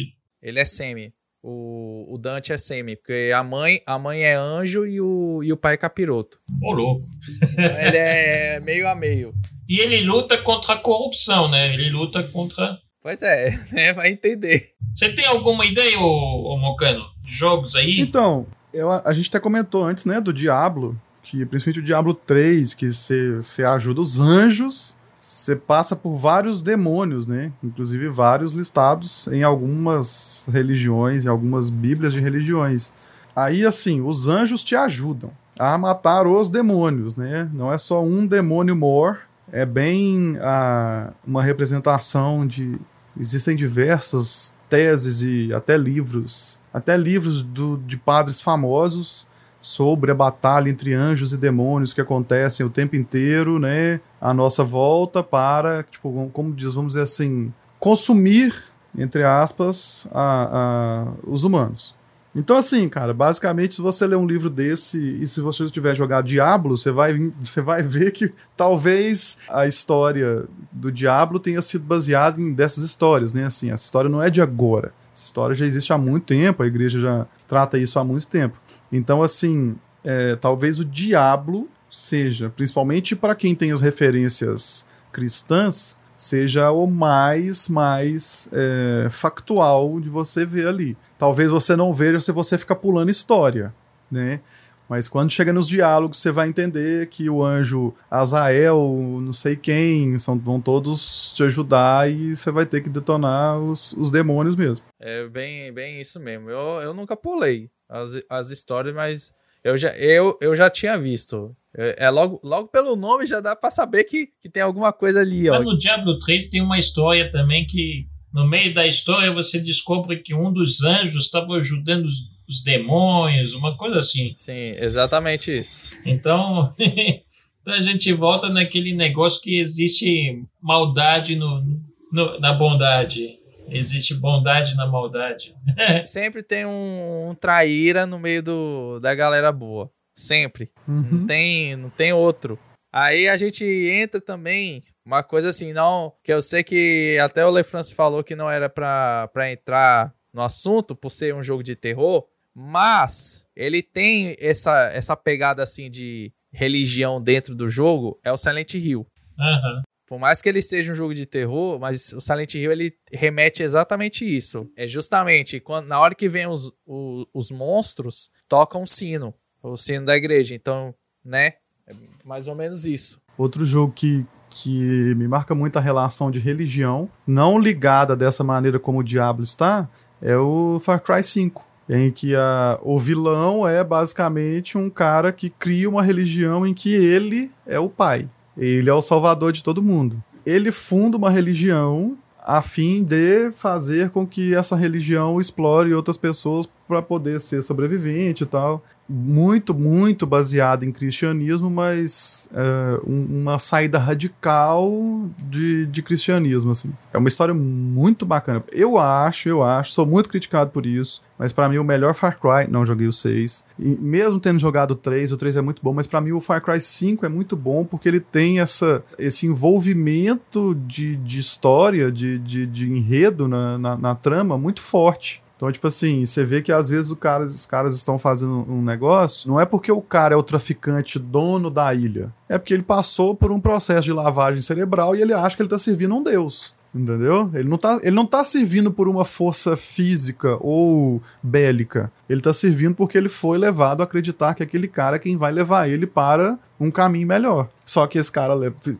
Ele 0.42 0.60
é 0.60 0.64
semi. 0.66 1.14
O, 1.42 2.14
o 2.14 2.18
Dante 2.18 2.52
é 2.52 2.58
semi, 2.58 2.94
porque 2.94 3.32
a 3.34 3.42
mãe, 3.42 3.80
a 3.86 3.98
mãe 3.98 4.22
é 4.22 4.34
anjo 4.34 4.86
e 4.86 5.00
o, 5.00 5.42
e 5.42 5.50
o 5.50 5.56
pai 5.56 5.74
é 5.74 5.78
capiroto. 5.78 6.38
Ô, 6.62 6.72
louco. 6.72 7.04
Então, 7.52 7.80
ele 7.80 7.96
é 7.96 8.60
meio 8.60 8.86
a 8.86 8.94
meio. 8.94 9.34
E 9.66 9.80
ele 9.80 10.02
luta 10.02 10.36
contra 10.36 10.74
a 10.74 10.78
corrupção, 10.78 11.50
né? 11.50 11.72
Ele 11.72 11.88
luta 11.88 12.22
contra... 12.22 12.78
Pois 13.00 13.22
é, 13.22 13.58
né? 13.72 13.94
vai 13.94 14.10
entender. 14.10 14.72
Você 14.94 15.08
tem 15.08 15.24
alguma 15.24 15.64
ideia, 15.64 15.98
ô, 15.98 16.52
ô 16.52 16.58
Mocano? 16.58 17.02
Jogos 17.24 17.76
aí? 17.76 17.98
Então, 17.98 18.46
eu, 18.74 18.90
a 18.90 19.12
gente 19.14 19.28
até 19.28 19.40
comentou 19.40 19.84
antes, 19.84 20.04
né, 20.04 20.20
do 20.20 20.34
Diablo, 20.34 21.00
que 21.22 21.46
principalmente 21.46 21.80
o 21.80 21.84
Diablo 21.84 22.14
3, 22.14 22.74
que 22.74 22.92
você 22.92 23.62
ajuda 23.64 24.00
os 24.00 24.18
anjos, 24.18 24.96
você 25.18 25.54
passa 25.54 25.94
por 25.94 26.16
vários 26.16 26.62
demônios, 26.62 27.28
né? 27.28 27.52
Inclusive 27.62 28.08
vários 28.08 28.54
listados 28.54 29.28
em 29.28 29.44
algumas 29.44 30.48
religiões, 30.52 31.24
em 31.24 31.28
algumas 31.28 31.70
bíblias 31.70 32.12
de 32.12 32.18
religiões. 32.18 32.92
Aí, 33.34 33.64
assim, 33.64 34.00
os 34.00 34.26
anjos 34.26 34.64
te 34.64 34.74
ajudam 34.74 35.30
a 35.58 35.78
matar 35.78 36.26
os 36.26 36.50
demônios, 36.50 37.14
né? 37.14 37.48
Não 37.54 37.72
é 37.72 37.78
só 37.78 38.02
um 38.02 38.26
demônio 38.26 38.74
more, 38.74 39.18
é 39.52 39.64
bem 39.64 40.36
a, 40.40 41.12
uma 41.24 41.42
representação 41.42 42.44
de. 42.44 42.78
Existem 43.18 43.54
diversas 43.54 44.54
teses 44.68 45.22
e 45.22 45.54
até 45.54 45.76
livros, 45.76 46.58
até 46.72 46.96
livros 46.96 47.42
do, 47.42 47.76
de 47.86 47.98
padres 47.98 48.40
famosos 48.40 49.26
sobre 49.62 50.10
a 50.10 50.14
batalha 50.14 50.68
entre 50.68 50.92
anjos 50.92 51.32
e 51.32 51.38
demônios 51.38 51.94
que 51.94 52.00
acontecem 52.00 52.66
o 52.66 52.70
tempo 52.70 52.96
inteiro, 52.96 53.60
né? 53.60 54.00
A 54.20 54.34
nossa 54.34 54.64
volta 54.64 55.22
para, 55.22 55.84
tipo, 55.84 56.28
como 56.32 56.52
diz, 56.52 56.74
vamos 56.74 56.94
dizer 56.94 57.02
assim, 57.02 57.54
consumir, 57.78 58.52
entre 58.98 59.22
aspas, 59.22 60.06
a, 60.12 60.48
a, 60.52 61.12
os 61.24 61.44
humanos. 61.44 61.94
Então, 62.34 62.56
assim, 62.56 62.88
cara, 62.88 63.14
basicamente, 63.14 63.74
se 63.76 63.80
você 63.80 64.06
ler 64.06 64.16
um 64.16 64.26
livro 64.26 64.50
desse 64.50 64.98
e 65.20 65.26
se 65.26 65.40
você 65.40 65.68
tiver 65.70 65.94
jogado 65.94 66.26
Diablo, 66.26 66.76
você 66.76 66.90
vai, 66.90 67.30
você 67.40 67.60
vai 67.60 67.82
ver 67.82 68.10
que 68.10 68.32
talvez 68.56 69.38
a 69.48 69.66
história 69.66 70.44
do 70.72 70.90
Diablo 70.90 71.38
tenha 71.38 71.62
sido 71.62 71.84
baseada 71.84 72.40
em 72.40 72.52
dessas 72.52 72.82
histórias, 72.82 73.32
né? 73.32 73.44
Assim, 73.44 73.70
essa 73.70 73.84
história 73.84 74.10
não 74.10 74.20
é 74.20 74.28
de 74.28 74.40
agora. 74.40 74.92
Essa 75.14 75.26
história 75.26 75.54
já 75.54 75.66
existe 75.66 75.92
há 75.92 75.98
muito 75.98 76.24
tempo, 76.24 76.62
a 76.62 76.66
igreja 76.66 76.98
já 76.98 77.26
trata 77.46 77.76
isso 77.78 77.98
há 77.98 78.04
muito 78.04 78.26
tempo. 78.26 78.58
Então, 78.92 79.22
assim, 79.22 79.74
é, 80.04 80.36
talvez 80.36 80.78
o 80.78 80.84
diabo 80.84 81.68
seja, 81.90 82.50
principalmente 82.50 83.16
para 83.16 83.34
quem 83.34 83.54
tem 83.54 83.72
as 83.72 83.80
referências 83.80 84.86
cristãs, 85.10 85.98
seja 86.16 86.70
o 86.70 86.86
mais, 86.86 87.68
mais 87.68 88.48
é, 88.52 89.08
factual 89.10 89.98
de 90.00 90.08
você 90.08 90.44
ver 90.46 90.68
ali. 90.68 90.96
Talvez 91.18 91.50
você 91.50 91.74
não 91.74 91.92
veja 91.92 92.20
se 92.20 92.30
você 92.30 92.56
ficar 92.56 92.76
pulando 92.76 93.10
história, 93.10 93.74
né? 94.10 94.40
Mas 94.88 95.08
quando 95.08 95.30
chega 95.30 95.52
nos 95.52 95.68
diálogos, 95.68 96.20
você 96.20 96.30
vai 96.30 96.48
entender 96.48 97.06
que 97.06 97.30
o 97.30 97.42
anjo 97.42 97.94
Azael, 98.10 98.78
não 99.22 99.32
sei 99.32 99.56
quem, 99.56 100.18
são, 100.18 100.38
vão 100.38 100.60
todos 100.60 101.32
te 101.34 101.42
ajudar 101.44 102.10
e 102.10 102.36
você 102.36 102.50
vai 102.50 102.66
ter 102.66 102.82
que 102.82 102.90
detonar 102.90 103.58
os, 103.58 103.92
os 103.94 104.10
demônios 104.10 104.54
mesmo. 104.54 104.84
É 105.00 105.26
bem, 105.28 105.72
bem 105.72 106.00
isso 106.00 106.20
mesmo. 106.20 106.50
Eu, 106.50 106.82
eu 106.82 106.92
nunca 106.92 107.16
pulei 107.16 107.70
as, 107.92 108.22
as 108.28 108.50
histórias, 108.50 108.94
mas 108.94 109.32
eu 109.62 109.76
já, 109.76 109.90
eu, 109.96 110.38
eu 110.40 110.56
já 110.56 110.70
tinha 110.70 110.98
visto. 110.98 111.54
É, 111.76 112.06
é 112.06 112.10
logo, 112.10 112.40
logo 112.42 112.68
pelo 112.68 112.96
nome 112.96 113.26
já 113.26 113.40
dá 113.40 113.54
para 113.54 113.70
saber 113.70 114.04
que, 114.04 114.28
que 114.40 114.48
tem 114.48 114.62
alguma 114.62 114.92
coisa 114.92 115.20
ali. 115.20 115.48
Ó. 115.48 115.54
Mas 115.54 115.64
no 115.64 115.76
Diablo 115.76 116.18
3 116.18 116.46
tem 116.46 116.62
uma 116.62 116.78
história 116.78 117.30
também 117.30 117.66
que 117.66 118.06
no 118.32 118.48
meio 118.48 118.72
da 118.72 118.86
história 118.86 119.32
você 119.32 119.60
descobre 119.60 120.16
que 120.16 120.34
um 120.34 120.50
dos 120.52 120.82
anjos 120.82 121.26
estava 121.26 121.54
ajudando 121.56 122.06
os, 122.06 122.30
os, 122.48 122.62
demônios, 122.62 123.52
uma 123.52 123.76
coisa 123.76 123.98
assim. 123.98 124.32
Sim, 124.36 124.72
exatamente 124.78 125.56
isso. 125.56 125.82
Então, 126.04 126.74
então 126.80 127.74
a 127.74 127.80
gente 127.80 128.10
volta 128.12 128.48
naquele 128.48 128.94
negócio 128.94 129.40
que 129.40 129.58
existe 129.58 130.42
maldade 130.62 131.36
no, 131.36 131.62
no 132.10 132.40
na 132.40 132.52
bondade. 132.54 133.38
Existe 133.68 134.14
bondade 134.14 134.74
na 134.76 134.86
maldade. 134.86 135.54
Sempre 136.04 136.42
tem 136.42 136.66
um, 136.66 137.30
um, 137.30 137.34
traíra 137.34 138.06
no 138.06 138.18
meio 138.18 138.42
do, 138.42 139.00
da 139.00 139.14
galera 139.14 139.52
boa. 139.52 139.90
Sempre. 140.16 140.70
Uhum. 140.86 141.02
Não, 141.10 141.26
tem, 141.26 141.76
não 141.76 141.90
tem 141.90 142.12
outro. 142.12 142.58
Aí 142.92 143.28
a 143.28 143.36
gente 143.36 143.64
entra 143.64 144.20
também 144.20 144.82
uma 145.04 145.22
coisa 145.22 145.48
assim, 145.48 145.72
não. 145.72 146.12
Que 146.22 146.32
eu 146.32 146.42
sei 146.42 146.62
que 146.62 147.18
até 147.22 147.44
o 147.44 147.50
LeFrance 147.50 147.94
falou 147.94 148.22
que 148.22 148.36
não 148.36 148.50
era 148.50 148.68
pra, 148.68 149.28
pra 149.32 149.50
entrar 149.50 150.14
no 150.32 150.42
assunto 150.42 150.94
por 150.94 151.10
ser 151.10 151.34
um 151.34 151.42
jogo 151.42 151.62
de 151.62 151.74
terror. 151.74 152.26
Mas 152.54 153.46
ele 153.56 153.82
tem 153.82 154.36
essa, 154.38 154.90
essa 154.92 155.16
pegada 155.16 155.62
assim 155.62 155.90
de 155.90 156.30
religião 156.52 157.20
dentro 157.20 157.54
do 157.54 157.68
jogo. 157.68 158.20
É 158.22 158.30
o 158.30 158.36
Silent 158.36 158.74
Hill. 158.74 159.06
Uhum. 159.38 159.82
Por 160.12 160.18
mais 160.18 160.42
que 160.42 160.48
ele 160.50 160.60
seja 160.60 160.92
um 160.92 160.94
jogo 160.94 161.14
de 161.14 161.24
terror, 161.24 161.80
mas 161.80 162.12
o 162.12 162.20
Silent 162.20 162.54
Hill 162.54 162.70
ele 162.70 162.94
remete 163.10 163.62
exatamente 163.62 164.26
isso. 164.26 164.68
É 164.76 164.86
justamente 164.86 165.58
quando, 165.58 165.86
na 165.86 165.98
hora 165.98 166.14
que 166.14 166.28
vem 166.28 166.46
os, 166.46 166.70
os, 166.86 167.26
os 167.32 167.50
monstros, 167.50 168.28
toca 168.46 168.76
um 168.76 168.84
sino, 168.84 169.32
o 169.62 169.74
sino 169.74 170.04
da 170.04 170.14
igreja. 170.14 170.54
Então, 170.54 170.94
né? 171.24 171.54
É 171.86 171.94
mais 172.26 172.46
ou 172.46 172.54
menos 172.54 172.84
isso. 172.84 173.22
Outro 173.38 173.64
jogo 173.64 173.90
que, 173.94 174.26
que 174.50 175.14
me 175.14 175.26
marca 175.26 175.54
muito 175.54 175.78
a 175.78 175.80
relação 175.80 176.30
de 176.30 176.38
religião, 176.38 177.08
não 177.26 177.58
ligada 177.58 178.14
dessa 178.14 178.44
maneira 178.44 178.78
como 178.78 178.98
o 178.98 179.02
Diablo 179.02 179.42
está, 179.42 179.88
é 180.20 180.36
o 180.36 180.78
Far 180.78 181.00
Cry 181.00 181.22
5. 181.22 181.66
Em 181.88 182.10
que 182.10 182.36
a, 182.36 182.78
o 182.82 182.98
vilão 182.98 183.66
é 183.66 183.82
basicamente 183.82 184.76
um 184.76 184.90
cara 184.90 185.32
que 185.32 185.48
cria 185.48 185.88
uma 185.88 186.02
religião 186.02 186.66
em 186.66 186.74
que 186.74 186.94
ele 186.94 187.50
é 187.66 187.78
o 187.78 187.88
pai. 187.88 188.28
Ele 188.56 188.88
é 188.88 188.94
o 188.94 189.02
salvador 189.02 189.52
de 189.52 189.62
todo 189.62 189.82
mundo. 189.82 190.22
Ele 190.44 190.72
funda 190.72 191.16
uma 191.16 191.30
religião 191.30 192.16
a 192.44 192.60
fim 192.60 193.04
de 193.04 193.52
fazer 193.52 194.10
com 194.10 194.26
que 194.26 194.54
essa 194.54 194.74
religião 194.74 195.40
explore 195.40 195.94
outras 195.94 196.16
pessoas 196.16 196.68
para 196.88 197.00
poder 197.00 197.40
ser 197.40 197.62
sobrevivente 197.62 198.42
e 198.42 198.46
tal 198.46 198.82
muito, 199.12 199.74
muito 199.74 200.26
baseada 200.26 200.86
em 200.86 200.90
cristianismo, 200.90 201.68
mas 201.68 202.48
é, 202.54 203.00
uma 203.04 203.58
saída 203.58 203.98
radical 203.98 205.28
de, 205.38 205.84
de 205.86 206.02
cristianismo, 206.02 206.70
assim. 206.70 206.92
É 207.12 207.18
uma 207.18 207.28
história 207.28 207.52
muito 207.52 208.24
bacana. 208.24 208.64
Eu 208.72 208.96
acho, 208.96 209.50
eu 209.50 209.62
acho, 209.62 209.92
sou 209.92 210.06
muito 210.06 210.30
criticado 210.30 210.70
por 210.70 210.86
isso, 210.86 211.20
mas 211.38 211.52
para 211.52 211.68
mim 211.68 211.76
o 211.76 211.84
melhor 211.84 212.14
Far 212.14 212.40
Cry, 212.40 212.70
não 212.70 212.86
joguei 212.86 213.06
o 213.06 213.12
6, 213.12 213.64
e 213.78 213.96
mesmo 214.00 214.40
tendo 214.40 214.58
jogado 214.58 214.92
o 214.92 214.96
3, 214.96 215.30
o 215.30 215.36
3 215.36 215.56
é 215.56 215.60
muito 215.60 215.82
bom, 215.82 215.92
mas 215.92 216.06
para 216.06 216.20
mim 216.20 216.32
o 216.32 216.40
Far 216.40 216.62
Cry 216.62 216.80
5 216.80 217.26
é 217.26 217.28
muito 217.28 217.54
bom 217.54 217.84
porque 217.84 218.08
ele 218.08 218.20
tem 218.20 218.60
essa, 218.60 219.04
esse 219.18 219.46
envolvimento 219.46 220.74
de, 220.86 221.16
de 221.16 221.38
história, 221.38 222.10
de, 222.10 222.38
de, 222.38 222.66
de 222.66 222.90
enredo 222.90 223.46
na, 223.46 223.76
na, 223.76 223.96
na 223.98 224.14
trama 224.14 224.56
muito 224.56 224.80
forte. 224.80 225.42
Então, 225.62 225.70
tipo 225.70 225.86
assim, 225.86 226.24
você 226.24 226.42
vê 226.42 226.60
que 226.60 226.72
às 226.72 226.88
vezes 226.88 227.12
cara, 227.12 227.44
os 227.44 227.66
caras 227.66 227.94
estão 227.94 228.18
fazendo 228.18 228.66
um 228.68 228.82
negócio, 228.82 229.48
não 229.48 229.60
é 229.60 229.64
porque 229.64 229.92
o 229.92 230.02
cara 230.02 230.34
é 230.34 230.36
o 230.36 230.42
traficante 230.42 231.20
dono 231.20 231.70
da 231.70 231.94
ilha, 231.94 232.34
é 232.48 232.58
porque 232.58 232.74
ele 232.74 232.82
passou 232.82 233.32
por 233.32 233.52
um 233.52 233.60
processo 233.60 234.02
de 234.02 234.12
lavagem 234.12 234.60
cerebral 234.60 235.14
e 235.14 235.22
ele 235.22 235.32
acha 235.32 235.54
que 235.54 235.62
ele 235.62 235.68
tá 235.68 235.78
servindo 235.78 236.16
um 236.16 236.22
deus. 236.24 236.74
Entendeu? 236.94 237.50
Ele 237.54 237.68
não, 237.68 237.78
tá, 237.78 237.98
ele 238.02 238.14
não 238.14 238.26
tá 238.26 238.44
servindo 238.44 238.92
por 238.92 239.08
uma 239.08 239.24
força 239.24 239.76
física 239.76 240.58
ou 240.60 241.22
bélica. 241.42 242.12
Ele 242.28 242.40
tá 242.40 242.52
servindo 242.52 242.94
porque 242.94 243.16
ele 243.16 243.30
foi 243.30 243.56
levado 243.56 244.02
a 244.02 244.04
acreditar 244.04 244.54
que 244.54 244.62
aquele 244.62 244.86
cara 244.86 245.16
é 245.16 245.18
quem 245.18 245.36
vai 245.36 245.50
levar 245.52 245.88
ele 245.88 246.06
para 246.06 246.58
um 246.78 246.90
caminho 246.90 247.26
melhor. 247.26 247.68
Só 247.84 248.06
que 248.06 248.18
esse 248.18 248.30
cara 248.30 248.54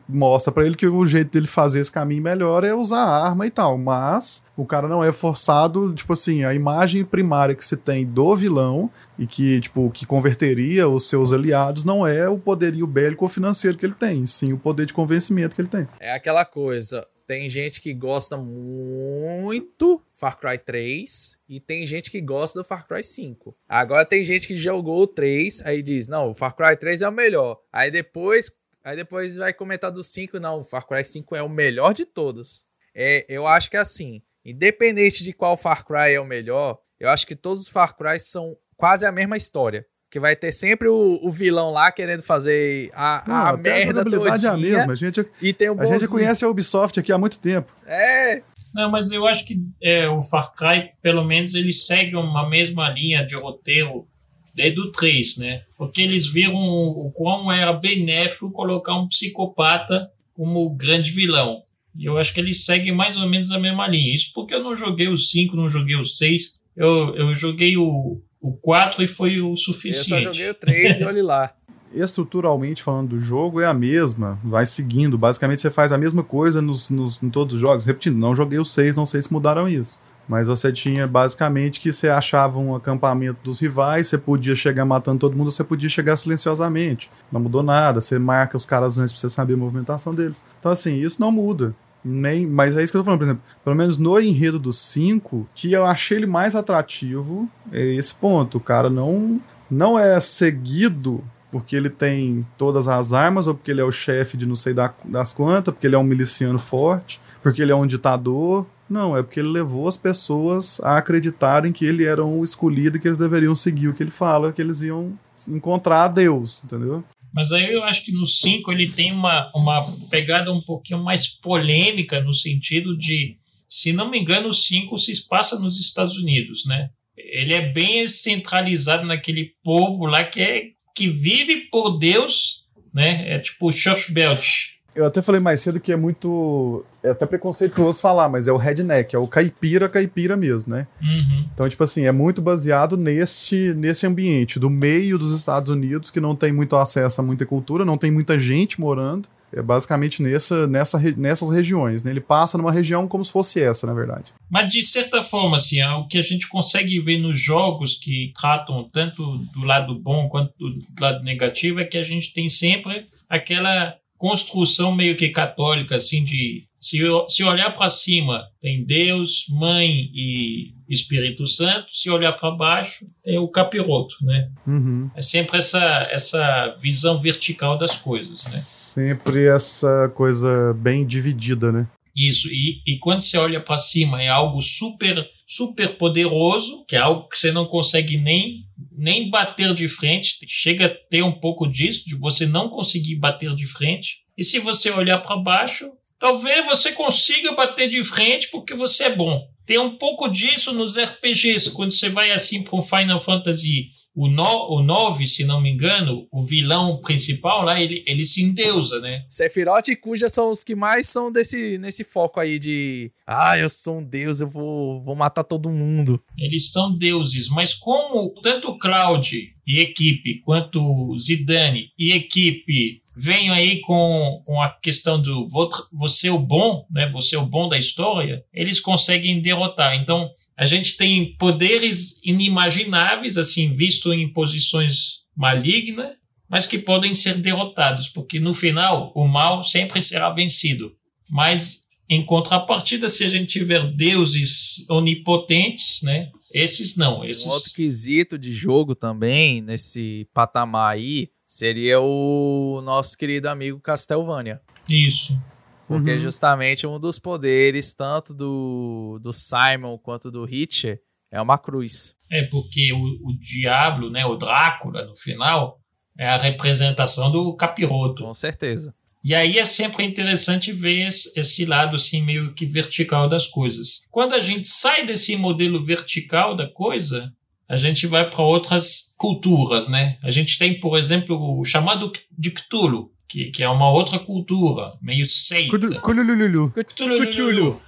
mostra 0.09 0.53
para 0.53 0.65
ele 0.65 0.75
que 0.75 0.87
o 0.87 1.05
jeito 1.05 1.33
dele 1.33 1.47
fazer 1.47 1.81
esse 1.81 1.93
caminho 1.93 2.23
melhor 2.23 2.65
é 2.65 2.75
usar 2.75 3.03
arma 3.03 3.47
e 3.47 3.51
tal. 3.51 3.77
Mas 3.77 4.43
o 4.57 4.65
cara 4.65 4.89
não 4.89 5.05
é 5.05 5.13
forçado, 5.13 5.93
tipo 5.93 6.15
assim, 6.15 6.45
a 6.45 6.55
imagem 6.55 7.05
primária 7.05 7.55
que 7.55 7.65
se 7.65 7.77
tem 7.77 8.07
do 8.07 8.35
vilão 8.35 8.91
e 9.19 9.27
que, 9.27 9.61
tipo, 9.61 9.91
que 9.91 10.07
converteria 10.07 10.89
os 10.89 11.09
seus 11.09 11.33
aliados 11.33 11.85
não 11.85 12.07
é 12.07 12.29
o 12.29 12.39
poderio 12.39 12.87
bélico 12.87 13.25
ou 13.25 13.29
financeiro 13.29 13.77
que 13.77 13.85
ele 13.85 13.95
tem, 13.95 14.27
sim 14.27 14.53
o 14.53 14.59
poder 14.59 14.87
de 14.87 14.95
convencimento 14.95 15.55
que 15.55 15.61
ele 15.61 15.69
tem. 15.69 15.87
É 16.01 16.15
aquela 16.15 16.45
coisa, 16.45 17.07
tem 17.33 17.49
gente 17.49 17.81
que 17.81 17.95
gosta 17.95 18.37
muito 18.37 20.03
Far 20.15 20.39
Cry 20.39 20.59
3 20.59 21.39
e 21.49 21.59
tem 21.59 21.87
gente 21.87 22.11
que 22.11 22.21
gosta 22.21 22.59
do 22.59 22.65
Far 22.65 22.87
Cry 22.87 23.03
5. 23.03 23.57
Agora 23.67 24.05
tem 24.05 24.23
gente 24.23 24.47
que 24.47 24.55
jogou 24.55 25.01
o 25.01 25.07
3, 25.07 25.63
aí 25.65 25.83
diz: 25.83 26.07
"Não, 26.09 26.29
o 26.29 26.35
Far 26.35 26.55
Cry 26.55 26.77
3 26.77 27.01
é 27.01 27.09
o 27.09 27.11
melhor". 27.11 27.59
Aí 27.73 27.91
depois, 27.91 28.51
aí 28.85 28.97
depois 28.97 29.37
vai 29.37 29.55
comentar 29.55 29.91
do 29.91 30.05
5, 30.05 30.39
não, 30.39 30.61
o 30.61 30.65
Far 30.65 30.87
Cry 30.87 31.03
5 31.03 31.35
é 31.35 31.43
o 31.43 31.49
melhor 31.49 31.95
de 31.95 32.05
todos. 32.05 32.67
É, 32.95 33.25
eu 33.31 33.47
acho 33.47 33.71
que 33.71 33.79
é 33.79 33.81
assim, 33.81 34.21
independente 34.45 35.25
de 35.25 35.33
qual 35.33 35.57
Far 35.57 35.87
Cry 35.87 36.13
é 36.13 36.21
o 36.21 36.27
melhor, 36.27 36.83
eu 37.01 37.09
acho 37.09 37.27
que 37.27 37.35
todos 37.35 37.63
os 37.63 37.69
Far 37.71 37.97
Cry 37.97 38.21
são 38.21 38.59
quase 38.77 39.07
a 39.07 39.11
mesma 39.11 39.39
história. 39.39 39.87
Que 40.13 40.21
vai 40.21 40.37
ter 40.37 40.53
sempre 40.53 40.89
o, 40.89 41.21
o 41.23 41.33
vilão 41.33 41.71
lá 41.71 41.91
querendo 41.91 42.23
fazer 42.23 42.91
a, 42.93 43.25
Não, 43.27 43.35
a 43.35 43.57
merda 43.57 44.03
a 44.03 44.47
é 44.47 44.47
a 44.47 44.57
mesma. 44.59 44.93
A 44.93 44.95
gente, 44.95 45.27
e 45.41 45.55
tem 45.55 45.71
um 45.71 45.81
a 45.81 45.87
gente 45.87 46.07
conhece 46.07 46.45
a 46.45 46.51
Ubisoft 46.51 47.01
aqui 47.01 47.11
há 47.11 47.17
muito 47.17 47.39
tempo. 47.39 47.75
É. 47.87 48.43
Não, 48.75 48.91
mas 48.91 49.11
eu 49.11 49.27
acho 49.27 49.47
que 49.47 49.59
é, 49.83 50.07
o 50.11 50.21
Far 50.21 50.53
Cry, 50.53 50.91
pelo 51.01 51.25
menos, 51.25 51.55
ele 51.55 51.73
segue 51.73 52.15
uma 52.15 52.47
mesma 52.47 52.91
linha 52.91 53.25
de 53.25 53.37
roteiro 53.37 54.07
desde 54.55 54.81
o 54.81 54.93
3, 54.93 55.39
né? 55.39 55.63
Porque 55.79 56.03
eles 56.03 56.27
viram 56.27 56.57
o, 56.57 57.07
o 57.07 57.13
quão 57.13 57.51
era 57.51 57.73
benéfico 57.73 58.53
colocar 58.53 58.95
um 58.95 59.09
psicopata 59.09 60.11
como 60.35 60.77
grande 60.77 61.11
vilão. 61.11 61.63
E 61.97 62.05
eu 62.05 62.19
acho 62.19 62.35
que 62.35 62.41
eles 62.41 62.67
seguem 62.67 62.93
mais 62.93 63.17
ou 63.17 63.27
menos 63.27 63.51
a 63.51 63.59
mesma 63.59 63.89
linha. 63.89 64.15
Isso 64.15 64.31
porque 64.35 64.55
eu 64.55 64.63
não 64.63 64.77
joguei 64.77 65.09
o 65.09 65.17
5, 65.17 65.57
não 65.57 65.71
joguei 65.71 65.97
o 65.97 66.05
6. 66.05 66.61
Eu, 66.77 67.17
eu 67.17 67.35
joguei 67.35 67.79
o, 67.79 68.21
o 68.43 68.53
4 68.53 69.03
e 69.03 69.07
foi 69.07 69.41
o 69.41 69.57
suficiente. 69.57 69.99
Eu 69.99 70.05
só 70.05 70.21
joguei 70.21 70.51
o 70.51 70.55
3 70.55 71.01
e 71.01 71.05
olhe 71.05 71.23
lá. 71.23 71.53
Estruturalmente 71.95 72.83
falando 72.83 73.11
do 73.11 73.21
jogo 73.21 73.61
é 73.61 73.67
a 73.67 73.75
mesma, 73.75 74.39
vai 74.43 74.65
seguindo. 74.65 75.17
Basicamente 75.17 75.61
você 75.61 75.71
faz 75.71 75.93
a 75.93 75.99
mesma 75.99 76.25
coisa 76.25 76.61
nos, 76.61 76.91
nos, 76.91 77.23
em 77.23 77.31
todos 77.31 77.55
os 77.55 77.61
jogos. 77.61 77.85
Repetindo, 77.85 78.17
não 78.19 78.35
joguei 78.35 78.59
o 78.59 78.65
6, 78.65 78.97
não 78.97 79.07
sei 79.07 79.21
se 79.21 79.33
mudaram 79.33 79.69
isso. 79.69 80.03
Mas 80.27 80.47
você 80.47 80.73
tinha 80.73 81.07
basicamente 81.07 81.81
que 81.81 81.93
você 81.93 82.09
achava 82.09 82.59
um 82.59 82.75
acampamento 82.75 83.41
dos 83.45 83.61
rivais, 83.61 84.07
você 84.07 84.17
podia 84.17 84.55
chegar 84.55 84.85
matando 84.85 85.19
todo 85.19 85.37
mundo, 85.37 85.51
você 85.51 85.63
podia 85.63 85.89
chegar 85.89 86.17
silenciosamente. 86.17 87.11
Não 87.31 87.41
mudou 87.41 87.63
nada, 87.63 88.01
você 88.01 88.19
marca 88.19 88.57
os 88.57 88.65
caras 88.65 88.99
antes 88.99 89.13
pra 89.13 89.21
você 89.21 89.29
saber 89.29 89.55
a 89.55 89.59
movimentação 89.59 90.15
deles. 90.15 90.43
Então, 90.59 90.73
assim, 90.73 91.03
isso 91.03 91.21
não 91.21 91.31
muda. 91.31 91.75
Nem, 92.05 92.47
mas 92.47 92.77
é 92.77 92.83
isso 92.83 92.93
que 92.93 92.97
eu 92.97 93.03
tô 93.03 93.05
falando, 93.05 93.21
por 93.21 93.25
exemplo, 93.25 93.43
pelo 93.65 93.77
menos 93.77 93.97
no 93.97 94.19
enredo 94.21 94.59
dos 94.59 94.79
5, 94.79 95.49
que 95.55 95.73
eu 95.73 95.85
achei 95.85 96.19
ele 96.19 96.27
mais 96.27 96.57
atrativo, 96.57 97.49
é 97.71 97.95
esse 97.95 98.13
ponto. 98.13 98.59
O 98.59 98.61
cara 98.61 98.91
não, 98.91 99.41
não 99.71 99.99
é 99.99 100.21
seguido 100.21 101.23
porque 101.53 101.77
ele 101.77 101.91
tem 101.91 102.47
todas 102.57 102.89
as 102.89 103.13
armas, 103.13 103.47
ou 103.47 103.55
porque 103.55 103.71
ele 103.71 103.83
é 103.83 103.85
o 103.85 103.93
chefe 103.93 104.39
de 104.39 104.47
não 104.47 104.57
sei 104.57 104.75
das 105.05 105.35
quantas, 105.35 105.73
porque 105.73 105.87
ele 105.87 105.95
é 105.95 105.99
um 105.99 106.03
miliciano 106.03 106.59
forte, 106.59 107.21
porque 107.43 107.61
ele 107.61 107.71
é 107.71 107.77
um 107.77 107.87
ditador. 107.87 108.67
Não, 108.89 109.17
é 109.17 109.23
porque 109.23 109.39
ele 109.39 109.51
levou 109.51 109.87
as 109.87 109.97
pessoas 109.97 110.81
a 110.83 110.97
acreditarem 110.97 111.71
que 111.71 111.85
ele 111.85 112.05
era 112.05 112.25
um 112.25 112.43
escolhido 112.43 112.97
e 112.97 113.01
que 113.01 113.07
eles 113.07 113.19
deveriam 113.19 113.55
seguir 113.55 113.89
o 113.89 113.95
que 113.95 114.03
ele 114.03 114.11
fala, 114.11 114.53
que 114.53 114.63
eles 114.63 114.81
iam 114.81 115.13
encontrar 115.47 116.09
Deus, 116.09 116.63
entendeu? 116.65 117.05
Mas 117.33 117.51
aí 117.53 117.73
eu 117.73 117.83
acho 117.85 118.05
que 118.05 118.13
no 118.13 118.27
5 118.27 118.71
ele 118.71 118.89
tem 118.89 119.13
uma, 119.13 119.51
uma 119.55 119.83
pegada 120.11 120.53
um 120.53 120.61
pouquinho 120.61 121.03
mais 121.03 121.27
polêmica, 121.27 122.21
no 122.21 122.35
sentido 122.35 122.97
de, 122.97 123.37
se 123.69 123.93
não 123.93 124.11
me 124.11 124.19
engano, 124.19 124.49
o 124.49 124.53
5 124.53 124.97
se 124.99 125.29
passa 125.29 125.59
nos 125.59 125.81
Estados 125.81 126.19
Unidos, 126.19 126.65
né? 126.67 126.91
Ele 127.17 127.55
é 127.55 127.73
bem 127.73 128.07
centralizado 128.07 129.07
naquele 129.07 129.53
povo 129.65 130.07
lá 130.07 130.25
que, 130.25 130.41
é, 130.41 130.63
que 130.95 131.09
vive 131.09 131.69
por 131.71 131.99
Deus, 131.99 132.65
né? 132.93 133.35
É 133.35 133.39
tipo 133.39 133.73
Church 133.73 134.13
Belt. 134.13 134.73
Eu 134.95 135.07
até 135.07 135.23
falei 135.23 135.41
mais 135.41 135.61
cedo 135.61 135.81
que 135.81 135.93
é 135.93 135.97
muito. 135.97 136.85
É 137.03 137.11
até 137.11 137.27
preconceituoso 137.27 138.01
falar, 138.01 138.29
mas 138.29 138.47
é 138.47 138.53
o 138.53 138.57
redneck, 138.57 139.15
é 139.15 139.19
o 139.19 139.27
caipira, 139.27 139.89
caipira 139.89 140.37
mesmo, 140.37 140.75
né? 140.75 140.87
Uhum. 141.01 141.47
Então, 141.53 141.69
tipo 141.69 141.83
assim, 141.83 142.05
é 142.05 142.13
muito 142.13 142.43
baseado 142.43 142.97
nesse, 142.97 143.73
nesse 143.75 144.07
ambiente 144.07 144.59
do 144.59 144.71
meio 144.71 145.19
dos 145.19 145.37
Estados 145.37 145.73
Unidos, 145.73 146.11
que 146.11 146.21
não 146.21 146.37
tem 146.37 146.53
muito 146.53 146.77
acesso 146.77 147.21
a 147.21 147.25
muita 147.25 147.47
cultura, 147.47 147.85
não 147.85 147.97
tem 147.97 148.11
muita 148.11 148.39
gente 148.39 148.81
morando. 148.81 149.29
É 149.55 149.61
basicamente 149.61 150.23
nessa, 150.23 150.67
nessa, 150.67 150.99
nessas 150.99 151.51
regiões, 151.51 152.03
né? 152.03 152.11
Ele 152.11 152.23
passa 152.23 152.57
numa 152.57 152.73
região 152.73 153.07
como 153.07 153.23
se 153.23 153.31
fosse 153.31 153.61
essa, 153.61 153.87
na 153.87 153.93
verdade. 153.93 154.33
Mas 154.51 154.73
de 154.73 154.83
certa 154.83 155.23
forma, 155.23 155.57
assim, 155.57 155.81
é 155.81 155.91
o 155.91 156.07
que 156.07 156.17
a 156.17 156.23
gente 156.23 156.49
consegue 156.49 156.99
ver 157.01 157.19
nos 157.19 157.39
jogos 157.39 157.95
que 157.95 158.33
tratam 158.35 158.89
tanto 158.91 159.23
do 159.53 159.61
lado 159.61 159.95
bom 159.99 160.27
quanto 160.29 160.55
do 160.59 160.79
lado 160.99 161.23
negativo 161.23 161.81
é 161.81 161.85
que 161.85 161.99
a 161.99 162.03
gente 162.03 162.33
tem 162.33 162.49
sempre 162.49 163.07
aquela 163.29 163.95
construção 164.23 164.95
meio 164.95 165.17
que 165.17 165.31
católica, 165.31 165.97
assim, 165.97 166.23
de 166.23 166.65
se, 166.81 167.01
se 167.29 167.43
olhar 167.43 167.75
para 167.75 167.89
cima 167.89 168.45
tem 168.61 168.85
Deus, 168.85 169.47
Mãe 169.51 170.09
e 170.15 170.73
Espírito 170.89 171.45
Santo, 171.45 171.87
se 171.91 172.09
olhar 172.09 172.33
para 172.35 172.53
baixo 172.53 173.05
tem 173.25 173.37
o 173.37 173.49
capiroto, 173.49 174.15
né? 174.23 174.49
Uhum. 174.65 175.11
É 175.17 175.21
sempre 175.21 175.59
essa, 175.59 176.09
essa 176.13 176.77
visão 176.79 177.19
vertical 177.19 177.77
das 177.77 177.97
coisas, 177.97 178.45
né? 178.45 178.61
Sempre 178.61 179.49
essa 179.49 180.09
coisa 180.15 180.73
bem 180.75 181.05
dividida, 181.05 181.73
né? 181.73 181.89
Isso, 182.17 182.47
e, 182.49 182.81
e 182.87 182.99
quando 182.99 183.23
você 183.23 183.37
olha 183.39 183.61
para 183.61 183.77
cima 183.77 184.23
é 184.23 184.29
algo 184.29 184.61
super, 184.61 185.27
super 185.45 185.97
poderoso, 185.97 186.85
que 186.87 186.95
é 186.95 187.01
algo 187.01 187.29
que 187.29 187.39
você 187.39 187.51
não 187.51 187.67
consegue 187.67 188.19
nem, 188.19 188.67
nem 189.03 189.29
bater 189.29 189.75
de 189.75 189.89
frente, 189.89 190.39
chega 190.47 190.87
a 190.87 190.89
ter 190.89 191.25
um 191.25 191.33
pouco 191.33 191.67
disso, 191.67 192.05
de 192.07 192.15
você 192.15 192.47
não 192.47 192.69
conseguir 192.69 193.17
bater 193.17 193.53
de 193.53 193.67
frente. 193.67 194.21
E 194.39 194.45
se 194.45 194.61
você 194.61 194.93
olhar 194.93 195.19
para 195.19 195.37
baixo, 195.37 195.91
talvez 196.21 196.65
você 196.65 196.93
consiga 196.93 197.53
bater 197.53 197.89
de 197.89 198.05
frente 198.05 198.49
porque 198.53 198.75
você 198.75 199.05
é 199.05 199.17
bom. 199.17 199.45
Tem 199.67 199.77
um 199.77 199.99
pouco 199.99 200.29
disso 200.29 200.73
nos 200.73 200.97
RPGs, 200.97 201.73
quando 201.73 201.91
você 201.91 202.09
vai 202.09 202.31
assim 202.31 202.63
para 202.63 202.77
um 202.79 202.81
Final 202.81 203.19
Fantasy 203.19 203.91
o, 204.15 204.29
no, 204.29 204.79
o 204.79 204.83
9, 204.83 205.27
se 205.27 205.45
não 205.45 205.61
me 205.61 205.71
engano, 205.71 206.27
o 206.31 206.43
vilão 206.43 207.01
principal 207.01 207.65
lá, 207.65 207.81
ele, 207.81 208.05
ele 208.07 208.25
se 208.25 208.43
endeusa, 208.43 209.01
né? 209.01 209.25
Sephiroth 209.29 209.89
e 209.89 209.97
Kuja 209.97 210.29
são 210.29 210.51
os 210.51 210.63
que 210.63 210.75
mais 210.75 211.09
são 211.09 211.33
desse, 211.33 211.79
nesse 211.79 212.05
foco 212.05 212.39
aí 212.39 212.59
de 212.59 213.11
ah, 213.27 213.57
eu 213.59 213.69
sou 213.69 213.99
um 213.99 214.05
deus, 214.05 214.41
eu 214.41 214.49
vou, 214.49 215.03
vou 215.03 215.17
matar 215.17 215.45
todo 215.45 215.71
mundo. 215.71 216.23
Eles 216.39 216.71
são 216.71 216.95
deuses, 216.95 217.49
mas 217.49 217.73
como 217.73 218.35
tanto 218.43 218.77
Cloud 218.79 219.53
e 219.67 219.81
equipe, 219.81 220.41
quanto 220.41 221.17
Zidane 221.19 221.91
e 221.99 222.13
equipe 222.13 223.02
venho 223.17 223.53
aí 223.53 223.81
com, 223.81 224.43
com 224.45 224.61
a 224.61 224.71
questão 224.71 225.21
do 225.21 225.49
você 225.93 226.31
o 226.31 226.39
bom, 226.39 226.87
né? 226.91 227.09
Você 227.09 227.37
o 227.37 227.47
bom 227.47 227.69
da 227.69 227.79
história, 227.79 228.45
eles 228.53 228.81
conseguem 228.81 229.41
derrotar. 229.41 229.95
Então, 229.95 230.31
a 230.57 230.65
gente 230.65 230.97
tem 230.97 231.37
poderes 231.37 232.21
inimagináveis, 232.25 233.37
assim, 233.37 233.73
visto 233.73 234.13
em 234.13 234.33
posições 234.33 235.23
malignas, 235.37 236.17
mas 236.49 236.67
que 236.67 236.79
podem 236.79 237.15
ser 237.15 237.39
derrotados, 237.39 238.09
porque 238.09 238.39
no 238.39 238.53
final 238.53 239.13
o 239.15 239.27
mal 239.27 239.63
sempre 239.63 240.03
será 240.03 240.31
vencido. 240.31 240.93
Mas 241.31 241.83
em 242.09 242.23
contrapartida, 242.23 243.09
se 243.09 243.25
a 243.25 243.29
gente 243.29 243.53
tiver 243.53 243.91
deuses 243.95 244.87
onipotentes, 244.91 246.03
né? 246.03 246.31
Esses 246.53 246.97
não. 246.97 247.25
Esses... 247.25 247.47
Um 247.47 247.51
outro 247.51 247.73
quesito 247.73 248.39
de 248.39 248.53
jogo 248.53 248.95
também, 248.95 249.61
nesse 249.61 250.29
patamar 250.33 250.95
aí, 250.95 251.31
seria 251.47 252.01
o 252.01 252.81
nosso 252.85 253.17
querido 253.17 253.49
amigo 253.49 253.81
Castlevania. 253.81 254.61
Isso. 254.89 255.41
Porque 255.87 256.13
uhum. 256.13 256.19
justamente 256.19 256.87
um 256.87 256.99
dos 256.99 257.19
poderes, 257.19 257.93
tanto 257.95 258.33
do, 258.33 259.19
do 259.21 259.33
Simon 259.33 259.99
quanto 259.99 260.31
do 260.31 260.49
Hitcher, 260.49 261.01
é 261.31 261.41
uma 261.41 261.59
cruz. 261.59 262.15
É, 262.31 262.45
porque 262.45 262.93
o, 262.93 263.29
o 263.29 263.39
Diablo, 263.39 264.11
né, 264.11 264.25
o 264.25 264.37
Drácula, 264.37 265.05
no 265.05 265.17
final, 265.17 265.81
é 266.19 266.29
a 266.29 266.37
representação 266.37 267.31
do 267.31 267.55
capiroto. 267.57 268.25
Com 268.25 268.35
certeza. 268.35 268.95
E 269.25 269.35
aí 269.35 269.59
é 269.59 269.65
sempre 269.65 270.05
interessante 270.05 270.73
ver 270.73 271.07
esse, 271.09 271.65
lado 271.65 271.95
assim 271.95 272.23
meio 272.23 272.53
que 272.53 272.67
vertical 272.67 273.29
das 273.29 273.47
coisas. 273.47 274.03
Quando 274.11 274.35
a 274.35 274.41
gente 274.41 274.67
sai 274.67 275.07
desse 275.07 275.37
modelo 275.37 275.85
vertical 275.85 276.57
da 276.57 276.69
coisa, 276.69 277.33
a 277.69 277.77
gente 277.77 278.07
vai 278.07 278.29
para 278.29 278.43
outras 278.43 279.15
culturas, 279.17 279.89
né? 279.89 280.19
A 280.23 280.31
gente 280.31 280.59
tem, 280.59 280.81
por 280.81 280.99
exemplo, 280.99 281.59
o 281.59 281.65
chamado 281.65 282.13
de 282.37 282.51
Cthulhu, 282.51 283.13
que, 283.33 283.47
que 283.47 283.63
é 283.63 283.69
uma 283.69 283.91
outra 283.91 284.19
cultura, 284.19 284.93
meio 285.01 285.25
seita. 285.25 285.71
Cululululu. 285.71 286.71
Cuchulho. 286.71 287.81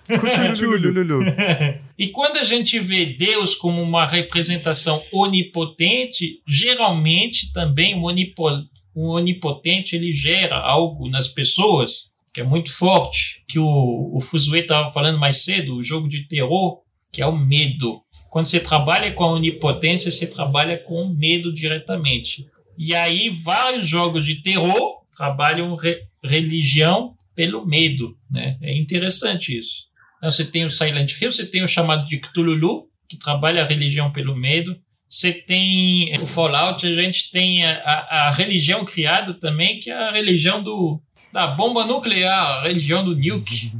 Cululululu. 0.59 1.24
E 1.97 2.09
quando 2.09 2.39
a 2.39 2.43
gente 2.43 2.80
vê 2.80 3.07
Deus 3.07 3.55
como 3.55 3.80
uma 3.80 4.05
representação 4.05 5.01
onipotente, 5.12 6.41
geralmente 6.49 7.53
também 7.53 7.95
o, 7.95 8.03
onipo, 8.03 8.49
o 8.95 9.11
onipotente 9.11 9.97
ele 9.97 10.12
gera 10.12 10.57
algo 10.57 11.09
nas 11.09 11.28
pessoas 11.28 12.12
que 12.32 12.40
é 12.40 12.45
muito 12.45 12.72
forte, 12.72 13.45
que 13.49 13.61
o, 13.61 14.11
o 14.12 14.20
Fuzue 14.20 14.61
estava 14.61 14.90
falando 14.90 15.18
mais 15.18 15.45
cedo, 15.45 15.76
o 15.76 15.82
jogo 15.82 16.09
de 16.09 16.26
terror, 16.26 16.80
que 17.12 17.22
é 17.22 17.26
o 17.26 17.36
medo. 17.36 18.03
Quando 18.28 18.47
você 18.47 18.59
trabalha 18.59 19.12
com 19.12 19.22
a 19.22 19.32
onipotência, 19.32 20.11
você 20.11 20.26
trabalha 20.26 20.76
com 20.76 21.03
o 21.03 21.14
medo 21.14 21.55
diretamente. 21.55 22.49
E 22.76 22.92
aí 22.92 23.30
vários 23.30 23.88
jogos 23.88 24.26
de 24.26 24.42
terror 24.42 25.05
trabalham 25.16 25.76
re, 25.76 26.01
religião 26.24 27.14
pelo 27.36 27.64
medo, 27.64 28.16
né? 28.28 28.59
É 28.61 28.76
interessante 28.76 29.57
isso. 29.57 29.84
Então, 30.18 30.30
você 30.30 30.45
tem 30.45 30.64
o 30.64 30.70
Silent 30.70 31.12
Hill, 31.20 31.30
você 31.30 31.47
tem 31.47 31.62
o 31.62 31.68
chamado 31.68 32.05
de 32.07 32.18
Cthulhu, 32.18 32.88
que 33.09 33.16
trabalha 33.16 33.62
a 33.62 33.66
religião 33.66 34.12
pelo 34.12 34.34
medo. 34.34 34.76
Você 35.14 35.32
tem 35.32 36.12
o 36.20 36.26
Fallout, 36.26 36.84
a 36.84 36.92
gente 36.92 37.30
tem 37.30 37.64
a, 37.64 38.06
a, 38.10 38.30
religião 38.32 38.84
criada 38.84 39.32
também, 39.32 39.78
que 39.78 39.88
é 39.88 39.94
a 39.94 40.10
religião 40.10 40.60
do, 40.60 41.00
da 41.32 41.46
bomba 41.46 41.86
nuclear, 41.86 42.34
a 42.34 42.62
religião 42.64 43.04
do 43.04 43.14
nuke. 43.14 43.72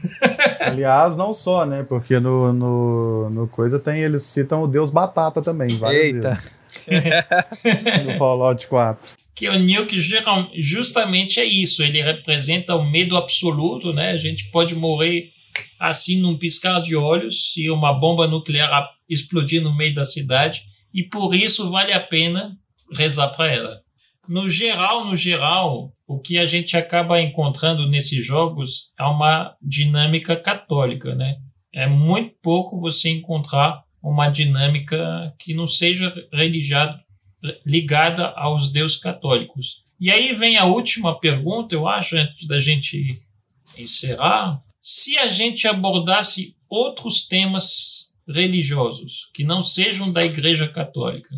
Aliás, 0.58 1.14
não 1.14 1.34
só, 1.34 1.66
né? 1.66 1.84
Porque 1.86 2.18
no, 2.18 2.54
no, 2.54 3.28
no 3.28 3.48
coisa 3.48 3.78
tem, 3.78 4.00
eles 4.00 4.22
citam 4.22 4.62
o 4.62 4.66
Deus 4.66 4.90
Batata 4.90 5.42
também, 5.42 5.68
várias 5.76 6.04
Eita. 6.06 6.30
vezes. 6.86 8.06
No 8.06 8.14
Fallout 8.14 8.66
4. 8.66 9.10
que 9.34 9.46
o 9.46 9.58
nuke 9.58 10.00
geral, 10.00 10.48
justamente 10.54 11.38
é 11.38 11.44
isso, 11.44 11.82
ele 11.82 12.00
representa 12.00 12.74
o 12.74 12.90
medo 12.90 13.14
absoluto, 13.18 13.92
né? 13.92 14.12
A 14.12 14.18
gente 14.18 14.50
pode 14.50 14.74
morrer 14.74 15.32
assim 15.78 16.18
num 16.18 16.38
piscar 16.38 16.80
de 16.80 16.96
olhos 16.96 17.52
se 17.52 17.68
uma 17.68 17.92
bomba 17.92 18.26
nuclear 18.26 18.88
explodir 19.06 19.62
no 19.62 19.76
meio 19.76 19.92
da 19.92 20.02
cidade 20.02 20.66
e 20.92 21.02
por 21.02 21.34
isso 21.34 21.70
vale 21.70 21.92
a 21.92 22.00
pena 22.00 22.56
rezar 22.92 23.28
para 23.28 23.52
ela. 23.52 23.82
No 24.28 24.48
geral, 24.48 25.06
no 25.06 25.16
geral, 25.16 25.92
o 26.06 26.18
que 26.18 26.38
a 26.38 26.44
gente 26.44 26.76
acaba 26.76 27.20
encontrando 27.20 27.88
nesses 27.88 28.24
jogos 28.24 28.92
é 28.98 29.04
uma 29.04 29.56
dinâmica 29.62 30.36
católica, 30.36 31.14
né? 31.14 31.36
É 31.72 31.86
muito 31.86 32.34
pouco 32.42 32.80
você 32.80 33.10
encontrar 33.10 33.82
uma 34.02 34.28
dinâmica 34.28 35.34
que 35.38 35.54
não 35.54 35.66
seja 35.66 36.12
religiosa 36.32 36.98
ligada 37.64 38.28
aos 38.30 38.70
deuses 38.70 38.96
católicos. 38.96 39.82
E 40.00 40.10
aí 40.10 40.32
vem 40.32 40.56
a 40.56 40.64
última 40.64 41.18
pergunta, 41.18 41.74
eu 41.74 41.88
acho, 41.88 42.16
antes 42.16 42.46
da 42.46 42.58
gente 42.58 43.06
encerrar. 43.76 44.62
Se 44.80 45.18
a 45.18 45.26
gente 45.26 45.66
abordasse 45.66 46.56
outros 46.68 47.26
temas 47.26 48.07
religiosos 48.28 49.30
que 49.32 49.44
não 49.44 49.62
sejam 49.62 50.12
da 50.12 50.24
Igreja 50.24 50.68
Católica, 50.68 51.30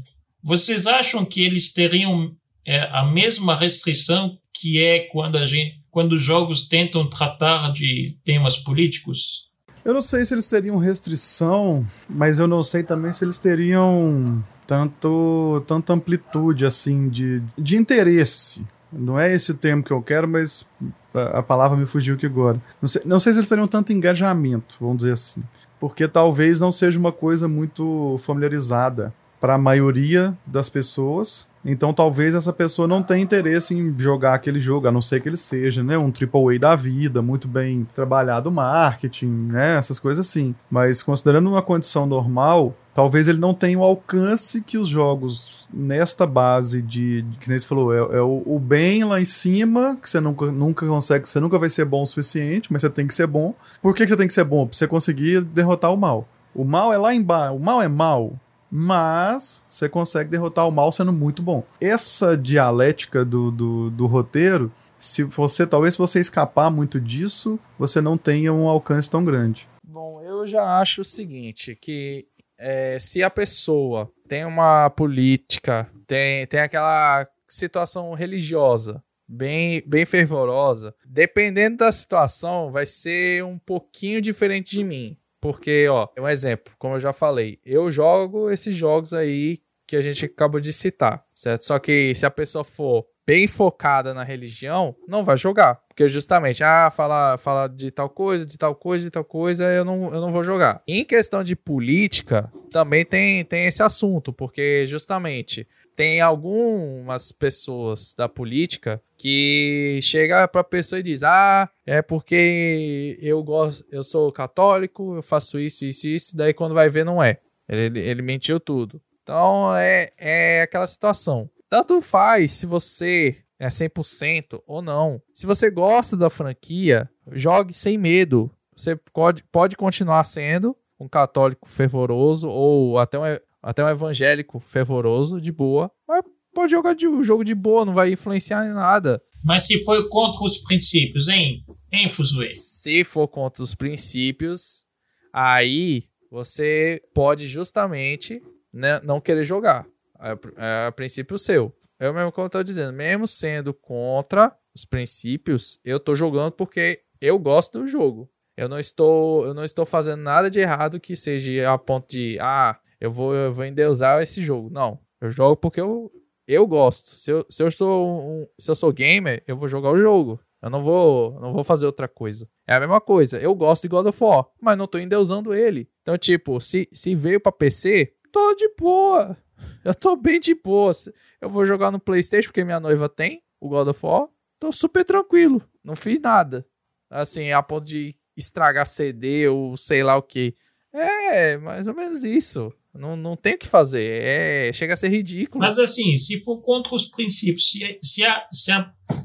vocês 0.43 0.87
acham 0.87 1.25
que 1.25 1.43
eles 1.43 1.73
teriam 1.73 2.35
é, 2.67 2.81
a 2.93 3.05
mesma 3.05 3.57
restrição 3.57 4.39
que 4.53 4.83
é 4.83 5.01
quando, 5.11 5.37
a 5.37 5.47
gente, 5.47 5.81
quando 5.91 6.13
os 6.13 6.23
jogos 6.23 6.69
tentam 6.69 7.09
tratar 7.09 7.73
de 7.73 8.17
temas 8.25 8.57
políticos? 8.57 9.49
Eu 9.85 9.95
não 9.95 10.03
sei 10.03 10.25
se 10.25 10.35
eles 10.35 10.47
teriam 10.47 10.77
restrição, 10.77 11.87
mas 12.09 12.39
eu 12.39 12.47
não 12.47 12.63
sei 12.63 12.83
também 12.83 13.13
se 13.13 13.25
eles 13.25 13.39
teriam 13.39 14.45
tanto 14.67 15.65
tanta 15.67 15.93
amplitude 15.93 16.67
assim 16.67 17.09
de, 17.09 17.43
de 17.57 17.77
interesse. 17.77 18.65
Não 18.93 19.19
é 19.19 19.33
esse 19.33 19.55
termo 19.55 19.83
que 19.83 19.93
eu 19.93 20.03
quero, 20.03 20.29
mas 20.29 20.67
a, 21.15 21.43
palavra 21.43 21.77
me 21.77 21.87
fugiu 21.87 22.15
aqui 22.15 22.27
agora. 22.27 22.61
Não 22.81 22.89
sei, 22.89 23.03
não 23.05 23.21
sei 23.21 23.33
se 23.33 23.39
eles 23.39 23.49
teriam 23.49 23.67
tanto 23.67 23.93
engajamento, 23.93 24.77
vamos 24.81 24.99
dizer 24.99 25.13
assim. 25.13 25.43
Porque 25.81 26.07
talvez 26.07 26.61
não 26.61 26.71
seja 26.71 26.99
uma 26.99 27.11
coisa 27.11 27.49
muito 27.49 28.21
familiarizada 28.23 29.13
para 29.41 29.55
a 29.55 29.59
maioria 29.59 30.37
das 30.47 30.69
pessoas. 30.69 31.49
Então 31.65 31.93
talvez 31.93 32.35
essa 32.35 32.53
pessoa 32.53 32.89
não 32.89 33.03
tenha 33.03 33.23
interesse 33.23 33.75
em 33.75 33.95
jogar 33.99 34.35
aquele 34.35 34.61
jogo, 34.61 34.89
a 34.89 34.93
não 34.93 35.03
ser 35.03 35.21
que 35.21 35.29
ele 35.29 35.37
seja, 35.37 35.83
né, 35.83 35.99
um 35.99 36.11
AAA 36.11 36.59
da 36.59 36.75
vida, 36.75 37.21
muito 37.21 37.47
bem 37.47 37.87
trabalhado 37.95 38.51
marketing, 38.51 39.27
né, 39.27 39.77
essas 39.77 39.99
coisas 39.99 40.27
assim. 40.27 40.55
Mas 40.71 41.03
considerando 41.03 41.51
uma 41.51 41.63
condição 41.63 42.07
normal, 42.07 42.75
talvez 42.95 43.29
ele 43.29 43.39
não 43.39 43.53
tenha 43.53 43.79
o 43.79 43.85
alcance 43.85 44.63
que 44.63 44.79
os 44.79 44.89
jogos 44.89 45.69
nesta 45.73 46.27
base 46.27 46.81
de, 46.81 47.25
que 47.39 47.49
nem 47.49 47.59
você 47.59 47.67
falou, 47.67 47.93
é, 47.93 48.19
é 48.19 48.23
o, 48.23 48.43
o 48.47 48.59
bem 48.59 49.05
lá 49.05 49.21
em 49.21 49.25
cima, 49.25 49.99
que 50.01 50.09
você 50.09 50.21
nunca, 50.21 50.51
nunca 50.51 50.87
consegue, 50.87 51.29
você 51.29 51.41
nunca 51.41 51.59
vai 51.59 51.69
ser 51.69 51.85
bom 51.85 52.03
o 52.03 52.07
suficiente, 52.07 52.73
mas 52.73 52.83
você 52.83 52.91
tem 52.91 53.07
que 53.07 53.15
ser 53.15 53.27
bom. 53.27 53.55
Por 53.83 53.95
que, 53.95 54.05
que 54.05 54.09
você 54.09 54.17
tem 54.17 54.27
que 54.27 54.33
ser 54.33 54.45
bom? 54.45 54.67
Pra 54.67 54.77
você 54.77 54.87
conseguir 54.87 55.43
derrotar 55.43 55.93
o 55.93 55.97
mal. 55.97 56.27
O 56.55 56.65
mal 56.65 56.93
é 56.93 56.99
lá 56.99 57.15
embaixo, 57.15 57.55
o 57.55 57.61
mal 57.61 57.81
é 57.81 57.89
mal, 57.89 58.35
mas 58.71 59.63
você 59.69 59.89
consegue 59.89 60.31
derrotar 60.31 60.69
o 60.69 60.71
mal 60.71 60.93
sendo 60.93 61.13
muito 61.13 61.43
bom. 61.43 61.65
Essa 61.81 62.37
dialética 62.37 63.25
do, 63.25 63.51
do, 63.51 63.91
do 63.91 64.07
roteiro, 64.07 64.73
se 64.99 65.25
você 65.25 65.67
talvez 65.67 65.95
se 65.95 65.99
você 65.99 66.21
escapar 66.21 66.71
muito 66.71 67.01
disso, 67.01 67.59
você 67.79 68.01
não 68.01 68.17
tenha 68.17 68.53
um 68.53 68.69
alcance 68.69 69.11
tão 69.11 69.25
grande. 69.25 69.69
Bom, 69.85 70.23
eu 70.23 70.47
já 70.47 70.79
acho 70.81 71.01
o 71.01 71.05
seguinte, 71.05 71.75
que 71.75 72.27
é, 72.59 72.99
se 73.01 73.23
a 73.23 73.31
pessoa 73.31 74.11
tem 74.29 74.45
uma 74.45 74.91
política, 74.91 75.91
tem, 76.07 76.47
tem 76.47 76.61
aquela 76.61 77.27
situação 77.49 78.15
religiosa 78.15 79.03
bem, 79.31 79.83
bem 79.87 80.05
fervorosa, 80.05 80.95
dependendo 81.07 81.79
da 81.79 81.93
situação, 81.93 82.71
vai 82.71 82.85
ser 82.85 83.45
um 83.45 83.59
pouquinho 83.59 84.21
diferente 84.21 84.73
de 84.73 84.83
mim. 84.83 85.17
Porque, 85.41 85.87
ó, 85.89 86.09
um 86.19 86.29
exemplo, 86.29 86.73
como 86.79 86.97
eu 86.97 87.01
já 87.01 87.13
falei, 87.13 87.59
eu 87.65 87.91
jogo 87.91 88.51
esses 88.51 88.75
jogos 88.77 89.13
aí 89.13 89.59
que 89.87 89.97
a 89.97 90.03
gente 90.03 90.27
acabou 90.27 90.61
de 90.61 90.73
citar, 90.73 91.25
certo? 91.35 91.65
Só 91.65 91.79
que 91.79 92.15
se 92.15 92.25
a 92.25 92.31
pessoa 92.31 92.63
for 92.63 93.07
bem 93.27 93.47
focada 93.47 94.13
na 94.13 94.25
religião, 94.25 94.95
não 95.07 95.25
vai 95.25 95.37
jogar. 95.37 95.81
Porque 95.89 96.09
justamente, 96.09 96.65
ah, 96.65 96.91
fala, 96.91 97.37
fala 97.37 97.69
de 97.69 97.91
tal 97.91 98.09
coisa, 98.09 98.45
de 98.45 98.59
tal 98.59 98.75
coisa, 98.75 99.05
de 99.05 99.11
tal 99.11 99.25
coisa, 99.25 99.65
eu 99.65 99.85
não, 99.85 100.13
eu 100.13 100.21
não 100.21 100.33
vou 100.33 100.43
jogar. 100.43 100.83
Em 100.87 101.05
questão 101.05 101.43
de 101.43 101.55
política, 101.55 102.51
também 102.73 103.05
tem, 103.05 103.45
tem 103.45 103.67
esse 103.67 103.83
assunto, 103.83 104.33
porque 104.33 104.85
justamente 104.87 105.67
tem 105.97 106.21
algumas 106.21 107.33
pessoas 107.33 108.15
da 108.17 108.29
política 108.29 109.03
que 109.17 109.99
chega 110.03 110.49
pra 110.49 110.65
pessoa 110.65 111.01
e 111.01 111.03
diz: 111.03 111.23
"Ah, 111.23 111.69
é 111.87 112.01
porque 112.03 113.19
eu 113.21 113.43
gosto, 113.43 113.85
eu 113.91 114.03
sou 114.03 114.33
católico, 114.33 115.17
eu 115.17 115.23
faço 115.23 115.59
isso, 115.59 115.85
isso, 115.85 116.09
isso", 116.09 116.37
daí 116.37 116.55
quando 116.55 116.75
vai 116.75 116.89
ver 116.89 117.05
não 117.05 117.23
é. 117.23 117.39
Ele, 117.69 118.01
ele 118.01 118.23
mentiu 118.23 118.59
tudo. 118.59 119.01
Então 119.23 119.77
é, 119.77 120.09
é 120.19 120.63
aquela 120.63 120.87
situação. 120.87 121.49
Tanto 121.69 122.01
faz 122.01 122.53
se 122.53 122.67
você 122.67 123.37
é 123.59 123.69
100% 123.69 124.61
ou 124.67 124.83
não. 124.83 125.23
Se 125.35 125.47
você 125.47 125.71
gosta 125.71 126.17
da 126.17 126.31
franquia, 126.31 127.09
jogue 127.31 127.73
sem 127.75 127.97
medo. 127.99 128.51
Você 128.75 128.97
pode, 129.13 129.45
pode 129.45 129.77
continuar 129.77 130.25
sendo 130.25 130.75
um 130.99 131.07
católico 131.07 131.69
fervoroso 131.69 132.49
ou 132.49 132.99
até 132.99 133.19
um, 133.19 133.23
até 133.63 133.85
um 133.85 133.89
evangélico 133.89 134.59
fervoroso 134.61 135.41
de 135.41 135.53
boa, 135.53 135.91
mas 136.09 136.23
pode 136.55 136.73
jogar 136.73 136.95
de, 136.95 137.07
um 137.07 137.23
jogo 137.23 137.45
de 137.45 137.55
boa, 137.55 137.85
não 137.85 137.95
vai 137.95 138.13
influenciar 138.13 138.67
em 138.67 138.73
nada. 138.73 139.23
Mas 139.45 139.67
se 139.67 139.83
foi 139.85 140.09
contra 140.09 140.43
os 140.45 140.59
princípios, 140.59 141.29
hein? 141.29 141.65
Hein, 141.93 142.09
Fuzue? 142.09 142.53
Se 142.53 143.05
for 143.05 143.27
contra 143.27 143.63
os 143.63 143.75
princípios, 143.75 144.85
aí 145.33 146.05
você 146.31 147.03
pode 147.15 147.47
justamente 147.47 148.43
né, 148.73 149.01
não 149.03 149.21
querer 149.21 149.45
jogar. 149.45 149.87
É, 150.21 150.87
é 150.87 150.91
princípio 150.91 151.39
seu. 151.39 151.75
É 151.99 152.09
o 152.09 152.15
mesmo 152.15 152.33
que 152.33 152.41
eu 152.41 152.49
tô 152.49 152.63
dizendo, 152.63 152.93
mesmo 152.93 153.27
sendo 153.27 153.75
contra 153.75 154.55
os 154.75 154.85
princípios, 154.85 155.79
eu 155.85 155.99
tô 155.99 156.15
jogando 156.15 156.53
porque 156.53 157.03
eu 157.21 157.39
gosto 157.39 157.81
do 157.81 157.87
jogo. 157.87 158.31
Eu 158.57 158.69
não 158.69 158.79
estou, 158.79 159.47
eu 159.47 159.55
não 159.55 159.65
estou 159.65 159.87
fazendo 159.87 160.21
nada 160.21 160.51
de 160.51 160.61
errado 160.61 161.01
que 161.01 161.17
seja 161.17 161.73
a 161.73 161.79
ponto 161.79 162.09
de, 162.09 162.39
ah, 162.41 162.79
eu 163.01 163.11
vou, 163.11 163.35
eu 163.35 163.53
vou 163.53 163.65
endeusar 163.65 164.23
esse 164.23 164.43
jogo. 164.43 164.69
Não, 164.71 164.99
eu 165.21 165.31
jogo 165.31 165.57
porque 165.57 165.81
eu, 165.81 166.13
eu 166.47 166.67
gosto. 166.67 167.15
Se 167.15 167.31
eu, 167.31 167.47
se 167.49 167.63
eu 167.63 167.71
sou 167.71 168.21
um, 168.21 168.47
se 168.59 168.71
eu 168.71 168.75
sou 168.75 168.93
gamer, 168.93 169.43
eu 169.47 169.57
vou 169.57 169.69
jogar 169.69 169.91
o 169.91 169.99
jogo. 169.99 170.39
Eu 170.63 170.69
não 170.69 170.83
vou, 170.83 171.41
não 171.41 171.53
vou 171.53 171.65
fazer 171.65 171.87
outra 171.87 172.07
coisa. 172.07 172.47
É 172.67 172.75
a 172.75 172.81
mesma 172.81 173.01
coisa. 173.01 173.39
Eu 173.39 173.55
gosto 173.55 173.83
de 173.83 173.89
God 173.89 174.07
of 174.07 174.23
War, 174.23 174.47
mas 174.61 174.77
não 174.77 174.87
tô 174.87 174.99
endeusando 174.99 175.55
ele. 175.55 175.89
Então, 176.03 176.19
tipo, 176.19 176.61
se, 176.61 176.87
se 176.93 177.15
veio 177.15 177.41
pra 177.41 177.51
PC, 177.51 178.15
tô 178.31 178.55
de 178.55 178.69
boa. 178.79 179.37
Eu 179.85 179.95
tô 179.95 180.17
bem 180.17 180.41
de 180.41 180.55
boa. 180.55 180.93
Eu 181.41 181.49
vou 181.49 181.65
jogar 181.65 181.91
no 181.91 182.01
PlayStation 182.01 182.49
porque 182.49 182.65
minha 182.65 182.81
noiva 182.81 183.09
tem 183.09 183.43
o 183.59 183.69
God 183.69 183.89
of 183.89 184.05
War. 184.05 184.29
Tô 184.59 184.71
super 184.71 185.05
tranquilo. 185.05 185.63
Não 185.83 185.97
fiz 185.97 186.21
nada. 186.21 186.67
Assim, 187.09 187.53
a 187.53 187.63
ponto 187.63 187.87
de 187.87 188.15
estragar 188.37 188.87
CD 188.87 189.49
ou 189.49 189.77
sei 189.77 190.03
lá 190.03 190.17
o 190.17 190.23
que. 190.23 190.55
É, 190.93 191.57
mais 191.57 191.87
ou 191.87 191.95
menos 191.95 192.25
isso. 192.25 192.73
Não, 192.95 193.17
não 193.17 193.37
tem 193.37 193.55
o 193.55 193.59
que 193.59 193.67
fazer. 193.67 194.23
É, 194.23 194.73
chega 194.73 194.95
a 194.95 194.97
ser 194.97 195.11
ridículo. 195.11 195.63
Mas 195.63 195.79
assim, 195.79 196.17
se 196.17 196.43
for 196.45 196.61
contra 196.61 196.95
os 196.95 197.05
princípios, 197.05 197.71
se, 197.71 197.99
se, 198.03 198.25
há, 198.25 198.45
se 198.53 198.73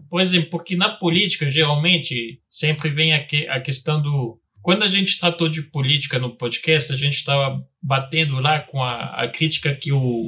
por 0.10 0.22
exemplo, 0.22 0.50
porque 0.52 0.76
na 0.76 0.90
política 0.90 1.50
geralmente 1.50 2.40
sempre 2.50 2.90
vem 2.90 3.14
a, 3.14 3.24
que, 3.24 3.48
a 3.50 3.60
questão 3.60 4.02
do. 4.02 4.40
Quando 4.62 4.84
a 4.84 4.88
gente 4.88 5.20
tratou 5.20 5.48
de 5.48 5.64
política 5.64 6.18
no 6.18 6.36
podcast, 6.36 6.92
a 6.92 6.98
gente 6.98 7.16
estava 7.16 7.64
batendo 7.82 8.40
lá 8.40 8.60
com 8.60 8.82
a, 8.82 9.14
a 9.14 9.28
crítica 9.28 9.76
que 9.76 9.92
o 9.92 10.28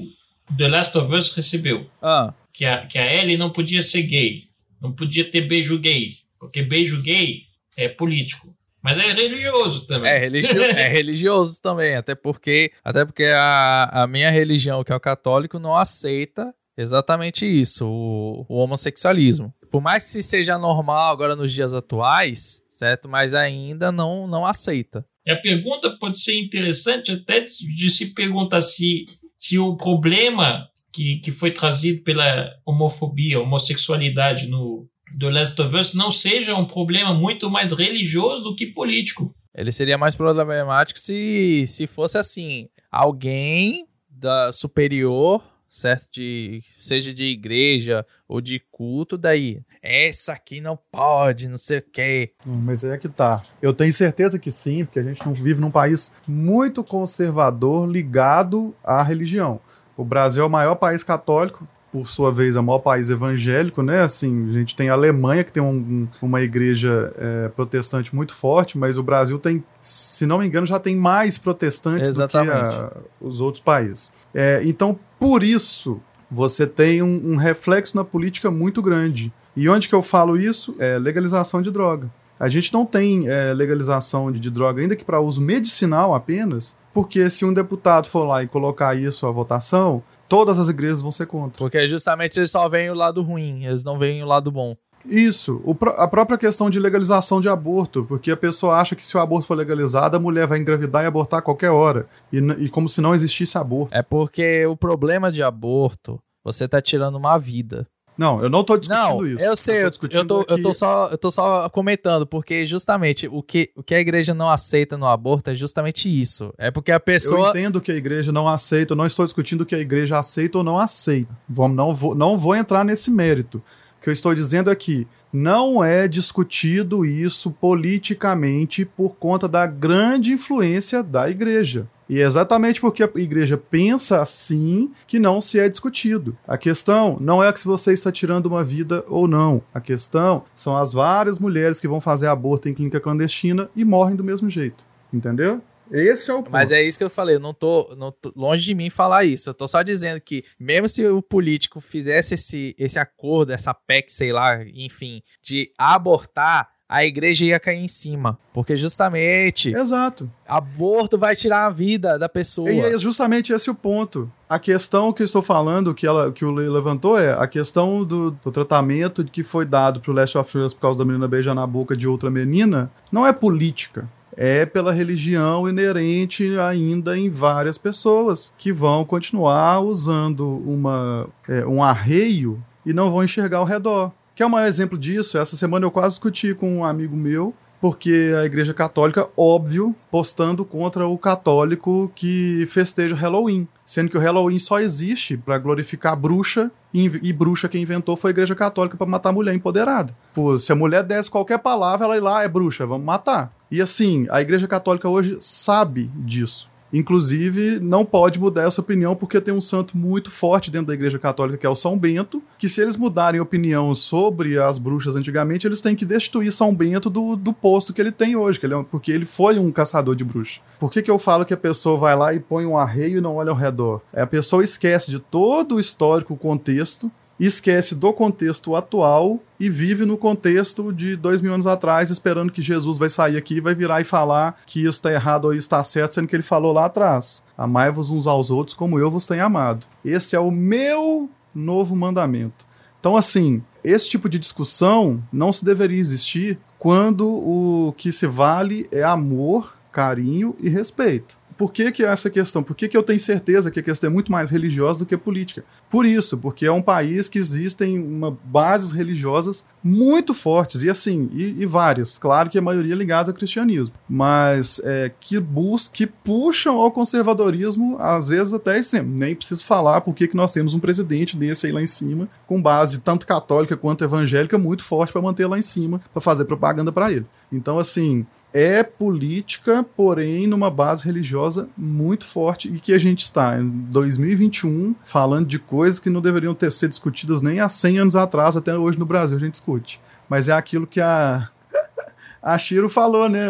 The 0.55 0.67
Last 0.67 0.97
of 0.97 1.13
Us 1.13 1.33
recebeu. 1.33 1.89
Ah. 2.01 2.33
Que 2.53 2.65
a, 2.65 2.85
que 2.85 2.97
a 2.97 3.13
Ellie 3.13 3.37
não 3.37 3.51
podia 3.51 3.81
ser 3.81 4.03
gay. 4.03 4.45
Não 4.81 4.93
podia 4.93 5.29
ter 5.29 5.41
beijo 5.41 5.79
gay. 5.79 6.15
Porque 6.39 6.61
beijo 6.61 7.01
gay 7.01 7.43
é 7.77 7.89
político. 7.89 8.55
Mas 8.87 8.97
é 8.99 9.11
religioso 9.11 9.85
também. 9.85 10.09
É, 10.09 10.17
religio 10.17 10.63
é 10.63 10.87
religioso 10.87 11.61
também, 11.61 11.97
até 11.97 12.15
porque, 12.15 12.71
até 12.81 13.03
porque 13.03 13.25
a, 13.25 14.03
a 14.03 14.07
minha 14.07 14.31
religião, 14.31 14.81
que 14.81 14.93
é 14.93 14.95
o 14.95 14.99
católico, 14.99 15.59
não 15.59 15.75
aceita 15.75 16.55
exatamente 16.77 17.45
isso, 17.45 17.85
o, 17.85 18.45
o 18.47 18.55
homossexualismo. 18.59 19.53
Por 19.69 19.81
mais 19.81 20.05
que 20.09 20.23
seja 20.23 20.57
normal 20.57 21.11
agora 21.11 21.35
nos 21.35 21.51
dias 21.51 21.73
atuais, 21.73 22.61
certo? 22.69 23.09
Mas 23.09 23.33
ainda 23.33 23.91
não, 23.91 24.25
não 24.25 24.45
aceita. 24.45 25.05
E 25.25 25.31
a 25.31 25.35
pergunta 25.35 25.97
pode 25.99 26.21
ser 26.21 26.39
interessante 26.39 27.11
até 27.11 27.41
de, 27.41 27.75
de 27.75 27.89
se 27.89 28.13
perguntar 28.13 28.61
se, 28.61 29.03
se 29.37 29.59
o 29.59 29.75
problema 29.75 30.65
que, 30.93 31.17
que 31.17 31.31
foi 31.33 31.51
trazido 31.51 32.03
pela 32.03 32.53
homofobia, 32.65 33.41
homossexualidade 33.41 34.47
no, 34.47 34.87
do 35.15 35.29
Last 35.29 35.61
of 35.61 35.75
Us 35.75 35.93
não 35.93 36.11
seja 36.11 36.55
um 36.55 36.65
problema 36.65 37.13
muito 37.13 37.49
mais 37.49 37.71
religioso 37.71 38.43
do 38.43 38.55
que 38.55 38.67
político. 38.67 39.33
Ele 39.53 39.71
seria 39.71 39.97
mais 39.97 40.15
problemático 40.15 40.99
se, 40.99 41.65
se 41.67 41.87
fosse 41.87 42.17
assim, 42.17 42.69
alguém 42.91 43.87
da 44.09 44.51
superior, 44.51 45.43
certo? 45.69 46.07
De, 46.11 46.61
seja 46.79 47.13
de 47.13 47.23
igreja 47.23 48.05
ou 48.27 48.41
de 48.41 48.61
culto, 48.71 49.17
daí. 49.17 49.61
Essa 49.81 50.33
aqui 50.33 50.59
não 50.59 50.77
pode, 50.91 51.47
não 51.47 51.57
sei 51.57 51.79
o 51.79 51.83
quê. 51.91 52.33
Mas 52.45 52.83
é 52.83 52.97
que 52.97 53.07
tá. 53.07 53.43
Eu 53.61 53.73
tenho 53.73 53.93
certeza 53.93 54.37
que 54.37 54.51
sim, 54.51 54.85
porque 54.85 54.99
a 54.99 55.03
gente 55.03 55.25
não 55.25 55.33
vive 55.33 55.61
num 55.61 55.71
país 55.71 56.11
muito 56.27 56.83
conservador 56.83 57.89
ligado 57.89 58.75
à 58.83 59.01
religião. 59.01 59.59
O 59.95 60.03
Brasil 60.03 60.43
é 60.43 60.45
o 60.45 60.49
maior 60.49 60.75
país 60.75 61.03
católico, 61.03 61.67
por 61.97 62.07
sua 62.07 62.31
vez, 62.31 62.55
é 62.55 62.59
o 62.59 62.63
maior 62.63 62.79
país 62.79 63.09
evangélico, 63.09 63.81
né? 63.81 64.01
Assim, 64.01 64.49
a 64.49 64.53
gente 64.53 64.75
tem 64.75 64.89
a 64.89 64.93
Alemanha, 64.93 65.43
que 65.43 65.51
tem 65.51 65.63
um, 65.63 66.07
uma 66.21 66.41
igreja 66.41 67.11
é, 67.17 67.49
protestante 67.49 68.15
muito 68.15 68.35
forte, 68.35 68.77
mas 68.77 68.99
o 68.99 69.03
Brasil 69.03 69.39
tem, 69.39 69.63
se 69.81 70.25
não 70.27 70.37
me 70.37 70.45
engano, 70.45 70.67
já 70.67 70.79
tem 70.79 70.95
mais 70.95 71.39
protestantes 71.39 72.09
Exatamente. 72.09 72.53
do 72.53 72.69
que 72.69 72.75
a, 72.75 72.91
os 73.19 73.41
outros 73.41 73.63
países. 73.63 74.11
É, 74.31 74.61
então, 74.63 74.97
por 75.19 75.41
isso, 75.41 75.99
você 76.29 76.67
tem 76.67 77.01
um, 77.01 77.31
um 77.31 77.35
reflexo 77.35 77.97
na 77.97 78.03
política 78.03 78.51
muito 78.51 78.79
grande. 78.79 79.33
E 79.55 79.67
onde 79.67 79.89
que 79.89 79.95
eu 79.95 80.03
falo 80.03 80.37
isso? 80.37 80.75
É 80.77 80.99
legalização 80.99 81.63
de 81.63 81.71
droga. 81.71 82.11
A 82.39 82.47
gente 82.47 82.71
não 82.71 82.85
tem 82.85 83.27
é, 83.27 83.51
legalização 83.55 84.31
de, 84.31 84.39
de, 84.39 84.51
droga, 84.51 84.81
ainda 84.81 84.95
que 84.95 85.03
para 85.03 85.19
uso 85.19 85.41
medicinal 85.41 86.13
apenas, 86.13 86.77
porque 86.93 87.27
se 87.31 87.43
um 87.43 87.51
deputado 87.51 88.07
for 88.07 88.25
lá 88.25 88.43
e 88.43 88.47
colocar 88.47 88.95
isso 88.95 89.25
à 89.25 89.31
votação, 89.31 90.03
todas 90.27 90.57
as 90.57 90.67
igrejas 90.69 91.01
vão 91.01 91.11
ser 91.11 91.25
contra. 91.25 91.57
Porque 91.57 91.85
justamente 91.87 92.37
eles 92.37 92.51
só 92.51 92.67
veem 92.67 92.89
o 92.89 92.95
lado 92.95 93.21
ruim, 93.21 93.65
eles 93.65 93.83
não 93.83 93.97
veem 93.97 94.23
o 94.23 94.27
lado 94.27 94.51
bom. 94.51 94.75
Isso, 95.05 95.61
o, 95.63 95.75
a 95.91 96.07
própria 96.07 96.37
questão 96.37 96.69
de 96.69 96.79
legalização 96.79 97.39
de 97.39 97.47
aborto, 97.47 98.03
porque 98.05 98.29
a 98.29 98.37
pessoa 98.37 98.77
acha 98.77 98.95
que 98.95 99.05
se 99.05 99.15
o 99.15 99.19
aborto 99.19 99.47
for 99.47 99.55
legalizado, 99.55 100.17
a 100.17 100.19
mulher 100.19 100.47
vai 100.47 100.59
engravidar 100.59 101.03
e 101.03 101.07
abortar 101.07 101.39
a 101.39 101.41
qualquer 101.41 101.69
hora, 101.69 102.07
e, 102.31 102.39
e 102.39 102.69
como 102.69 102.89
se 102.89 102.99
não 102.99 103.15
existisse 103.15 103.57
aborto. 103.57 103.95
É 103.95 104.01
porque 104.01 104.65
o 104.65 104.75
problema 104.75 105.31
de 105.31 105.41
aborto, 105.41 106.19
você 106.43 106.67
tá 106.67 106.81
tirando 106.81 107.15
uma 107.15 107.37
vida. 107.37 107.87
Não, 108.17 108.41
eu 108.41 108.49
não 108.49 108.63
tô 108.63 108.77
discutindo 108.77 109.03
não, 109.03 109.25
isso. 109.27 109.41
Eu 109.41 109.55
sei, 109.55 109.83
eu, 109.83 109.91
tô, 109.91 110.07
eu, 110.09 110.25
tô, 110.25 110.45
eu, 110.47 110.61
tô 110.61 110.73
só, 110.73 111.07
eu 111.09 111.17
tô 111.17 111.29
só 111.29 111.69
comentando, 111.69 112.25
porque 112.25 112.65
justamente 112.65 113.27
o 113.27 113.43
que, 113.43 113.69
o 113.75 113.83
que 113.83 113.93
a 113.93 113.99
igreja 113.99 114.33
não 114.33 114.49
aceita 114.49 114.97
no 114.97 115.05
aborto 115.05 115.51
é 115.51 115.55
justamente 115.55 116.09
isso. 116.09 116.51
É 116.57 116.71
porque 116.71 116.91
a 116.91 116.99
pessoa. 116.99 117.47
Eu 117.47 117.49
entendo 117.49 117.79
que 117.79 117.91
a 117.91 117.95
igreja 117.95 118.31
não 118.31 118.47
aceita, 118.47 118.93
eu 118.93 118.97
não 118.97 119.05
estou 119.05 119.25
discutindo 119.25 119.65
que 119.65 119.75
a 119.75 119.79
igreja 119.79 120.17
aceita 120.17 120.57
ou 120.57 120.63
não 120.63 120.79
aceita. 120.79 121.37
Vamos, 121.47 121.77
não, 121.77 121.93
vou, 121.93 122.15
não 122.15 122.37
vou 122.37 122.55
entrar 122.55 122.83
nesse 122.83 123.11
mérito. 123.11 123.61
O 123.99 124.03
que 124.03 124.09
eu 124.09 124.13
estou 124.13 124.33
dizendo 124.33 124.71
é 124.71 124.75
que 124.75 125.07
não 125.31 125.83
é 125.83 126.07
discutido 126.07 127.05
isso 127.05 127.51
politicamente 127.51 128.85
por 128.85 129.15
conta 129.15 129.47
da 129.47 129.67
grande 129.67 130.31
influência 130.31 131.03
da 131.03 131.29
igreja. 131.29 131.87
E 132.09 132.19
é 132.19 132.23
exatamente 132.23 132.79
porque 132.79 133.03
a 133.03 133.09
igreja 133.15 133.57
pensa 133.57 134.21
assim 134.21 134.91
que 135.05 135.19
não 135.19 135.41
se 135.41 135.59
é 135.59 135.67
discutido. 135.67 136.37
A 136.47 136.57
questão 136.57 137.17
não 137.19 137.43
é 137.43 137.51
que 137.51 137.59
se 137.59 137.65
você 137.65 137.93
está 137.93 138.11
tirando 138.11 138.45
uma 138.45 138.63
vida 138.63 139.03
ou 139.07 139.27
não. 139.27 139.61
A 139.73 139.81
questão 139.81 140.43
são 140.55 140.75
as 140.75 140.93
várias 140.93 141.39
mulheres 141.39 141.79
que 141.79 141.87
vão 141.87 141.99
fazer 141.99 142.27
aborto 142.27 142.69
em 142.69 142.73
clínica 142.73 142.99
clandestina 142.99 143.69
e 143.75 143.83
morrem 143.83 144.15
do 144.15 144.23
mesmo 144.23 144.49
jeito. 144.49 144.83
Entendeu? 145.11 145.61
Esse 145.91 146.29
é 146.29 146.33
o 146.33 146.37
ponto. 146.37 146.51
Mas 146.51 146.71
é 146.71 146.81
isso 146.81 146.97
que 146.97 147.03
eu 147.03 147.09
falei, 147.09 147.35
eu 147.35 147.39
não 147.39 147.53
tô, 147.53 147.95
não 147.97 148.11
tô 148.11 148.31
longe 148.35 148.63
de 148.63 148.75
mim 148.75 148.89
falar 148.89 149.23
isso. 149.23 149.49
Eu 149.49 149.53
tô 149.53 149.67
só 149.67 149.81
dizendo 149.81 150.19
que, 150.19 150.43
mesmo 150.59 150.87
se 150.87 151.05
o 151.07 151.21
político 151.21 151.79
fizesse 151.79 152.35
esse, 152.35 152.75
esse 152.77 152.99
acordo, 152.99 153.53
essa 153.53 153.73
PEC, 153.73 154.11
sei 154.11 154.33
lá, 154.33 154.61
enfim, 154.63 155.21
de 155.41 155.71
abortar, 155.77 156.69
a 156.89 157.05
igreja 157.05 157.45
ia 157.45 157.59
cair 157.59 157.79
em 157.79 157.87
cima. 157.87 158.37
Porque 158.53 158.75
justamente. 158.77 159.73
Exato. 159.73 160.29
Aborto 160.47 161.17
vai 161.17 161.35
tirar 161.35 161.65
a 161.65 161.69
vida 161.69 162.17
da 162.17 162.29
pessoa. 162.29 162.71
E 162.71 162.79
é 162.79 162.97
justamente 162.97 163.51
esse 163.51 163.69
o 163.69 163.75
ponto. 163.75 164.31
A 164.49 164.57
questão 164.57 165.11
que 165.11 165.21
eu 165.21 165.25
estou 165.25 165.41
falando, 165.41 165.93
que, 165.93 166.07
ela, 166.07 166.31
que 166.31 166.45
o 166.45 166.51
Lei 166.51 166.69
levantou, 166.69 167.19
é 167.19 167.33
a 167.33 167.47
questão 167.47 168.05
do, 168.05 168.31
do 168.31 168.51
tratamento 168.51 169.25
que 169.25 169.43
foi 169.43 169.65
dado 169.65 169.99
pro 169.99 170.13
Last 170.13 170.37
of 170.37 170.57
Us 170.57 170.73
por 170.73 170.81
causa 170.81 170.99
da 170.99 171.05
menina 171.05 171.27
beijar 171.27 171.53
na 171.53 171.67
boca 171.67 171.97
de 171.97 172.07
outra 172.07 172.29
menina, 172.29 172.89
não 173.11 173.27
é 173.27 173.33
política 173.33 174.07
é 174.39 174.67
pela 174.67 174.93
religião 174.93 175.67
inerente 175.67 176.59
ainda 176.59 177.17
em 177.17 177.27
várias 177.27 177.75
pessoas 177.75 178.53
que 178.55 178.71
vão 178.71 179.03
continuar 179.03 179.79
usando 179.79 180.61
uma, 180.63 181.27
é, 181.49 181.65
um 181.65 181.83
arreio 181.83 182.63
e 182.85 182.93
não 182.93 183.09
vão 183.09 183.23
enxergar 183.23 183.57
ao 183.57 183.65
redor. 183.65 184.11
Que 184.37 184.43
é 184.43 184.45
o 184.45 184.49
maior 184.51 184.67
exemplo 184.67 184.99
disso? 184.99 185.35
Essa 185.39 185.55
semana 185.55 185.83
eu 185.83 185.89
quase 185.89 186.09
discuti 186.09 186.53
com 186.53 186.77
um 186.77 186.85
amigo 186.85 187.17
meu 187.17 187.55
porque 187.81 188.35
a 188.39 188.45
Igreja 188.45 188.71
Católica, 188.71 189.27
óbvio, 189.35 189.95
postando 190.11 190.63
contra 190.63 191.07
o 191.07 191.17
católico 191.17 192.11
que 192.13 192.63
festeja 192.67 193.15
Halloween, 193.15 193.67
sendo 193.83 194.11
que 194.11 194.17
o 194.17 194.19
Halloween 194.19 194.59
só 194.59 194.77
existe 194.77 195.37
para 195.37 195.57
glorificar 195.57 196.13
a 196.13 196.15
bruxa 196.15 196.71
e, 196.93 197.33
bruxa 197.33 197.67
que 197.67 197.79
inventou 197.79 198.15
foi 198.15 198.29
a 198.29 198.33
Igreja 198.33 198.53
Católica 198.53 198.95
para 198.95 199.07
matar 199.07 199.29
a 199.29 199.33
mulher 199.33 199.55
empoderada. 199.55 200.15
Pô, 200.35 200.55
se 200.55 200.71
a 200.71 200.75
mulher 200.75 201.01
desse 201.01 201.31
qualquer 201.31 201.57
palavra, 201.57 202.05
ela 202.05 202.17
ir 202.17 202.21
lá 202.21 202.43
é 202.43 202.47
bruxa, 202.47 202.85
vamos 202.85 203.07
matar. 203.07 203.51
E 203.71 203.81
assim, 203.81 204.27
a 204.29 204.39
Igreja 204.39 204.67
Católica 204.67 205.09
hoje 205.09 205.35
sabe 205.39 206.11
disso. 206.13 206.69
Inclusive, 206.91 207.79
não 207.79 208.05
pode 208.05 208.39
mudar 208.39 208.63
essa 208.63 208.81
opinião 208.81 209.15
porque 209.15 209.41
tem 209.41 209.53
um 209.53 209.61
santo 209.61 209.97
muito 209.97 210.31
forte 210.31 210.71
dentro 210.71 210.87
da 210.87 210.93
Igreja 210.93 211.19
Católica, 211.19 211.57
que 211.57 211.65
é 211.65 211.69
o 211.69 211.75
São 211.75 211.97
Bento, 211.97 212.41
que 212.57 212.69
se 212.69 212.81
eles 212.81 212.95
mudarem 212.95 213.39
opinião 213.39 213.93
sobre 213.93 214.57
as 214.57 214.77
bruxas 214.77 215.15
antigamente, 215.15 215.67
eles 215.67 215.81
têm 215.81 215.95
que 215.95 216.05
destituir 216.05 216.51
São 216.51 216.73
Bento 216.73 217.09
do, 217.09 217.35
do 217.35 217.53
posto 217.53 217.93
que 217.93 218.01
ele 218.01 218.11
tem 218.11 218.35
hoje, 218.35 218.59
que 218.59 218.65
ele 218.65 218.73
é, 218.73 218.83
porque 218.83 219.11
ele 219.11 219.25
foi 219.25 219.59
um 219.59 219.71
caçador 219.71 220.15
de 220.15 220.23
bruxas. 220.23 220.61
Por 220.79 220.91
que, 220.91 221.01
que 221.01 221.11
eu 221.11 221.19
falo 221.19 221.45
que 221.45 221.53
a 221.53 221.57
pessoa 221.57 221.97
vai 221.97 222.15
lá 222.15 222.33
e 222.33 222.39
põe 222.39 222.65
um 222.65 222.77
arreio 222.77 223.17
e 223.17 223.21
não 223.21 223.35
olha 223.35 223.49
ao 223.49 223.57
redor? 223.57 224.01
É 224.13 224.21
a 224.21 224.27
pessoa 224.27 224.63
esquece 224.63 225.11
de 225.11 225.19
todo 225.19 225.75
o 225.75 225.79
histórico, 225.79 226.33
o 226.33 226.37
contexto, 226.37 227.11
esquece 227.45 227.93
do 227.93 228.11
contexto 228.13 228.75
atual 228.75 229.39
e 229.59 229.69
vive 229.69 230.05
no 230.05 230.17
contexto 230.17 230.91
de 230.91 231.15
dois 231.15 231.41
mil 231.41 231.53
anos 231.53 231.67
atrás, 231.67 232.09
esperando 232.09 232.51
que 232.51 232.61
Jesus 232.61 232.97
vai 232.97 233.09
sair 233.09 233.37
aqui 233.37 233.55
e 233.55 233.61
vai 233.61 233.75
virar 233.75 234.01
e 234.01 234.03
falar 234.03 234.59
que 234.65 234.79
isso 234.79 234.97
está 234.97 235.11
errado 235.11 235.45
ou 235.45 235.53
isso 235.53 235.65
está 235.65 235.83
certo, 235.83 236.15
sendo 236.15 236.27
que 236.27 236.35
ele 236.35 236.43
falou 236.43 236.73
lá 236.73 236.85
atrás: 236.85 237.43
Amai-vos 237.57 238.09
uns 238.09 238.27
aos 238.27 238.49
outros 238.49 238.75
como 238.75 238.99
eu 238.99 239.11
vos 239.11 239.27
tenho 239.27 239.45
amado. 239.45 239.85
Esse 240.03 240.35
é 240.35 240.39
o 240.39 240.51
meu 240.51 241.29
novo 241.53 241.95
mandamento. 241.95 242.65
Então, 242.99 243.15
assim, 243.15 243.61
esse 243.83 244.09
tipo 244.09 244.27
de 244.27 244.39
discussão 244.39 245.23
não 245.31 245.51
se 245.53 245.63
deveria 245.63 245.99
existir 245.99 246.59
quando 246.77 247.27
o 247.27 247.93
que 247.97 248.11
se 248.11 248.27
vale 248.27 248.87
é 248.91 249.03
amor, 249.03 249.75
carinho 249.91 250.55
e 250.59 250.69
respeito. 250.69 251.37
Por 251.57 251.73
que, 251.73 251.91
que 251.91 252.03
é 252.03 252.07
essa 252.07 252.29
questão? 252.29 252.61
Por 252.61 252.75
que, 252.75 252.87
que 252.87 252.95
eu 252.95 253.01
tenho 253.01 253.19
certeza 253.19 253.71
que 253.71 253.79
a 253.79 253.83
questão 253.83 254.09
é 254.09 254.13
muito 254.13 254.31
mais 254.31 254.49
religiosa 254.49 254.99
do 254.99 255.05
que 255.05 255.17
política? 255.17 255.63
Por 255.89 256.05
isso, 256.05 256.37
porque 256.37 256.65
é 256.65 256.71
um 256.71 256.81
país 256.81 257.27
que 257.27 257.39
existem 257.39 257.97
uma, 257.97 258.37
bases 258.43 258.91
religiosas 258.91 259.65
muito 259.83 260.33
fortes, 260.33 260.83
e 260.83 260.89
assim, 260.89 261.29
e, 261.33 261.61
e 261.61 261.65
várias. 261.65 262.17
Claro 262.17 262.49
que 262.49 262.57
a 262.57 262.61
maioria 262.61 262.93
ligadas 262.93 263.29
ao 263.29 263.35
cristianismo, 263.35 263.95
mas 264.07 264.79
é, 264.83 265.11
que, 265.19 265.39
bus 265.39 265.87
que 265.87 266.05
puxam 266.05 266.77
ao 266.77 266.91
conservadorismo, 266.91 267.97
às 267.99 268.27
vezes 268.27 268.53
até 268.53 268.77
extremo. 268.77 269.17
Nem 269.17 269.35
preciso 269.35 269.63
falar 269.63 270.01
porque 270.01 270.27
que 270.27 270.35
nós 270.35 270.51
temos 270.51 270.73
um 270.73 270.79
presidente 270.79 271.35
desse 271.35 271.65
aí 271.65 271.71
lá 271.71 271.81
em 271.81 271.87
cima, 271.87 272.29
com 272.45 272.61
base 272.61 272.99
tanto 272.99 273.25
católica 273.25 273.75
quanto 273.75 274.03
evangélica, 274.03 274.57
muito 274.57 274.83
forte 274.83 275.11
para 275.11 275.21
manter 275.21 275.47
lá 275.47 275.57
em 275.57 275.61
cima, 275.61 276.01
para 276.13 276.21
fazer 276.21 276.45
propaganda 276.45 276.91
para 276.91 277.11
ele. 277.11 277.25
Então, 277.51 277.79
assim, 277.79 278.25
é 278.57 278.81
política, 278.81 279.85
porém 279.95 280.47
numa 280.47 280.71
base 280.71 281.05
religiosa 281.05 281.69
muito 281.77 282.25
forte 282.25 282.67
e 282.73 282.79
que 282.79 282.91
a 282.91 282.97
gente 282.97 283.23
está 283.23 283.59
em 283.59 283.69
2021 283.69 284.95
falando 285.03 285.45
de 285.45 285.59
coisas 285.59 285.99
que 285.99 286.09
não 286.09 286.19
deveriam 286.19 286.55
ter 286.55 286.71
sido 286.71 286.89
discutidas 286.89 287.43
nem 287.43 287.59
há 287.59 287.69
100 287.69 287.99
anos 287.99 288.15
atrás, 288.15 288.57
até 288.57 288.75
hoje 288.75 288.97
no 288.97 289.05
Brasil 289.05 289.37
a 289.37 289.39
gente 289.39 289.51
discute. 289.51 290.01
Mas 290.27 290.49
é 290.49 290.53
aquilo 290.53 290.87
que 290.87 290.99
a 290.99 291.47
a 292.41 292.57
Shiro 292.57 292.89
falou, 292.89 293.29
né? 293.29 293.47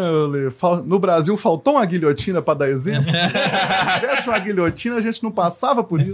No 0.84 0.98
Brasil 0.98 1.34
faltou 1.38 1.76
uma 1.76 1.86
guilhotina 1.86 2.42
para 2.42 2.58
dar 2.58 2.68
exemplo. 2.68 3.10
Se 3.10 3.94
tivesse 4.00 4.28
uma 4.28 4.38
guilhotina, 4.38 4.96
a 4.96 5.00
gente 5.00 5.22
não 5.22 5.30
passava 5.30 5.82
por 5.82 6.02
isso. 6.02 6.12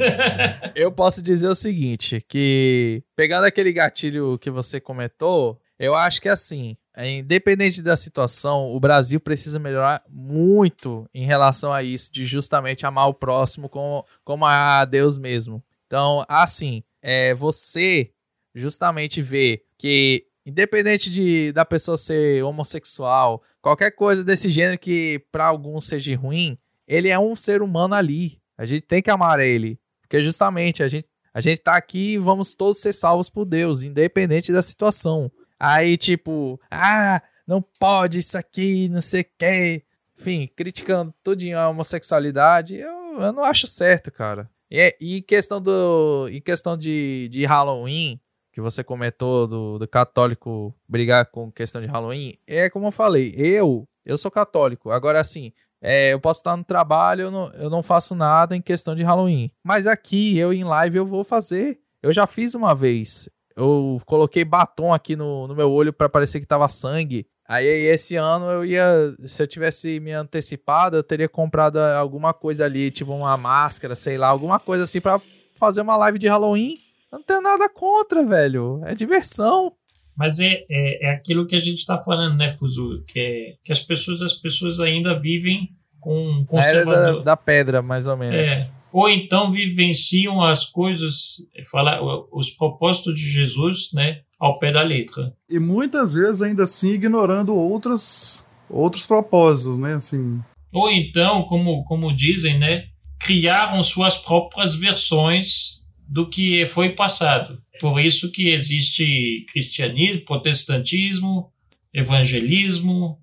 Eu 0.73 0.93
posso 0.93 1.21
dizer 1.21 1.49
o 1.49 1.55
seguinte: 1.57 2.25
que 2.29 3.03
pegando 3.17 3.45
aquele 3.45 3.73
gatilho 3.73 4.39
que 4.39 4.53
você 4.53 4.81
comentou, 4.81 5.61
eu 5.81 5.97
acho 5.97 6.23
que 6.23 6.29
assim, 6.29 6.77
independente 6.97 7.83
da 7.83 7.97
situação, 7.97 8.73
o 8.73 8.79
Brasil 8.79 9.19
precisa 9.19 9.59
melhorar 9.59 10.03
muito 10.09 11.09
em 11.13 11.25
relação 11.25 11.73
a 11.73 11.83
isso, 11.83 12.13
de 12.13 12.25
justamente 12.25 12.87
amar 12.87 13.09
o 13.09 13.15
próximo 13.15 13.69
como, 13.69 14.07
como 14.23 14.47
a 14.47 14.85
Deus 14.85 15.19
mesmo. 15.19 15.63
Então, 15.87 16.25
assim, 16.29 16.83
é, 17.03 17.35
você 17.35 18.13
justamente 18.55 19.21
vê 19.21 19.65
que 19.77 20.27
Independente 20.47 21.11
de 21.11 21.53
da 21.53 21.65
pessoa 21.65 21.97
ser 21.97 22.45
homossexual, 22.45 23.43
qualquer 23.63 23.93
coisa 23.93 24.23
desse 24.23 24.51
gênero 24.51 24.79
que 24.79 25.25
para 25.33 25.47
alguns 25.47 25.87
seja 25.87 26.15
ruim, 26.15 26.59
ele 26.87 27.09
é 27.09 27.19
um 27.19 27.35
ser 27.35 27.63
humano 27.63 27.95
ali. 27.95 28.39
A 28.57 28.67
gente 28.67 28.83
tem 28.83 29.01
que 29.01 29.11
amar 29.11 29.41
ele, 29.41 29.81
porque 30.03 30.23
justamente 30.23 30.83
a 30.83 30.89
gente 30.89 31.09
a 31.33 31.41
gente 31.41 31.59
tá 31.59 31.77
aqui 31.77 32.13
e 32.13 32.19
vamos 32.19 32.55
todos 32.55 32.79
ser 32.79 32.93
salvos 32.93 33.29
por 33.29 33.45
Deus, 33.45 33.83
independente 33.83 34.53
da 34.53 34.63
situação. 34.63 35.33
Aí 35.65 35.97
tipo, 35.97 36.61
ah, 36.71 37.23
não 37.47 37.63
pode 37.63 38.19
isso 38.19 38.37
aqui, 38.37 38.89
não 38.91 39.01
sei 39.01 39.23
o 39.23 39.27
que. 39.39 39.83
Enfim, 40.19 40.49
criticando 40.55 41.15
tudinho 41.23 41.59
a 41.59 41.69
homossexualidade, 41.69 42.75
eu, 42.77 43.21
eu 43.21 43.33
não 43.33 43.45
acho 43.45 43.67
certo, 43.67 44.13
cara. 44.13 44.49
E, 44.71 44.97
e 45.01 45.23
questão 45.23 45.61
do 45.61 46.29
em 46.31 46.41
questão 46.41 46.77
de, 46.77 47.29
de 47.31 47.45
Halloween, 47.45 48.21
que 48.53 48.61
você 48.61 48.85
comentou 48.85 49.47
do, 49.47 49.79
do 49.79 49.89
católico 49.89 50.75
brigar 50.89 51.27
com 51.27 51.51
questão 51.51 51.81
de 51.81 51.87
Halloween, 51.87 52.35
é 52.47 52.69
como 52.69 52.87
eu 52.87 52.93
falei, 52.93 53.35
eu, 53.37 53.89
eu 54.05 54.19
sou 54.19 54.31
católico. 54.31 54.91
Agora, 54.91 55.21
assim, 55.21 55.53
é, 55.81 56.13
eu 56.13 56.21
posso 56.21 56.41
estar 56.41 56.57
no 56.57 56.65
trabalho, 56.65 57.23
eu 57.23 57.31
não, 57.31 57.53
eu 57.55 57.71
não 57.71 57.83
faço 57.83 58.15
nada 58.15 58.55
em 58.55 58.63
questão 58.63 58.95
de 58.95 59.03
Halloween. 59.03 59.51
Mas 59.63 59.87
aqui, 59.87 60.37
eu 60.37 60.53
em 60.53 60.65
live, 60.65 60.99
eu 60.99 61.07
vou 61.07 61.25
fazer. 61.25 61.79
Eu 62.03 62.13
já 62.13 62.27
fiz 62.27 62.55
uma 62.55 62.75
vez. 62.75 63.29
Eu 63.57 64.01
coloquei 64.07 64.45
batom 64.45 64.93
aqui 64.93 65.15
no, 65.15 65.47
no 65.47 65.55
meu 65.55 65.71
olho 65.71 65.93
para 65.93 66.09
parecer 66.09 66.41
que 66.41 66.47
tava 66.47 66.69
sangue. 66.69 67.27
Aí 67.47 67.67
esse 67.67 68.17
ano 68.17 68.47
eu 68.47 68.65
ia, 68.65 69.15
se 69.27 69.43
eu 69.43 69.47
tivesse 69.47 70.01
me 70.01 70.13
antecipado, 70.13 70.97
eu 70.97 71.03
teria 71.03 71.29
comprado 71.29 71.79
alguma 71.79 72.33
coisa 72.33 72.65
ali, 72.65 72.91
tipo 72.91 73.13
uma 73.13 73.37
máscara, 73.37 73.95
sei 73.95 74.17
lá, 74.17 74.29
alguma 74.29 74.59
coisa 74.59 74.85
assim 74.85 75.01
para 75.01 75.21
fazer 75.55 75.83
uma 75.83 75.97
live 75.97 76.19
de 76.19 76.27
Halloween 76.27 76.77
não 77.15 77.23
tenho 77.23 77.41
nada 77.41 77.69
contra, 77.69 78.25
velho. 78.25 78.81
É 78.85 78.95
diversão. 78.95 79.73
Mas 80.17 80.41
é, 80.41 80.65
é, 80.69 81.07
é 81.07 81.11
aquilo 81.13 81.47
que 81.47 81.55
a 81.55 81.61
gente 81.61 81.79
está 81.79 81.97
falando, 81.97 82.37
né, 82.37 82.53
Fuzu? 82.53 83.05
Que, 83.07 83.21
é, 83.21 83.55
que 83.65 83.73
as 83.73 83.81
pessoas 83.81 84.21
as 84.21 84.33
pessoas 84.33 84.81
ainda 84.81 85.19
vivem 85.19 85.71
com 86.01 86.45
conservador... 86.47 86.95
A 86.95 86.97
era 86.97 87.17
da, 87.19 87.23
da 87.23 87.37
pedra, 87.37 87.83
mais 87.83 88.07
ou 88.07 88.17
menos. 88.17 88.49
É, 88.49 88.71
ou 88.95 89.09
então 89.09 89.51
vivenciam 89.51 90.41
as 90.41 90.67
coisas, 90.67 91.39
falar 91.69 92.01
os 92.33 92.49
propósitos 92.51 93.19
de 93.19 93.29
Jesus, 93.29 93.91
né, 93.93 94.21
ao 94.39 94.57
pé 94.61 94.71
da 94.71 94.83
letra. 94.83 95.35
E 95.51 95.59
muitas 95.59 96.15
vezes 96.15 96.41
ainda 96.41 96.63
assim 96.63 96.91
ignorando 96.91 97.53
outras 97.57 98.47
outros 98.71 99.05
propósitos, 99.05 99.79
né, 99.79 99.95
assim. 99.95 100.41
Ou 100.73 100.89
então, 100.89 101.43
como 101.43 101.83
como 101.83 102.15
dizem, 102.15 102.57
né, 102.57 102.85
criaram 103.19 103.83
suas 103.83 104.17
próprias 104.17 104.77
versões 104.77 105.83
do 106.09 106.29
que 106.29 106.65
foi 106.65 106.91
passado. 106.91 107.61
Por 107.81 107.99
isso 107.99 108.31
que 108.31 108.51
existe 108.51 109.45
cristianismo, 109.51 110.25
protestantismo, 110.25 111.51
evangelismo, 111.93 113.19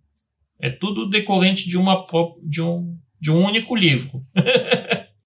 é 0.60 0.70
tudo 0.70 1.10
decorrente 1.10 1.70
de, 1.70 1.78
uma, 1.78 2.04
de, 2.44 2.62
um, 2.62 2.98
de 3.22 3.32
um 3.32 3.46
único 3.46 3.74
livro. 3.74 4.22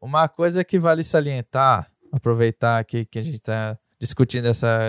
uma 0.06 0.28
coisa 0.30 0.64
que 0.64 0.78
vale 0.78 1.04
salientar, 1.04 1.92
aproveitar 2.12 2.80
aqui 2.80 3.06
que 3.06 3.18
a 3.18 3.22
gente 3.22 3.38
está 3.38 3.78
discutindo 4.00 4.48
essa, 4.48 4.80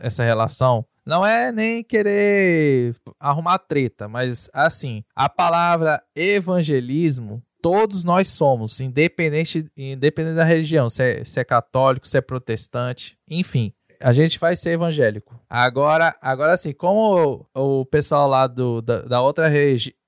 essa 0.00 0.22
relação, 0.22 0.84
não 1.04 1.24
é 1.24 1.50
nem 1.50 1.82
querer 1.82 2.94
arrumar 3.18 3.58
treta, 3.58 4.06
mas 4.06 4.50
assim, 4.52 5.02
a 5.14 5.28
palavra 5.28 6.02
evangelismo 6.14 7.42
todos 7.62 8.04
nós 8.04 8.28
somos, 8.28 8.80
independente, 8.80 9.66
independente 9.76 10.36
da 10.36 10.44
religião, 10.44 10.88
se 10.90 11.02
é, 11.02 11.24
se 11.24 11.40
é 11.40 11.44
católico, 11.44 12.06
se 12.06 12.18
é 12.18 12.20
protestante, 12.20 13.18
enfim. 13.28 13.72
A 14.00 14.12
gente 14.12 14.38
vai 14.38 14.54
ser 14.54 14.72
evangélico. 14.72 15.40
Agora, 15.48 16.14
agora 16.20 16.52
assim, 16.52 16.72
como 16.72 17.46
o, 17.54 17.80
o 17.80 17.86
pessoal 17.86 18.28
lá 18.28 18.46
do, 18.46 18.82
da, 18.82 19.00
da, 19.02 19.22
outra 19.22 19.50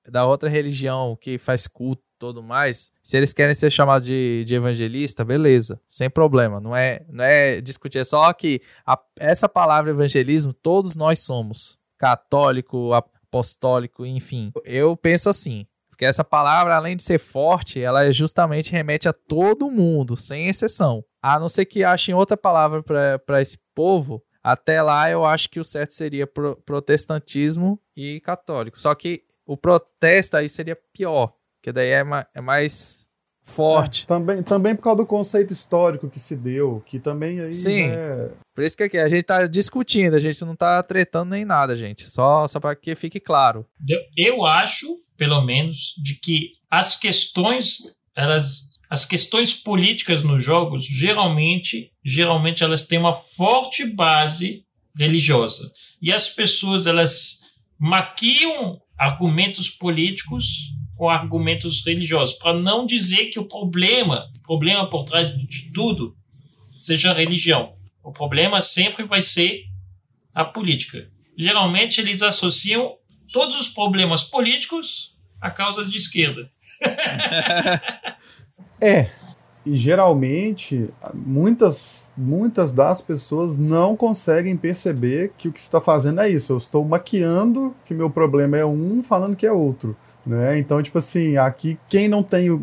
da 0.07 0.25
outra 0.25 0.47
religião 0.47 1.17
que 1.19 1.37
faz 1.37 1.67
culto 1.67 2.03
tudo 2.19 2.43
mais, 2.43 2.91
se 3.01 3.17
eles 3.17 3.31
querem 3.31 3.55
ser 3.55 3.71
chamados 3.71 4.05
de, 4.05 4.43
de 4.45 4.53
evangelista, 4.53 5.23
beleza, 5.23 5.79
sem 5.87 6.09
problema. 6.09 6.59
Não 6.59 6.75
é, 6.75 7.01
não 7.09 7.23
é 7.23 7.61
discutir, 7.61 7.99
é 7.99 8.03
só 8.03 8.31
que 8.33 8.61
a, 8.85 8.99
essa 9.17 9.47
palavra 9.47 9.91
evangelismo, 9.91 10.53
todos 10.53 10.95
nós 10.95 11.19
somos. 11.19 11.79
Católico, 11.97 12.93
apostólico, 12.93 14.05
enfim. 14.05 14.51
Eu 14.63 14.95
penso 14.95 15.29
assim: 15.29 15.65
porque 15.89 16.05
essa 16.05 16.23
palavra, 16.23 16.75
além 16.75 16.95
de 16.95 17.03
ser 17.03 17.19
forte, 17.19 17.81
ela 17.81 18.09
justamente 18.11 18.71
remete 18.71 19.07
a 19.09 19.13
todo 19.13 19.69
mundo, 19.71 20.15
sem 20.15 20.47
exceção. 20.47 21.03
A 21.21 21.37
não 21.37 21.49
ser 21.49 21.65
que 21.65 21.83
achem 21.83 22.15
outra 22.15 22.37
palavra 22.37 22.81
para 23.25 23.41
esse 23.41 23.57
povo, 23.75 24.23
até 24.41 24.81
lá 24.81 25.11
eu 25.11 25.25
acho 25.25 25.49
que 25.49 25.59
o 25.59 25.63
certo 25.63 25.93
seria 25.93 26.25
pro, 26.25 26.55
protestantismo 26.65 27.77
e 27.95 28.21
católico. 28.21 28.79
Só 28.79 28.95
que 28.95 29.23
o 29.45 29.57
protesto 29.57 30.37
aí 30.37 30.47
seria 30.47 30.77
pior, 30.93 31.33
que 31.61 31.71
daí 31.71 31.89
é, 31.89 32.03
ma, 32.03 32.25
é 32.33 32.41
mais 32.41 33.05
forte. 33.41 34.03
É, 34.03 34.07
também, 34.07 34.43
também 34.43 34.75
por 34.75 34.83
causa 34.83 34.97
do 34.97 35.05
conceito 35.05 35.51
histórico 35.53 36.09
que 36.09 36.19
se 36.19 36.35
deu, 36.35 36.83
que 36.85 36.99
também 36.99 37.39
aí 37.41 37.51
Sim. 37.51 37.89
É... 37.91 38.31
Por 38.53 38.63
isso 38.63 38.77
que 38.77 38.83
aqui, 38.83 38.97
a 38.97 39.09
gente 39.09 39.23
tá 39.23 39.47
discutindo, 39.47 40.15
a 40.15 40.19
gente 40.19 40.43
não 40.45 40.55
tá 40.55 40.83
tretando 40.83 41.31
nem 41.31 41.45
nada, 41.45 41.75
gente. 41.75 42.09
Só, 42.09 42.47
só 42.47 42.59
para 42.59 42.75
que 42.75 42.93
fique 42.95 43.19
claro. 43.19 43.65
Eu 44.15 44.45
acho 44.45 44.99
pelo 45.19 45.41
menos, 45.41 45.93
de 46.01 46.15
que 46.15 46.53
as 46.71 46.95
questões, 46.95 47.79
elas, 48.15 48.69
as 48.89 49.03
questões 49.03 49.53
políticas 49.53 50.23
nos 50.23 50.41
jogos, 50.41 50.85
geralmente, 50.85 51.91
geralmente 52.01 52.63
elas 52.63 52.87
têm 52.87 52.97
uma 52.97 53.13
forte 53.13 53.85
base 53.85 54.63
religiosa. 54.97 55.69
E 56.01 56.13
as 56.13 56.29
pessoas, 56.29 56.87
elas 56.87 57.41
maquiam 57.77 58.81
argumentos 58.97 59.69
políticos 59.69 60.71
com 60.99 61.09
argumentos 61.09 61.81
religiosos, 61.85 62.35
para 62.35 62.59
não 62.59 62.85
dizer 62.85 63.27
que 63.27 63.39
o 63.39 63.45
problema, 63.45 64.29
o 64.37 64.41
problema 64.41 64.89
por 64.89 65.05
trás 65.05 65.33
de 65.33 65.71
tudo, 65.71 66.13
seja 66.77 67.11
a 67.11 67.13
religião. 67.13 67.73
O 68.03 68.11
problema 68.11 68.59
sempre 68.59 69.05
vai 69.05 69.21
ser 69.21 69.63
a 70.35 70.43
política. 70.43 71.09
Geralmente 71.37 72.01
eles 72.01 72.21
associam 72.21 72.97
todos 73.31 73.55
os 73.55 73.69
problemas 73.69 74.23
políticos 74.23 75.15
a 75.39 75.49
causas 75.49 75.89
de 75.89 75.97
esquerda. 75.97 76.51
é. 78.81 79.09
E 79.65 79.77
geralmente, 79.77 80.89
muitas, 81.13 82.13
muitas 82.17 82.73
das 82.73 82.99
pessoas 82.99 83.57
não 83.57 83.95
conseguem 83.95 84.57
perceber 84.57 85.31
que 85.37 85.47
o 85.47 85.53
que 85.53 85.59
está 85.61 85.79
fazendo 85.79 86.19
é 86.19 86.29
isso. 86.29 86.51
Eu 86.51 86.57
estou 86.57 86.83
maquiando 86.83 87.73
que 87.85 87.93
meu 87.93 88.09
problema 88.09 88.57
é 88.57 88.65
um, 88.65 89.01
falando 89.01 89.37
que 89.37 89.45
é 89.45 89.51
outro. 89.51 89.95
Né? 90.29 90.59
Então, 90.59 90.81
tipo 90.81 90.97
assim, 90.97 91.37
aqui 91.37 91.77
quem 91.89 92.07
não 92.07 92.21
tem 92.21 92.61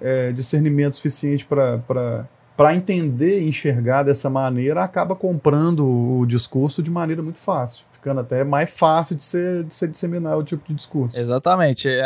é, 0.00 0.32
discernimento 0.32 0.96
suficiente 0.96 1.46
para 1.46 2.26
para 2.56 2.72
entender 2.72 3.40
e 3.40 3.48
enxergar 3.48 4.04
dessa 4.04 4.30
maneira, 4.30 4.84
acaba 4.84 5.16
comprando 5.16 5.84
o 5.84 6.24
discurso 6.24 6.84
de 6.84 6.88
maneira 6.88 7.20
muito 7.20 7.40
fácil 7.40 7.84
ficando 8.04 8.20
até 8.20 8.44
mais 8.44 8.70
fácil 8.70 9.16
de 9.16 9.24
ser, 9.24 9.64
de 9.64 9.72
ser 9.72 9.88
disseminar 9.88 10.36
o 10.36 10.44
tipo 10.44 10.62
de 10.68 10.74
discurso. 10.74 11.18
Exatamente. 11.18 11.88
É, 11.88 12.00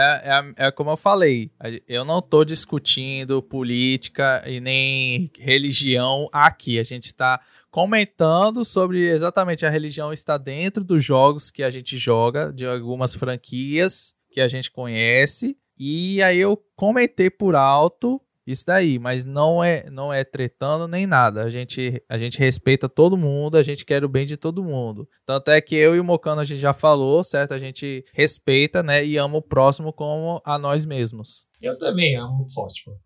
é, 0.57 0.69
é 0.69 0.71
como 0.71 0.91
eu 0.91 0.97
falei. 0.97 1.51
Eu 1.89 2.05
não 2.05 2.21
estou 2.21 2.45
discutindo 2.45 3.43
política 3.43 4.45
e 4.47 4.61
nem 4.61 5.29
religião 5.37 6.29
aqui. 6.33 6.79
A 6.79 6.85
gente 6.85 7.07
está 7.07 7.41
comentando 7.69 8.65
sobre 8.65 9.11
exatamente 9.11 9.67
a 9.67 9.71
religião 9.71 10.13
está 10.13 10.39
dentro 10.39 10.85
dos 10.85 11.05
jogos 11.05 11.51
que 11.51 11.65
a 11.65 11.71
gente 11.71 11.99
joga, 11.99 12.53
de 12.53 12.65
algumas 12.65 13.17
franquias 13.17 14.15
que 14.31 14.41
a 14.41 14.49
gente 14.49 14.71
conhece. 14.71 15.57
E 15.79 16.23
aí 16.23 16.39
eu 16.39 16.61
comentei 16.75 17.31
por 17.31 17.55
alto 17.55 18.21
isso 18.47 18.65
daí, 18.67 18.99
mas 18.99 19.27
não 19.27 19.63
é 19.63 19.91
não 19.91 20.13
é 20.13 20.25
tretando 20.25 20.89
nem 20.89 21.07
nada. 21.07 21.43
A 21.43 21.51
gente, 21.51 22.03
a 22.09 22.17
gente 22.17 22.39
respeita 22.39 22.89
todo 22.89 23.17
mundo, 23.17 23.57
a 23.57 23.63
gente 23.63 23.85
quer 23.85 24.03
o 24.03 24.09
bem 24.09 24.25
de 24.25 24.39
todo 24.39 24.65
mundo. 24.65 25.07
Tanto 25.27 25.51
é 25.51 25.61
que 25.61 25.77
eu 25.77 25.95
e 25.95 26.01
o 26.01 26.05
Mocano 26.05 26.41
a 26.41 26.45
gente 26.45 26.61
já 26.61 26.73
falou, 26.73 27.23
certo? 27.23 27.53
A 27.53 27.59
gente 27.59 28.05
respeita, 28.15 28.83
né, 28.83 29.05
e 29.05 29.19
ama 29.19 29.37
o 29.37 29.43
próximo 29.43 29.93
como 29.93 30.41
a 30.45 30.59
nós 30.59 30.87
mesmos. 30.87 31.45
Eu 31.61 31.77
também 31.77 32.17
amo 32.17 32.47
o 32.49 32.55
próximo. 32.55 32.97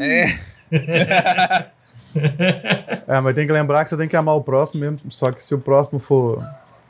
É. 0.00 0.26
É, 3.06 3.20
mas 3.20 3.34
tem 3.34 3.46
que 3.46 3.52
lembrar 3.52 3.84
que 3.84 3.90
você 3.90 3.96
tem 3.96 4.08
que 4.08 4.16
amar 4.16 4.34
o 4.34 4.42
próximo 4.42 4.80
mesmo, 4.80 5.10
só 5.10 5.30
que 5.30 5.42
se 5.42 5.54
o 5.54 5.60
próximo 5.60 5.98
for. 5.98 6.42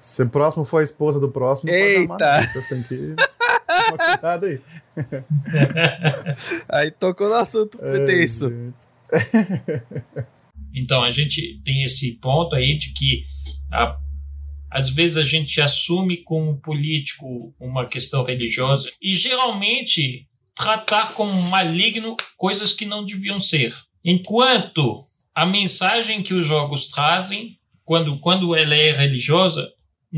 Se 0.09 0.23
o 0.23 0.29
próximo 0.29 0.65
for 0.65 0.79
a 0.79 0.85
esposa 0.85 1.19
do 1.19 1.29
próximo, 1.29 1.69
Eita! 1.69 2.15
amar, 2.15 2.43
não. 2.47 2.53
Você 2.63 2.75
tem 2.75 2.83
que. 2.85 3.15
Cuidado 3.97 4.47
aí. 4.47 4.61
Aí 6.69 6.91
tocou 6.93 7.29
no 7.29 7.35
assunto 7.35 7.77
tenso. 8.07 8.49
gente. 8.49 8.75
Então 10.75 11.03
a 11.03 11.11
gente 11.11 11.61
tem 11.65 11.83
esse 11.83 12.13
ponto 12.21 12.55
aí 12.55 12.79
de 12.79 12.93
que 12.93 13.25
a- 13.73 13.97
às 14.71 14.91
vezes 14.91 15.17
a 15.17 15.23
gente 15.23 15.61
assume 15.61 16.19
como 16.19 16.61
político 16.61 17.53
uma 17.59 17.85
questão 17.87 18.25
religiosa 18.25 18.91
e 19.03 19.13
geralmente 19.15 20.29
tratar 20.55 21.13
como 21.15 21.33
maligno 21.43 22.17
coisas 22.37 22.73
que 22.73 22.85
não 22.85 23.05
deviam 23.05 23.41
ser. 23.41 23.73
Enquanto 24.05 25.05
a 25.35 25.45
mensagem 25.47 26.23
que 26.23 26.35
os 26.35 26.47
jogos 26.47 26.87
trazem, 26.89 27.59
quando, 27.85 28.19
quando 28.21 28.55
ela 28.55 28.75
é 28.75 28.93
religiosa, 28.93 29.69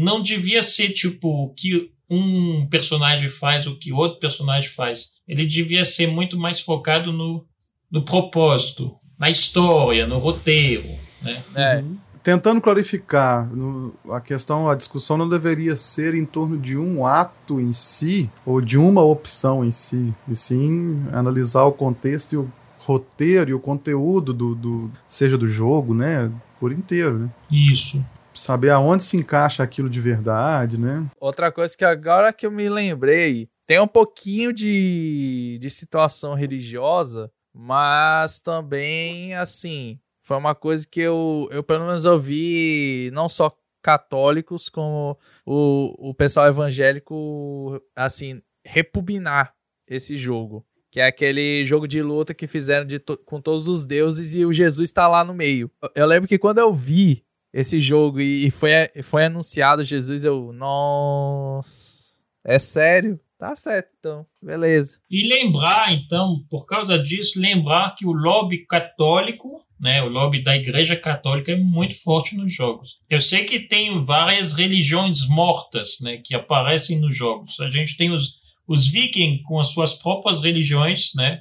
não 0.03 0.23
devia 0.23 0.63
ser 0.63 0.91
tipo 0.91 1.29
o 1.29 1.53
que 1.55 1.91
um 2.11 2.67
personagem 2.67 3.29
faz, 3.29 3.67
o 3.67 3.77
que 3.77 3.93
outro 3.93 4.19
personagem 4.19 4.71
faz. 4.71 5.11
Ele 5.27 5.45
devia 5.45 5.85
ser 5.85 6.07
muito 6.07 6.39
mais 6.39 6.61
focado 6.61 7.13
no, 7.13 7.45
no 7.91 8.03
propósito, 8.05 8.95
na 9.19 9.29
história, 9.29 10.07
no 10.07 10.19
roteiro, 10.19 10.89
né? 11.21 11.43
É. 11.55 11.85
Tentando 12.23 12.61
clarificar, 12.61 13.49
no- 13.55 13.95
a 14.11 14.21
questão, 14.21 14.69
a 14.69 14.75
discussão 14.75 15.17
não 15.17 15.29
deveria 15.29 15.77
ser 15.77 16.15
em 16.15 16.25
torno 16.25 16.59
de 16.59 16.77
um 16.79 17.05
ato 17.07 17.61
em 17.61 17.73
si, 17.73 18.31
ou 18.45 18.61
de 18.61 18.77
uma 18.79 19.03
opção 19.03 19.65
em 19.65 19.71
si, 19.71 20.15
e 20.29 20.35
sim 20.37 21.03
analisar 21.13 21.65
o 21.65 21.73
contexto 21.73 22.33
e 22.33 22.37
o 22.37 22.51
roteiro 22.79 23.51
e 23.51 23.55
o 23.55 23.61
conteúdo 23.61 24.33
do, 24.33 24.55
do 24.55 24.91
seja 25.07 25.37
do 25.37 25.47
jogo, 25.47 25.95
né, 25.95 26.31
por 26.61 26.73
inteiro, 26.73 27.19
né? 27.19 27.31
Isso. 27.51 28.05
Saber 28.39 28.71
aonde 28.71 29.03
se 29.05 29.17
encaixa 29.17 29.63
aquilo 29.63 29.91
de 29.91 30.01
verdade, 30.01 30.79
né? 30.79 31.07
Outra 31.21 31.51
coisa 31.51 31.77
que 31.77 31.85
agora 31.85 32.33
que 32.33 32.47
eu 32.47 32.51
me 32.51 32.69
lembrei, 32.69 33.49
tem 33.67 33.81
um 33.81 33.87
pouquinho 33.89 34.53
de, 34.53 35.59
de 35.61 35.69
situação 35.69 36.35
religiosa, 36.35 37.31
mas 37.55 38.41
também, 38.41 39.35
assim, 39.35 39.99
foi 40.23 40.37
uma 40.37 40.55
coisa 40.55 40.87
que 40.89 41.01
eu, 41.01 41.49
eu 41.51 41.63
pelo 41.63 41.87
menos 41.87 42.05
ouvi 42.05 43.11
não 43.13 43.29
só 43.29 43.53
católicos, 43.83 44.69
como 44.69 45.19
o, 45.47 46.11
o 46.11 46.15
pessoal 46.15 46.47
evangélico, 46.47 47.81
assim, 47.97 48.41
repugnar 48.65 49.55
esse 49.89 50.17
jogo. 50.17 50.65
Que 50.91 51.01
é 51.01 51.07
aquele 51.07 51.67
jogo 51.67 51.87
de 51.87 52.03
luta 52.03 52.33
que 52.33 52.47
fizeram 52.47 52.87
de 52.87 52.99
to- 52.99 53.19
com 53.19 53.41
todos 53.43 53.69
os 53.69 53.85
deuses 53.85 54.35
e 54.35 54.45
o 54.47 54.53
Jesus 54.53 54.91
tá 54.91 55.07
lá 55.07 55.23
no 55.23 55.35
meio. 55.35 55.71
Eu 55.95 56.07
lembro 56.07 56.27
que 56.27 56.39
quando 56.39 56.59
eu 56.59 56.73
vi 56.73 57.25
esse 57.53 57.81
jogo 57.81 58.21
e 58.21 58.51
foi, 58.51 58.71
foi 59.03 59.25
anunciado 59.25 59.85
Jesus, 59.85 60.25
eu. 60.25 60.53
Nossa. 60.53 61.99
É 62.45 62.59
sério? 62.59 63.21
Tá 63.39 63.55
certo, 63.55 63.91
então. 63.99 64.27
Beleza. 64.43 64.99
E 65.09 65.29
lembrar, 65.29 65.93
então, 65.93 66.45
por 66.51 66.67
causa 66.67 66.99
disso, 66.99 67.41
lembrar 67.41 67.95
que 67.95 68.05
o 68.05 68.13
lobby 68.13 68.67
católico, 68.67 69.65
né, 69.81 70.03
o 70.03 70.09
lobby 70.09 70.43
da 70.43 70.57
Igreja 70.57 70.97
Católica 70.97 71.53
é 71.53 71.57
muito 71.57 72.03
forte 72.03 72.37
nos 72.37 72.53
jogos. 72.53 72.99
Eu 73.09 73.21
sei 73.21 73.45
que 73.45 73.61
tem 73.61 74.01
várias 74.01 74.55
religiões 74.55 75.29
mortas, 75.29 75.99
né, 76.01 76.17
que 76.17 76.35
aparecem 76.35 76.99
nos 76.99 77.17
jogos. 77.17 77.61
A 77.61 77.69
gente 77.69 77.97
tem 77.97 78.11
os, 78.11 78.39
os 78.69 78.89
vikings 78.89 79.43
com 79.45 79.61
as 79.61 79.69
suas 79.69 79.95
próprias 79.95 80.43
religiões, 80.43 81.13
né, 81.15 81.41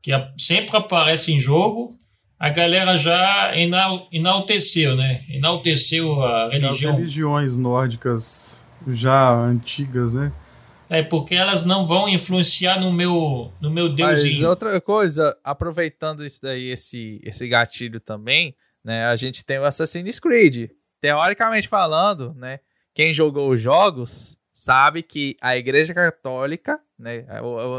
que 0.00 0.12
sempre 0.38 0.76
aparecem 0.76 1.36
em 1.36 1.40
jogo. 1.40 1.88
A 2.38 2.50
galera 2.50 2.96
já 2.96 3.56
enal, 3.56 4.08
enalteceu, 4.12 4.96
né, 4.96 5.24
enalteceu 5.28 6.22
a 6.22 6.46
As 6.46 6.52
religião 6.52 6.94
religiões 6.94 7.56
nórdicas 7.56 8.62
já 8.86 9.32
antigas, 9.32 10.12
né? 10.12 10.32
É 10.88 11.02
porque 11.02 11.34
elas 11.34 11.64
não 11.64 11.86
vão 11.86 12.08
influenciar 12.08 12.78
no 12.78 12.92
meu, 12.92 13.50
no 13.60 13.70
meu 13.70 13.88
Mas 13.88 13.96
deusinho. 13.96 14.48
outra 14.48 14.80
coisa, 14.80 15.36
aproveitando 15.42 16.24
isso 16.24 16.40
daí, 16.42 16.70
esse, 16.70 17.20
esse 17.24 17.48
gatilho 17.48 17.98
também, 17.98 18.54
né? 18.84 19.06
A 19.06 19.16
gente 19.16 19.44
tem 19.44 19.58
o 19.58 19.64
Assassin's 19.64 20.20
Creed. 20.20 20.70
Teoricamente 21.00 21.68
falando, 21.68 22.34
né? 22.34 22.60
Quem 22.94 23.12
jogou 23.12 23.50
os 23.50 23.60
jogos 23.60 24.36
sabe 24.52 25.02
que 25.02 25.36
a 25.40 25.56
Igreja 25.56 25.94
Católica, 25.94 26.78
né? 26.98 27.26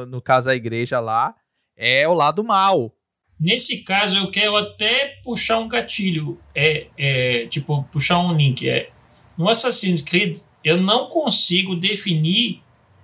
No 0.09 0.21
caso, 0.21 0.49
a 0.49 0.55
igreja 0.55 0.99
lá, 0.99 1.33
é 1.77 2.07
o 2.07 2.13
lado 2.13 2.43
mal. 2.43 2.91
Nesse 3.39 3.83
caso, 3.83 4.17
eu 4.17 4.31
quero 4.31 4.55
até 4.55 5.19
puxar 5.23 5.59
um 5.59 5.67
gatilho. 5.67 6.39
É, 6.53 6.87
é, 6.97 7.47
tipo, 7.47 7.83
puxar 7.91 8.19
um 8.19 8.35
link. 8.35 8.67
É, 8.67 8.89
no 9.37 9.49
Assassin's 9.49 10.01
Creed, 10.01 10.39
eu 10.63 10.77
não 10.81 11.07
consigo 11.09 11.75
definir 11.75 12.61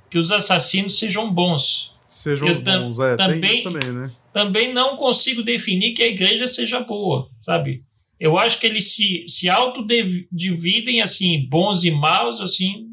que 0.10 0.18
os 0.18 0.32
assassinos 0.32 0.98
sejam 0.98 1.32
bons. 1.32 1.94
Sejam 2.08 2.48
Eu 2.48 2.62
bons, 2.62 3.00
é, 3.00 3.16
também- 3.16 3.64
também, 3.64 3.92
né? 3.92 4.12
Também 4.34 4.74
não 4.74 4.96
consigo 4.96 5.44
definir 5.44 5.94
que 5.94 6.04
a 6.04 6.08
igreja 6.08 6.48
seja 6.48 6.80
boa, 6.80 7.30
sabe? 7.42 7.84
Eu 8.20 8.38
acho 8.38 8.60
que 8.60 8.68
eles 8.68 8.96
se, 8.96 9.26
se 9.28 9.50
autodividem, 9.50 11.02
assim, 11.02 11.48
bons 11.50 11.84
e 11.84 11.92
maus, 11.92 12.40
assim, 12.40 12.88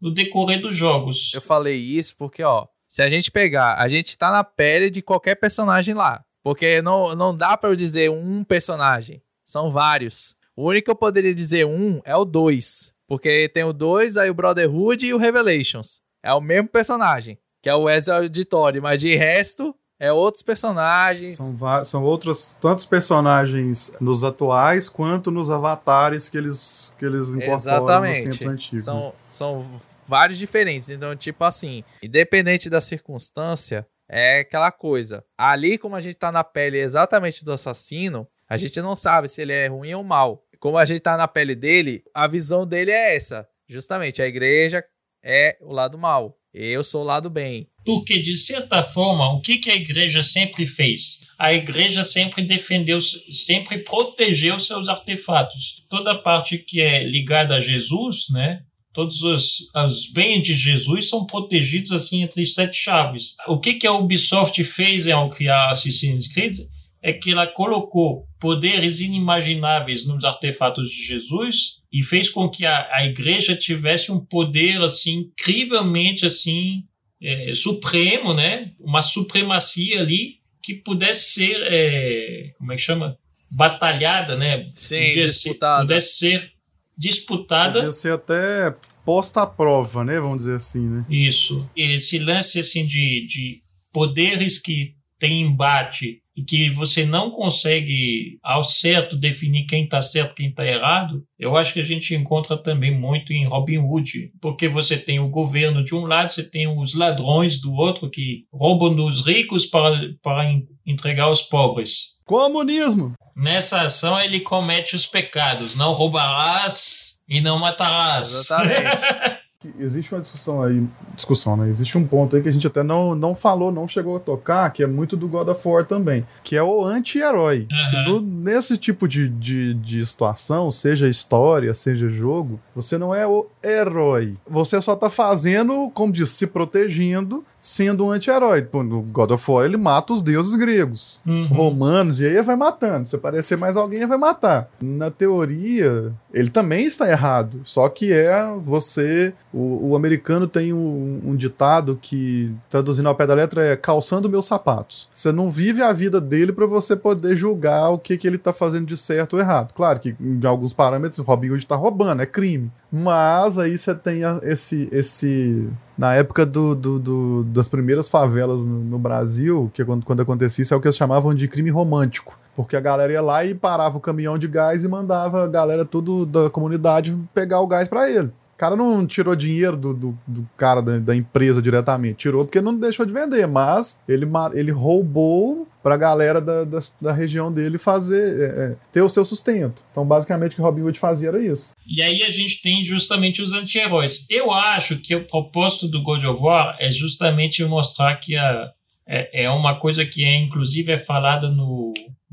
no 0.00 0.10
decorrer 0.10 0.60
dos 0.60 0.76
jogos. 0.76 1.32
Eu 1.34 1.40
falei 1.40 1.76
isso 1.76 2.16
porque, 2.16 2.42
ó, 2.42 2.66
se 2.88 3.02
a 3.02 3.10
gente 3.10 3.30
pegar, 3.30 3.74
a 3.74 3.88
gente 3.88 4.16
tá 4.16 4.30
na 4.30 4.42
pele 4.42 4.90
de 4.90 5.02
qualquer 5.02 5.34
personagem 5.36 5.94
lá. 5.94 6.24
Porque 6.46 6.80
não, 6.80 7.12
não 7.16 7.36
dá 7.36 7.56
pra 7.56 7.70
eu 7.70 7.74
dizer 7.74 8.08
um 8.08 8.44
personagem. 8.44 9.20
São 9.44 9.68
vários. 9.68 10.36
O 10.54 10.68
único 10.68 10.84
que 10.84 10.90
eu 10.92 10.94
poderia 10.94 11.34
dizer 11.34 11.66
um 11.66 12.00
é 12.04 12.14
o 12.14 12.24
2. 12.24 12.94
Porque 13.04 13.48
tem 13.48 13.64
o 13.64 13.72
2, 13.72 14.16
aí 14.16 14.30
o 14.30 14.34
Brotherhood 14.34 15.04
e 15.04 15.12
o 15.12 15.18
Revelations. 15.18 16.00
É 16.22 16.32
o 16.32 16.40
mesmo 16.40 16.68
personagem, 16.68 17.36
que 17.60 17.68
é 17.68 17.74
o 17.74 17.90
Ezio 17.90 18.14
Auditore, 18.14 18.80
mas 18.80 19.00
de 19.00 19.16
resto 19.16 19.74
é 19.98 20.12
outros 20.12 20.44
personagens. 20.44 21.36
São, 21.38 21.84
são 21.84 22.04
outros 22.04 22.56
tantos 22.60 22.86
personagens 22.86 23.92
nos 24.00 24.22
atuais 24.22 24.88
quanto 24.88 25.32
nos 25.32 25.50
avatares 25.50 26.28
que 26.28 26.38
eles, 26.38 26.94
que 26.96 27.04
eles 27.06 27.30
incorporam 27.30 27.48
no 27.48 27.56
Exatamente. 27.56 28.32
centro 28.36 28.50
antigo. 28.50 28.82
São, 28.82 29.12
são 29.32 29.80
vários 30.06 30.38
diferentes. 30.38 30.90
Então, 30.90 31.16
tipo 31.16 31.42
assim, 31.42 31.82
independente 32.00 32.70
da 32.70 32.80
circunstância, 32.80 33.84
é 34.08 34.40
aquela 34.40 34.70
coisa. 34.70 35.24
Ali, 35.36 35.78
como 35.78 35.96
a 35.96 36.00
gente 36.00 36.16
tá 36.16 36.30
na 36.30 36.44
pele 36.44 36.78
exatamente 36.78 37.44
do 37.44 37.52
assassino, 37.52 38.26
a 38.48 38.56
gente 38.56 38.80
não 38.80 38.94
sabe 38.94 39.28
se 39.28 39.42
ele 39.42 39.52
é 39.52 39.66
ruim 39.66 39.94
ou 39.94 40.04
mal. 40.04 40.42
Como 40.58 40.78
a 40.78 40.84
gente 40.84 41.00
tá 41.00 41.16
na 41.16 41.28
pele 41.28 41.54
dele, 41.54 42.02
a 42.14 42.26
visão 42.26 42.66
dele 42.66 42.90
é 42.90 43.16
essa. 43.16 43.46
Justamente, 43.68 44.22
a 44.22 44.26
igreja 44.26 44.84
é 45.22 45.56
o 45.60 45.72
lado 45.72 45.98
mal. 45.98 46.38
Eu 46.54 46.82
sou 46.82 47.02
o 47.02 47.04
lado 47.04 47.28
bem. 47.28 47.68
Porque, 47.84 48.18
de 48.18 48.34
certa 48.36 48.82
forma, 48.82 49.30
o 49.32 49.40
que, 49.40 49.58
que 49.58 49.70
a 49.70 49.76
igreja 49.76 50.22
sempre 50.22 50.64
fez? 50.64 51.26
A 51.38 51.52
igreja 51.52 52.02
sempre 52.02 52.42
defendeu, 52.42 52.98
sempre 53.00 53.78
protegeu 53.78 54.58
seus 54.58 54.88
artefatos. 54.88 55.84
Toda 55.90 56.22
parte 56.22 56.56
que 56.56 56.80
é 56.80 57.04
ligada 57.04 57.56
a 57.56 57.60
Jesus, 57.60 58.30
né? 58.30 58.62
Todos 58.96 59.22
os, 59.22 59.70
os 59.74 60.10
bens 60.10 60.40
de 60.40 60.54
Jesus 60.54 61.10
são 61.10 61.26
protegidos 61.26 61.92
assim 61.92 62.22
entre 62.22 62.46
sete 62.46 62.78
chaves. 62.78 63.36
O 63.46 63.60
que, 63.60 63.74
que 63.74 63.86
a 63.86 63.92
Ubisoft 63.92 64.64
fez 64.64 65.06
ao 65.06 65.28
criar 65.28 65.70
Assassin's 65.70 66.26
Creed 66.28 66.60
é 67.02 67.12
que 67.12 67.32
ela 67.32 67.46
colocou 67.46 68.26
poderes 68.40 69.00
inimagináveis 69.00 70.06
nos 70.06 70.24
artefatos 70.24 70.88
de 70.88 71.04
Jesus 71.08 71.82
e 71.92 72.02
fez 72.02 72.30
com 72.30 72.48
que 72.48 72.64
a, 72.64 72.88
a 72.90 73.04
igreja 73.04 73.54
tivesse 73.54 74.10
um 74.10 74.24
poder 74.24 74.80
assim 74.80 75.30
incrivelmente 75.30 76.24
assim 76.24 76.82
é, 77.22 77.52
supremo, 77.52 78.32
né? 78.32 78.72
Uma 78.80 79.02
supremacia 79.02 80.00
ali 80.00 80.36
que 80.62 80.72
pudesse 80.72 81.34
ser, 81.34 81.58
é, 81.70 82.50
como 82.56 82.72
é 82.72 82.76
que 82.76 82.82
chama? 82.82 83.18
Batalhada, 83.58 84.38
né? 84.38 84.64
Sim, 84.68 85.10
disputada. 85.10 85.82
Pudesse 85.82 86.16
ser 86.16 86.55
disputada. 86.96 87.80
Podia 87.80 87.92
ser 87.92 88.14
até 88.14 88.74
posta 89.04 89.42
à 89.42 89.46
prova, 89.46 90.04
né? 90.04 90.18
Vamos 90.18 90.38
dizer 90.38 90.56
assim, 90.56 90.88
né? 90.88 91.06
Isso. 91.08 91.70
Esse 91.76 92.18
lance 92.18 92.58
assim 92.58 92.86
de, 92.86 93.26
de 93.26 93.60
poderes 93.92 94.58
que 94.58 94.94
tem 95.18 95.42
embate 95.42 96.20
e 96.36 96.44
que 96.44 96.68
você 96.70 97.06
não 97.06 97.30
consegue 97.30 98.38
ao 98.42 98.62
certo 98.62 99.16
definir 99.16 99.64
quem 99.64 99.84
está 99.84 100.02
certo 100.02 100.34
quem 100.34 100.50
está 100.50 100.66
errado, 100.66 101.24
eu 101.38 101.56
acho 101.56 101.72
que 101.72 101.80
a 101.80 101.84
gente 101.84 102.14
encontra 102.14 102.56
também 102.56 102.94
muito 102.94 103.32
em 103.32 103.46
Robin 103.46 103.78
Hood, 103.78 104.32
porque 104.40 104.68
você 104.68 104.98
tem 104.98 105.18
o 105.18 105.30
governo 105.30 105.82
de 105.82 105.94
um 105.94 106.04
lado, 106.04 106.30
você 106.30 106.42
tem 106.42 106.66
os 106.66 106.94
ladrões 106.94 107.60
do 107.60 107.72
outro 107.72 108.10
que 108.10 108.44
roubam 108.52 108.94
dos 108.94 109.26
ricos 109.26 109.64
para, 109.64 109.92
para 110.22 110.44
entregar 110.86 111.24
aos 111.24 111.40
pobres. 111.40 112.16
Comunismo! 112.24 113.14
Nessa 113.34 113.82
ação 113.82 114.18
ele 114.20 114.40
comete 114.40 114.94
os 114.94 115.06
pecados, 115.06 115.74
não 115.74 115.92
roubarás 115.92 117.16
e 117.28 117.40
não 117.40 117.58
matarás. 117.58 118.32
Exatamente. 118.32 119.36
Existe 119.78 120.14
uma 120.14 120.20
discussão 120.20 120.62
aí, 120.62 120.82
discussão, 121.14 121.56
né? 121.56 121.68
Existe 121.68 121.96
um 121.96 122.06
ponto 122.06 122.36
aí 122.36 122.42
que 122.42 122.48
a 122.48 122.52
gente 122.52 122.66
até 122.66 122.82
não, 122.82 123.14
não 123.14 123.34
falou, 123.34 123.72
não 123.72 123.86
chegou 123.86 124.16
a 124.16 124.20
tocar, 124.20 124.70
que 124.70 124.82
é 124.82 124.86
muito 124.86 125.16
do 125.16 125.28
God 125.28 125.48
of 125.48 125.68
War 125.68 125.84
também, 125.84 126.26
que 126.42 126.56
é 126.56 126.62
o 126.62 126.84
anti-herói. 126.84 127.66
Uhum. 128.06 128.20
Nesse 128.20 128.76
tipo 128.76 129.06
de, 129.08 129.28
de, 129.28 129.74
de 129.74 130.04
situação, 130.04 130.70
seja 130.70 131.08
história, 131.08 131.72
seja 131.74 132.08
jogo, 132.08 132.60
você 132.74 132.98
não 132.98 133.14
é 133.14 133.26
o 133.26 133.46
herói. 133.62 134.34
Você 134.48 134.80
só 134.80 134.94
tá 134.94 135.10
fazendo, 135.10 135.90
como 135.90 136.12
diz, 136.12 136.30
se 136.30 136.46
protegendo, 136.46 137.44
sendo 137.66 138.04
um 138.06 138.12
anti-herói. 138.12 138.64
No 138.72 139.02
God 139.02 139.32
of 139.32 139.50
War 139.50 139.64
ele 139.64 139.76
mata 139.76 140.12
os 140.12 140.22
deuses 140.22 140.54
gregos, 140.54 141.20
Uhum. 141.26 141.48
romanos, 141.48 142.20
e 142.20 142.24
aí 142.26 142.40
vai 142.40 142.54
matando. 142.54 143.08
Se 143.08 143.16
aparecer 143.16 143.58
mais 143.58 143.76
alguém, 143.76 143.98
ele 143.98 144.06
vai 144.06 144.16
matar. 144.18 144.68
Na 144.80 145.10
teoria, 145.10 146.12
ele 146.32 146.48
também 146.48 146.86
está 146.86 147.10
errado. 147.10 147.60
Só 147.64 147.88
que 147.88 148.12
é 148.12 148.46
você. 148.62 149.34
O, 149.52 149.88
o 149.90 149.96
americano 149.96 150.46
tem 150.46 150.72
um, 150.72 151.20
um 151.24 151.34
ditado 151.34 151.98
que, 152.00 152.54
traduzindo 152.70 153.08
ao 153.08 153.14
pé 153.16 153.26
da 153.26 153.34
letra, 153.34 153.64
é 153.64 153.76
calçando 153.76 154.28
meus 154.30 154.46
sapatos. 154.46 155.08
Você 155.12 155.32
não 155.32 155.50
vive 155.50 155.82
a 155.82 155.92
vida 155.92 156.20
dele 156.20 156.52
para 156.52 156.66
você 156.66 156.94
poder 156.94 157.34
julgar 157.34 157.90
o 157.90 157.98
que, 157.98 158.16
que 158.16 158.28
ele 158.28 158.38
tá 158.38 158.52
fazendo 158.52 158.86
de 158.86 158.96
certo 158.96 159.34
ou 159.34 159.40
errado. 159.40 159.72
Claro 159.74 159.98
que, 159.98 160.14
em 160.20 160.46
alguns 160.46 160.72
parâmetros, 160.72 161.18
o 161.18 161.22
Robin 161.24 161.50
Hood 161.50 161.66
tá 161.66 161.74
roubando, 161.74 162.22
é 162.22 162.26
crime. 162.26 162.70
Mas 162.90 163.58
aí 163.58 163.76
você 163.76 163.94
tem 163.94 164.20
esse. 164.42 164.88
esse 164.92 165.68
na 165.98 166.14
época 166.14 166.44
do, 166.46 166.74
do- 166.74 166.98
do- 166.98 167.44
das 167.44 167.68
primeiras 167.68 168.08
favelas 168.08 168.64
no, 168.66 168.78
no 168.80 168.98
Brasil, 168.98 169.70
que 169.74 169.80
é 169.82 169.84
quando, 169.84 170.04
quando 170.04 170.20
acontecia 170.22 170.62
isso, 170.62 170.72
é 170.74 170.76
o 170.76 170.80
que 170.80 170.86
eles 170.86 170.96
chamavam 170.96 171.34
de 171.34 171.48
crime 171.48 171.70
romântico. 171.70 172.38
Porque 172.54 172.76
a 172.76 172.80
galera 172.80 173.12
ia 173.12 173.20
lá 173.22 173.44
e 173.44 173.54
parava 173.54 173.96
o 173.96 174.00
caminhão 174.00 174.38
de 174.38 174.46
gás 174.48 174.84
e 174.84 174.88
mandava 174.88 175.44
a 175.44 175.48
galera 175.48 175.84
tudo 175.84 176.24
da 176.24 176.48
comunidade 176.48 177.16
pegar 177.34 177.60
o 177.60 177.66
gás 177.66 177.88
pra 177.88 178.10
ele. 178.10 178.30
O 178.56 178.58
cara 178.58 178.74
não 178.74 179.06
tirou 179.06 179.36
dinheiro 179.36 179.76
do, 179.76 179.92
do, 179.92 180.18
do 180.26 180.48
cara 180.56 180.80
da, 180.80 180.98
da 180.98 181.14
empresa 181.14 181.60
diretamente. 181.60 182.16
Tirou 182.16 182.42
porque 182.42 182.58
não 182.58 182.74
deixou 182.74 183.04
de 183.04 183.12
vender, 183.12 183.46
mas 183.46 184.00
ele, 184.08 184.26
ele 184.54 184.70
roubou 184.72 185.68
pra 185.82 185.98
galera 185.98 186.40
da, 186.40 186.64
da, 186.64 186.78
da 186.98 187.12
região 187.12 187.52
dele 187.52 187.76
fazer 187.76 188.40
é, 188.40 188.44
é, 188.44 188.76
ter 188.90 189.02
o 189.02 189.10
seu 189.10 189.26
sustento. 189.26 189.82
Então, 189.90 190.06
basicamente, 190.06 190.52
o 190.52 190.56
que 190.56 190.62
Robin 190.62 190.80
Hood 190.80 190.98
fazia 190.98 191.28
era 191.28 191.44
isso. 191.44 191.74
E 191.86 192.00
aí 192.00 192.22
a 192.22 192.30
gente 192.30 192.62
tem 192.62 192.82
justamente 192.82 193.42
os 193.42 193.52
anti-heróis. 193.52 194.24
Eu 194.30 194.50
acho 194.50 194.96
que 194.96 195.14
o 195.14 195.26
propósito 195.26 195.86
do 195.86 196.02
God 196.02 196.24
of 196.24 196.42
War 196.42 196.76
é 196.80 196.90
justamente 196.90 197.62
mostrar 197.62 198.16
que 198.16 198.36
a, 198.36 198.70
é, 199.06 199.44
é 199.44 199.50
uma 199.50 199.78
coisa 199.78 200.06
que 200.06 200.24
é 200.24 200.40
inclusive 200.40 200.92
é 200.92 200.98
falada 200.98 201.50
no, 201.50 201.92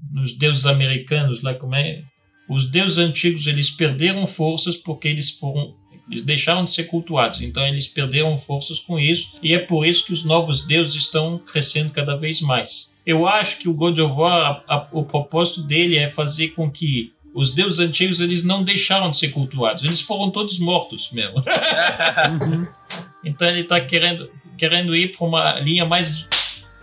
nos 0.10 0.38
deuses 0.38 0.66
americanos, 0.66 1.44
lá 1.44 1.54
como 1.54 1.76
é. 1.76 2.02
Os 2.50 2.72
deuses 2.72 2.98
antigos 2.98 3.46
eles 3.46 3.70
perderam 3.70 4.26
forças 4.26 4.78
porque 4.78 5.10
eles 5.10 5.30
foram 5.30 5.83
eles 6.10 6.22
deixaram 6.22 6.64
de 6.66 6.72
ser 6.72 6.84
cultuados, 6.86 7.42
então 7.42 7.66
eles 7.66 7.88
perderam 7.88 8.36
forças 8.36 8.80
com 8.80 9.00
isso, 9.00 9.32
e 9.42 9.54
é 9.54 9.60
por 9.60 9.86
isso 9.86 10.06
que 10.06 10.12
os 10.14 10.24
novos 10.24 10.66
deuses 10.66 10.96
estão 10.96 11.38
crescendo 11.40 11.92
cada 11.92 12.16
vez 12.16 12.42
mais. 12.42 12.92
Eu 13.06 13.28
acho 13.28 13.58
que 13.60 13.68
o 13.70 13.74
God 13.74 13.98
of 14.00 14.14
War, 14.14 14.64
a- 14.68 14.76
a- 14.76 14.88
o 14.92 15.04
propósito 15.04 15.62
dele 15.62 15.98
é 15.98 16.08
fazer 16.08 16.50
com 16.50 16.70
que 16.70 17.12
os 17.34 17.52
deuses 17.52 17.80
antigos 17.80 18.20
eles 18.22 18.44
não 18.44 18.64
deixaram 18.64 19.10
de 19.10 19.18
ser 19.18 19.30
cultuados, 19.30 19.84
eles 19.84 20.02
foram 20.02 20.30
todos 20.30 20.60
mortos 20.60 21.10
mesmo. 21.12 21.44
então 23.26 23.48
ele 23.48 23.62
está 23.62 23.80
querendo, 23.82 24.30
querendo 24.58 24.96
ir 24.96 25.16
para 25.16 25.26
uma 25.28 25.60
linha 25.60 25.86
mais 25.86 26.28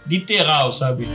literal, 0.07 0.73
sabe? 0.73 1.07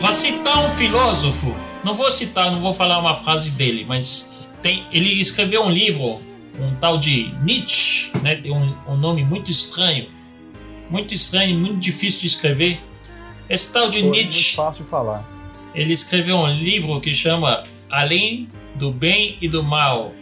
Vou 0.00 0.12
citar 0.12 0.64
um 0.64 0.68
filósofo, 0.76 1.54
não 1.84 1.94
vou 1.94 2.10
citar, 2.10 2.50
não 2.52 2.60
vou 2.60 2.72
falar 2.72 2.98
uma 2.98 3.14
frase 3.14 3.50
dele, 3.50 3.84
mas 3.84 4.35
tem, 4.62 4.84
ele 4.92 5.20
escreveu 5.20 5.62
um 5.62 5.70
livro, 5.70 6.20
um 6.58 6.74
tal 6.76 6.98
de 6.98 7.32
Nietzsche, 7.42 8.10
né? 8.22 8.36
Tem 8.36 8.52
um, 8.52 8.74
um 8.88 8.96
nome 8.96 9.24
muito 9.24 9.50
estranho, 9.50 10.06
muito 10.90 11.14
estranho, 11.14 11.58
muito 11.58 11.78
difícil 11.78 12.20
de 12.20 12.26
escrever. 12.26 12.80
Esse 13.48 13.72
tal 13.72 13.88
de 13.88 14.00
Foi 14.00 14.08
muito 14.08 14.22
Nietzsche, 14.22 14.56
fácil 14.56 14.84
de 14.84 14.90
falar. 14.90 15.24
ele 15.74 15.92
escreveu 15.92 16.36
um 16.38 16.50
livro 16.50 17.00
que 17.00 17.12
chama 17.14 17.62
Além 17.90 18.48
do 18.74 18.90
Bem 18.90 19.36
e 19.40 19.48
do 19.48 19.62
Mal. 19.62 20.12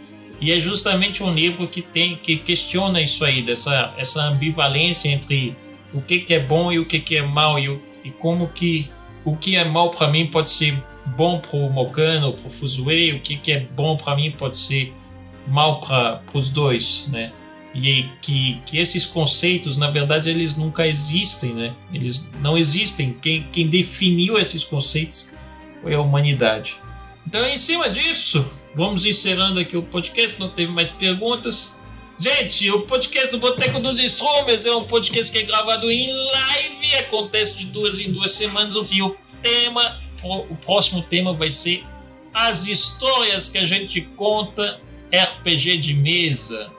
E 0.41 0.51
é 0.51 0.59
justamente 0.59 1.23
um 1.23 1.33
livro 1.33 1.67
que 1.67 1.81
tem 1.81 2.17
que 2.17 2.35
questiona 2.35 3.01
isso 3.01 3.23
aí, 3.23 3.41
dessa 3.41 3.93
essa 3.97 4.21
ambivalência 4.27 5.07
entre 5.09 5.55
o 5.93 6.01
que, 6.01 6.19
que 6.19 6.33
é 6.33 6.39
bom 6.41 6.71
e 6.71 6.77
o 6.79 6.85
que, 6.85 6.99
que 6.99 7.15
é 7.17 7.21
mal 7.21 7.57
e, 7.57 7.69
o- 7.69 7.81
e 8.03 8.09
como 8.11 8.49
que 8.49 8.89
o 9.23 9.35
que 9.37 9.55
é 9.55 9.63
mal 9.63 9.89
para 9.91 10.09
mim 10.09 10.27
pode 10.27 10.49
ser 10.49 10.77
bom 11.05 11.39
para 11.39 11.57
o 11.57 11.69
Mocano, 11.69 12.33
para 12.33 12.47
o 12.47 12.49
Fuzue, 12.49 13.13
o 13.13 13.19
que, 13.19 13.37
que 13.37 13.51
é 13.51 13.59
bom 13.59 13.95
para 13.95 14.15
mim 14.15 14.31
pode 14.31 14.57
ser 14.57 14.93
mal 15.47 15.79
para 15.79 16.21
os 16.33 16.49
dois, 16.49 17.07
né? 17.11 17.31
E 17.73 18.03
que, 18.21 18.61
que 18.65 18.77
esses 18.77 19.05
conceitos, 19.05 19.77
na 19.77 19.91
verdade, 19.91 20.29
eles 20.29 20.55
nunca 20.55 20.87
existem, 20.87 21.53
né? 21.53 21.73
Eles 21.93 22.31
não 22.41 22.57
existem. 22.57 23.13
Quem, 23.21 23.43
quem 23.51 23.67
definiu 23.67 24.39
esses 24.39 24.63
conceitos 24.63 25.27
foi 25.81 25.93
a 25.93 25.99
humanidade. 25.99 26.79
Então, 27.27 27.45
em 27.45 27.57
cima 27.57 27.89
disso, 27.89 28.49
vamos 28.73 29.05
encerrando 29.05 29.59
aqui 29.59 29.75
o 29.75 29.83
podcast. 29.83 30.39
Não 30.39 30.49
teve 30.49 30.71
mais 30.71 30.89
perguntas. 30.91 31.77
Gente, 32.17 32.71
o 32.71 32.83
podcast 32.83 33.31
do 33.31 33.39
Boteco 33.39 33.77
dos 33.81 33.99
Stromers 33.99 34.65
é 34.65 34.73
um 34.73 34.85
podcast 34.85 35.29
que 35.29 35.39
é 35.39 35.43
gravado 35.43 35.91
em 35.91 36.09
live. 36.13 36.95
Acontece 36.95 37.57
de 37.57 37.65
duas 37.65 37.99
em 37.99 38.09
duas 38.09 38.31
semanas. 38.31 38.77
O 38.77 38.85
tema, 39.41 39.99
o 40.27 40.55
próximo 40.55 41.01
tema 41.03 41.33
vai 41.33 41.49
ser 41.49 41.83
as 42.33 42.67
histórias 42.67 43.49
que 43.49 43.57
a 43.57 43.65
gente 43.65 44.01
conta 44.01 44.79
RPG 45.13 45.77
de 45.77 45.93
mesa. 45.93 46.71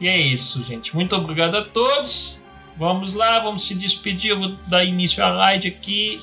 E 0.00 0.08
é 0.08 0.16
isso, 0.16 0.62
gente. 0.64 0.94
Muito 0.94 1.16
obrigado 1.16 1.56
a 1.56 1.62
todos. 1.62 2.40
Vamos 2.76 3.14
lá, 3.14 3.40
vamos 3.40 3.62
se 3.62 3.74
despedir. 3.74 4.30
Eu 4.30 4.38
vou 4.38 4.48
dar 4.68 4.84
início 4.84 5.24
à 5.24 5.30
raid 5.30 5.68
aqui. 5.68 6.20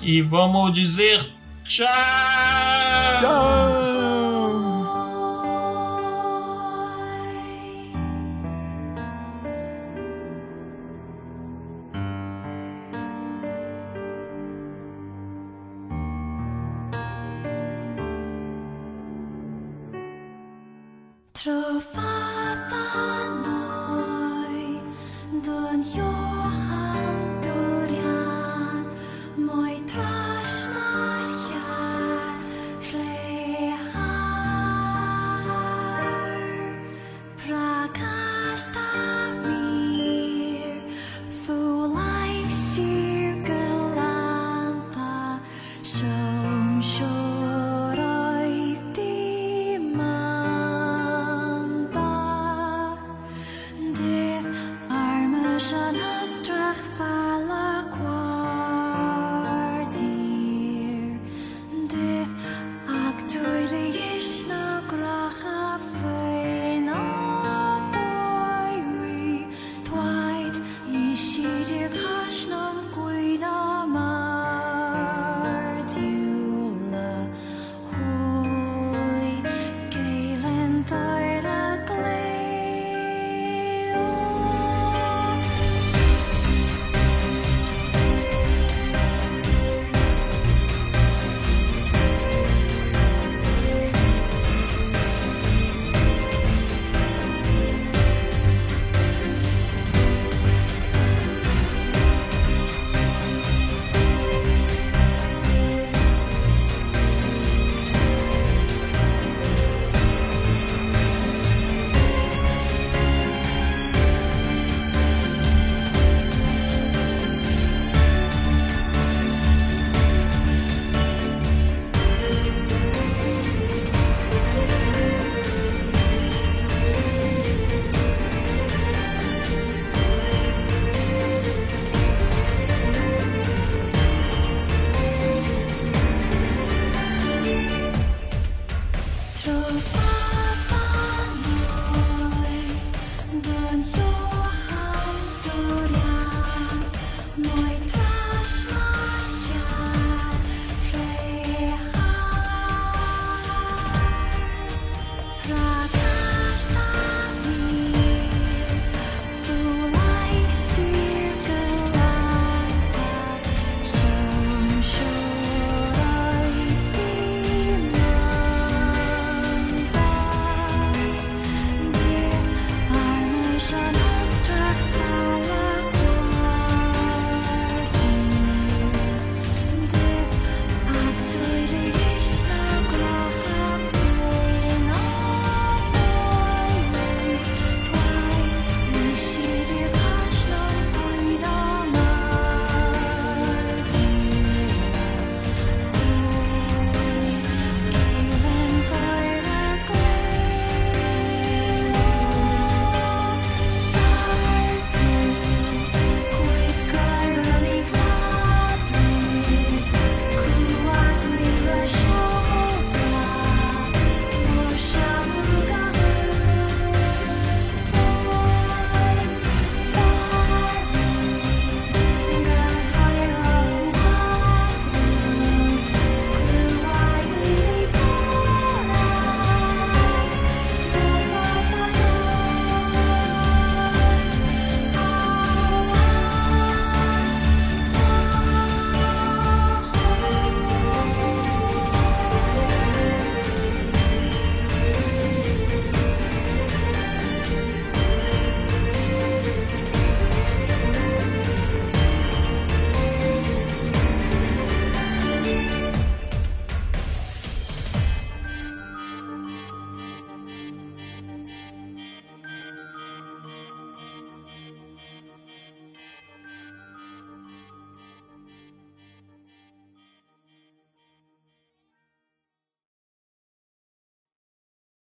E 0.00 0.20
vamos 0.22 0.72
dizer 0.72 1.20
tchau! 1.64 1.86
Tchau! 3.20 4.25
of 21.48 22.15